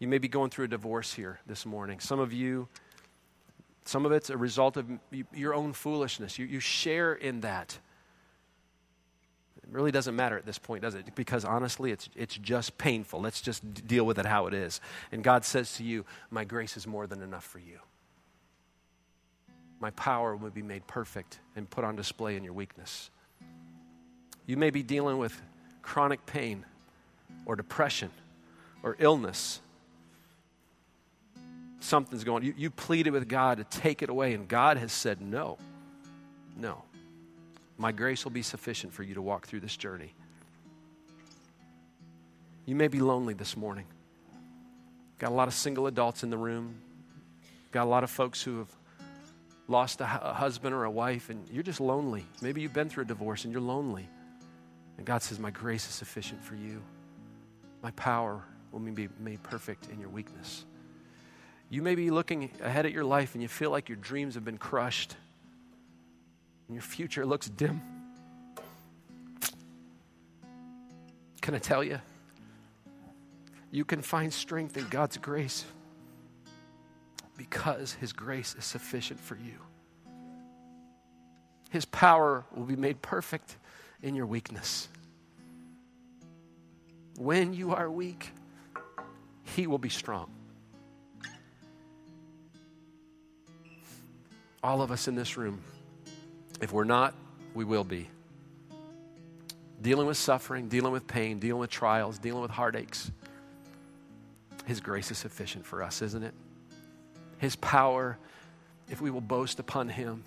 You 0.00 0.08
may 0.08 0.18
be 0.18 0.26
going 0.26 0.50
through 0.50 0.64
a 0.64 0.68
divorce 0.68 1.14
here 1.14 1.38
this 1.46 1.64
morning. 1.64 2.00
Some 2.00 2.18
of 2.18 2.32
you, 2.32 2.66
some 3.84 4.04
of 4.04 4.10
it's 4.10 4.28
a 4.28 4.36
result 4.36 4.76
of 4.76 4.90
your 5.32 5.54
own 5.54 5.72
foolishness. 5.72 6.36
You, 6.36 6.46
you 6.46 6.58
share 6.58 7.14
in 7.14 7.42
that. 7.42 7.78
Really 9.74 9.90
doesn't 9.90 10.14
matter 10.14 10.38
at 10.38 10.46
this 10.46 10.56
point, 10.56 10.82
does 10.82 10.94
it? 10.94 11.16
Because 11.16 11.44
honestly, 11.44 11.90
it's, 11.90 12.08
it's 12.14 12.36
just 12.36 12.78
painful. 12.78 13.20
Let's 13.20 13.40
just 13.40 13.86
deal 13.86 14.06
with 14.06 14.20
it 14.20 14.26
how 14.26 14.46
it 14.46 14.54
is. 14.54 14.80
And 15.10 15.24
God 15.24 15.44
says 15.44 15.74
to 15.78 15.82
you, 15.82 16.04
My 16.30 16.44
grace 16.44 16.76
is 16.76 16.86
more 16.86 17.08
than 17.08 17.20
enough 17.20 17.44
for 17.44 17.58
you. 17.58 17.80
My 19.80 19.90
power 19.90 20.36
will 20.36 20.50
be 20.50 20.62
made 20.62 20.86
perfect 20.86 21.40
and 21.56 21.68
put 21.68 21.82
on 21.82 21.96
display 21.96 22.36
in 22.36 22.44
your 22.44 22.52
weakness. 22.52 23.10
You 24.46 24.56
may 24.56 24.70
be 24.70 24.84
dealing 24.84 25.18
with 25.18 25.40
chronic 25.82 26.24
pain 26.24 26.64
or 27.44 27.56
depression 27.56 28.10
or 28.84 28.94
illness 29.00 29.58
something's 31.84 32.24
going 32.24 32.42
you, 32.44 32.54
you 32.56 32.70
pleaded 32.70 33.12
with 33.12 33.28
God 33.28 33.58
to 33.58 33.64
take 33.64 34.02
it 34.02 34.08
away, 34.08 34.34
and 34.34 34.48
God 34.48 34.76
has 34.76 34.92
said, 34.92 35.20
No, 35.20 35.58
no. 36.56 36.82
My 37.76 37.92
grace 37.92 38.24
will 38.24 38.32
be 38.32 38.42
sufficient 38.42 38.92
for 38.92 39.02
you 39.02 39.14
to 39.14 39.22
walk 39.22 39.46
through 39.46 39.60
this 39.60 39.76
journey. 39.76 40.14
You 42.66 42.74
may 42.74 42.88
be 42.88 43.00
lonely 43.00 43.34
this 43.34 43.56
morning. 43.56 43.86
Got 45.18 45.30
a 45.30 45.34
lot 45.34 45.48
of 45.48 45.54
single 45.54 45.86
adults 45.86 46.22
in 46.22 46.30
the 46.30 46.38
room. 46.38 46.76
Got 47.72 47.84
a 47.84 47.90
lot 47.90 48.04
of 48.04 48.10
folks 48.10 48.42
who 48.42 48.58
have 48.58 48.68
lost 49.68 50.00
a, 50.00 50.06
husband 50.06 50.74
or 50.74 50.84
a 50.84 50.90
wife, 50.90 51.30
and 51.30 51.48
you're 51.50 51.62
just 51.62 51.80
lonely. 51.80 52.24
Maybe 52.40 52.60
you've 52.60 52.72
been 52.72 52.88
through 52.88 53.04
a 53.04 53.06
divorce 53.06 53.44
and 53.44 53.52
you're 53.52 53.62
lonely. 53.62 54.08
And 54.96 55.06
God 55.06 55.22
says, 55.22 55.38
My 55.38 55.50
grace 55.50 55.86
is 55.86 55.94
sufficient 55.94 56.42
for 56.42 56.54
you. 56.54 56.82
My 57.82 57.90
power 57.92 58.42
will 58.72 58.80
be 58.80 59.08
made 59.20 59.42
perfect 59.42 59.88
in 59.90 60.00
your 60.00 60.08
weakness. 60.08 60.64
You 61.70 61.82
may 61.82 61.94
be 61.94 62.10
looking 62.10 62.50
ahead 62.62 62.86
at 62.86 62.92
your 62.92 63.04
life 63.04 63.34
and 63.34 63.42
you 63.42 63.48
feel 63.48 63.70
like 63.70 63.88
your 63.88 63.96
dreams 63.96 64.34
have 64.34 64.44
been 64.44 64.58
crushed 64.58 65.16
and 66.68 66.74
your 66.74 66.82
future 66.82 67.26
looks 67.26 67.48
dim. 67.48 67.80
Can 71.40 71.54
I 71.54 71.58
tell 71.58 71.84
you? 71.84 72.00
You 73.70 73.84
can 73.84 74.00
find 74.00 74.32
strength 74.32 74.76
in 74.76 74.86
God's 74.88 75.18
grace 75.18 75.64
because 77.36 77.92
His 77.94 78.12
grace 78.12 78.54
is 78.56 78.64
sufficient 78.64 79.20
for 79.20 79.36
you. 79.36 79.58
His 81.70 81.84
power 81.84 82.44
will 82.54 82.64
be 82.64 82.76
made 82.76 83.02
perfect 83.02 83.56
in 84.00 84.14
your 84.14 84.26
weakness. 84.26 84.88
When 87.18 87.52
you 87.52 87.74
are 87.74 87.90
weak, 87.90 88.30
He 89.42 89.66
will 89.66 89.78
be 89.78 89.88
strong. 89.88 90.30
All 94.62 94.80
of 94.82 94.90
us 94.90 95.08
in 95.08 95.14
this 95.14 95.36
room, 95.36 95.62
if 96.60 96.72
we're 96.72 96.84
not, 96.84 97.14
we 97.54 97.64
will 97.64 97.84
be. 97.84 98.08
Dealing 99.80 100.06
with 100.06 100.16
suffering, 100.16 100.68
dealing 100.68 100.92
with 100.92 101.06
pain, 101.06 101.38
dealing 101.38 101.60
with 101.60 101.70
trials, 101.70 102.18
dealing 102.18 102.42
with 102.42 102.50
heartaches. 102.50 103.10
His 104.66 104.80
grace 104.80 105.10
is 105.10 105.18
sufficient 105.18 105.66
for 105.66 105.82
us, 105.82 106.00
isn't 106.00 106.22
it? 106.22 106.34
His 107.38 107.56
power, 107.56 108.18
if 108.88 109.00
we 109.00 109.10
will 109.10 109.20
boast 109.20 109.58
upon 109.58 109.88
Him 109.88 110.24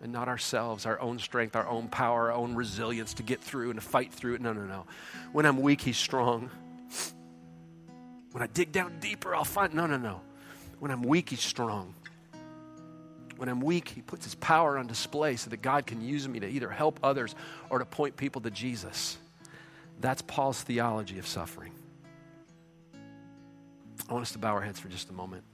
and 0.00 0.12
not 0.12 0.28
ourselves, 0.28 0.86
our 0.86 1.00
own 1.00 1.18
strength, 1.18 1.56
our 1.56 1.66
own 1.66 1.88
power, 1.88 2.30
our 2.30 2.32
own 2.32 2.54
resilience 2.54 3.14
to 3.14 3.22
get 3.22 3.40
through 3.40 3.70
and 3.70 3.80
to 3.80 3.86
fight 3.86 4.12
through 4.12 4.34
it. 4.34 4.40
No, 4.40 4.52
no, 4.52 4.66
no. 4.66 4.86
When 5.32 5.46
I'm 5.46 5.60
weak, 5.60 5.80
He's 5.80 5.96
strong. 5.96 6.50
When 8.32 8.42
I 8.42 8.46
dig 8.46 8.72
down 8.72 8.98
deeper, 9.00 9.34
I'll 9.34 9.44
find. 9.44 9.74
No, 9.74 9.86
no, 9.86 9.96
no. 9.96 10.20
When 10.78 10.90
I'm 10.90 11.02
weak, 11.02 11.30
He's 11.30 11.40
strong. 11.40 11.94
When 13.36 13.48
I'm 13.48 13.60
weak, 13.60 13.88
He 13.88 14.02
puts 14.02 14.24
His 14.24 14.34
power 14.36 14.78
on 14.78 14.86
display 14.86 15.36
so 15.36 15.50
that 15.50 15.62
God 15.62 15.86
can 15.86 16.00
use 16.00 16.28
me 16.28 16.40
to 16.40 16.46
either 16.46 16.70
help 16.70 17.00
others 17.02 17.34
or 17.70 17.78
to 17.78 17.84
point 17.84 18.16
people 18.16 18.40
to 18.42 18.50
Jesus. 18.50 19.18
That's 20.00 20.22
Paul's 20.22 20.62
theology 20.62 21.18
of 21.18 21.26
suffering. 21.26 21.72
I 24.08 24.12
want 24.12 24.22
us 24.22 24.32
to 24.32 24.38
bow 24.38 24.52
our 24.52 24.60
heads 24.60 24.80
for 24.80 24.88
just 24.88 25.10
a 25.10 25.12
moment. 25.12 25.44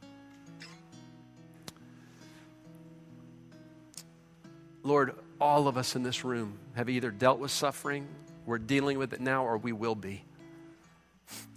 Lord, 4.83 5.15
all 5.41 5.69
of 5.69 5.77
us 5.77 5.97
in 5.97 6.03
this 6.03 6.25
room 6.25 6.59
have 6.75 6.89
either 6.89 7.11
dealt 7.11 7.39
with 7.39 7.51
suffering, 7.51 8.07
we're 8.47 8.59
dealing 8.59 8.99
with 8.99 9.13
it 9.13 9.21
now, 9.21 9.45
or 9.45 9.59
we 9.59 9.73
will 9.73 9.95
be. 9.95 10.25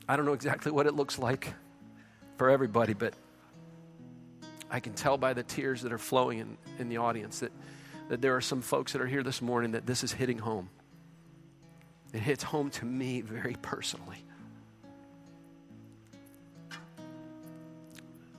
I 0.08 0.18
don't 0.18 0.26
know 0.26 0.34
exactly 0.34 0.72
what 0.72 0.88
it 0.88 0.94
looks 0.94 1.18
like 1.18 1.54
for 2.38 2.50
everybody, 2.50 2.94
but 2.94 3.14
I 4.72 4.80
can 4.80 4.94
tell 4.94 5.18
by 5.18 5.34
the 5.34 5.44
tears 5.44 5.82
that 5.82 5.92
are 5.92 5.98
flowing 5.98 6.40
in, 6.40 6.58
in 6.80 6.88
the 6.88 6.98
audience 6.98 7.40
that, 7.40 7.52
that 8.08 8.22
there 8.22 8.38
are 8.38 8.42
some 8.42 8.62
folks 8.62 8.94
that 8.94 9.02
are 9.02 9.08
here 9.08 9.22
this 9.22 9.42
morning 9.42 9.72
that 9.72 9.86
this 9.86 10.04
is 10.04 10.14
hitting 10.14 10.38
home. 10.38 10.70
It 12.14 12.20
hits 12.20 12.42
home 12.42 12.70
to 12.72 12.86
me 12.86 13.20
very 13.20 13.58
personally. 13.62 14.24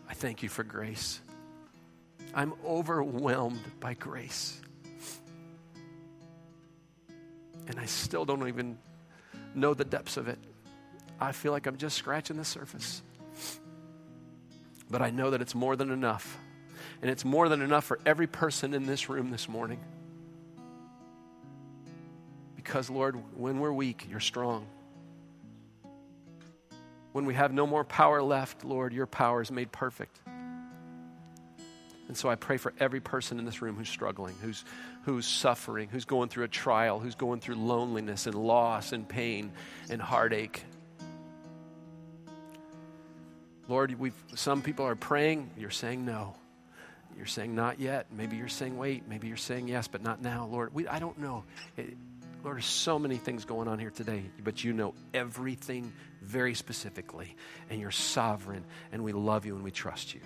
I 0.08 0.14
thank 0.14 0.42
you 0.42 0.48
for 0.48 0.64
grace. 0.64 1.20
I'm 2.34 2.54
overwhelmed 2.64 3.60
by 3.78 3.94
grace. 3.94 4.58
And 7.66 7.78
I 7.78 7.84
still 7.84 8.24
don't 8.24 8.48
even 8.48 8.78
know 9.54 9.74
the 9.74 9.84
depths 9.84 10.16
of 10.16 10.28
it. 10.28 10.38
I 11.20 11.32
feel 11.32 11.52
like 11.52 11.66
I'm 11.66 11.76
just 11.76 11.96
scratching 11.96 12.36
the 12.36 12.44
surface. 12.44 13.02
But 14.92 15.00
I 15.00 15.10
know 15.10 15.30
that 15.30 15.40
it's 15.40 15.54
more 15.54 15.74
than 15.74 15.90
enough. 15.90 16.38
And 17.00 17.10
it's 17.10 17.24
more 17.24 17.48
than 17.48 17.62
enough 17.62 17.84
for 17.84 17.98
every 18.04 18.26
person 18.26 18.74
in 18.74 18.86
this 18.86 19.08
room 19.08 19.30
this 19.30 19.48
morning. 19.48 19.80
Because, 22.54 22.90
Lord, 22.90 23.16
when 23.34 23.58
we're 23.58 23.72
weak, 23.72 24.06
you're 24.10 24.20
strong. 24.20 24.66
When 27.12 27.24
we 27.24 27.32
have 27.34 27.52
no 27.54 27.66
more 27.66 27.84
power 27.84 28.22
left, 28.22 28.64
Lord, 28.64 28.92
your 28.92 29.06
power 29.06 29.40
is 29.40 29.50
made 29.50 29.72
perfect. 29.72 30.20
And 32.08 32.16
so 32.16 32.28
I 32.28 32.34
pray 32.34 32.58
for 32.58 32.74
every 32.78 33.00
person 33.00 33.38
in 33.38 33.46
this 33.46 33.62
room 33.62 33.76
who's 33.76 33.88
struggling, 33.88 34.34
who's, 34.42 34.62
who's 35.04 35.26
suffering, 35.26 35.88
who's 35.88 36.04
going 36.04 36.28
through 36.28 36.44
a 36.44 36.48
trial, 36.48 37.00
who's 37.00 37.14
going 37.14 37.40
through 37.40 37.54
loneliness 37.54 38.26
and 38.26 38.34
loss 38.34 38.92
and 38.92 39.08
pain 39.08 39.52
and 39.88 40.02
heartache. 40.02 40.64
Lord, 43.68 43.98
we've, 43.98 44.14
some 44.34 44.62
people 44.62 44.86
are 44.86 44.96
praying, 44.96 45.50
you're 45.56 45.70
saying 45.70 46.04
no. 46.04 46.34
You're 47.16 47.26
saying 47.26 47.54
not 47.54 47.78
yet. 47.78 48.06
Maybe 48.10 48.36
you're 48.36 48.48
saying 48.48 48.78
wait. 48.78 49.06
Maybe 49.06 49.28
you're 49.28 49.36
saying 49.36 49.68
yes, 49.68 49.86
but 49.86 50.02
not 50.02 50.22
now. 50.22 50.48
Lord, 50.50 50.74
we, 50.74 50.88
I 50.88 50.98
don't 50.98 51.18
know. 51.18 51.44
It, 51.76 51.96
Lord, 52.42 52.56
there's 52.56 52.64
so 52.64 52.98
many 52.98 53.18
things 53.18 53.44
going 53.44 53.68
on 53.68 53.78
here 53.78 53.90
today, 53.90 54.24
but 54.42 54.64
you 54.64 54.72
know 54.72 54.94
everything 55.14 55.92
very 56.22 56.54
specifically, 56.54 57.36
and 57.70 57.80
you're 57.80 57.92
sovereign, 57.92 58.64
and 58.90 59.04
we 59.04 59.12
love 59.12 59.46
you 59.46 59.54
and 59.54 59.62
we 59.62 59.70
trust 59.70 60.14
you. 60.14 60.20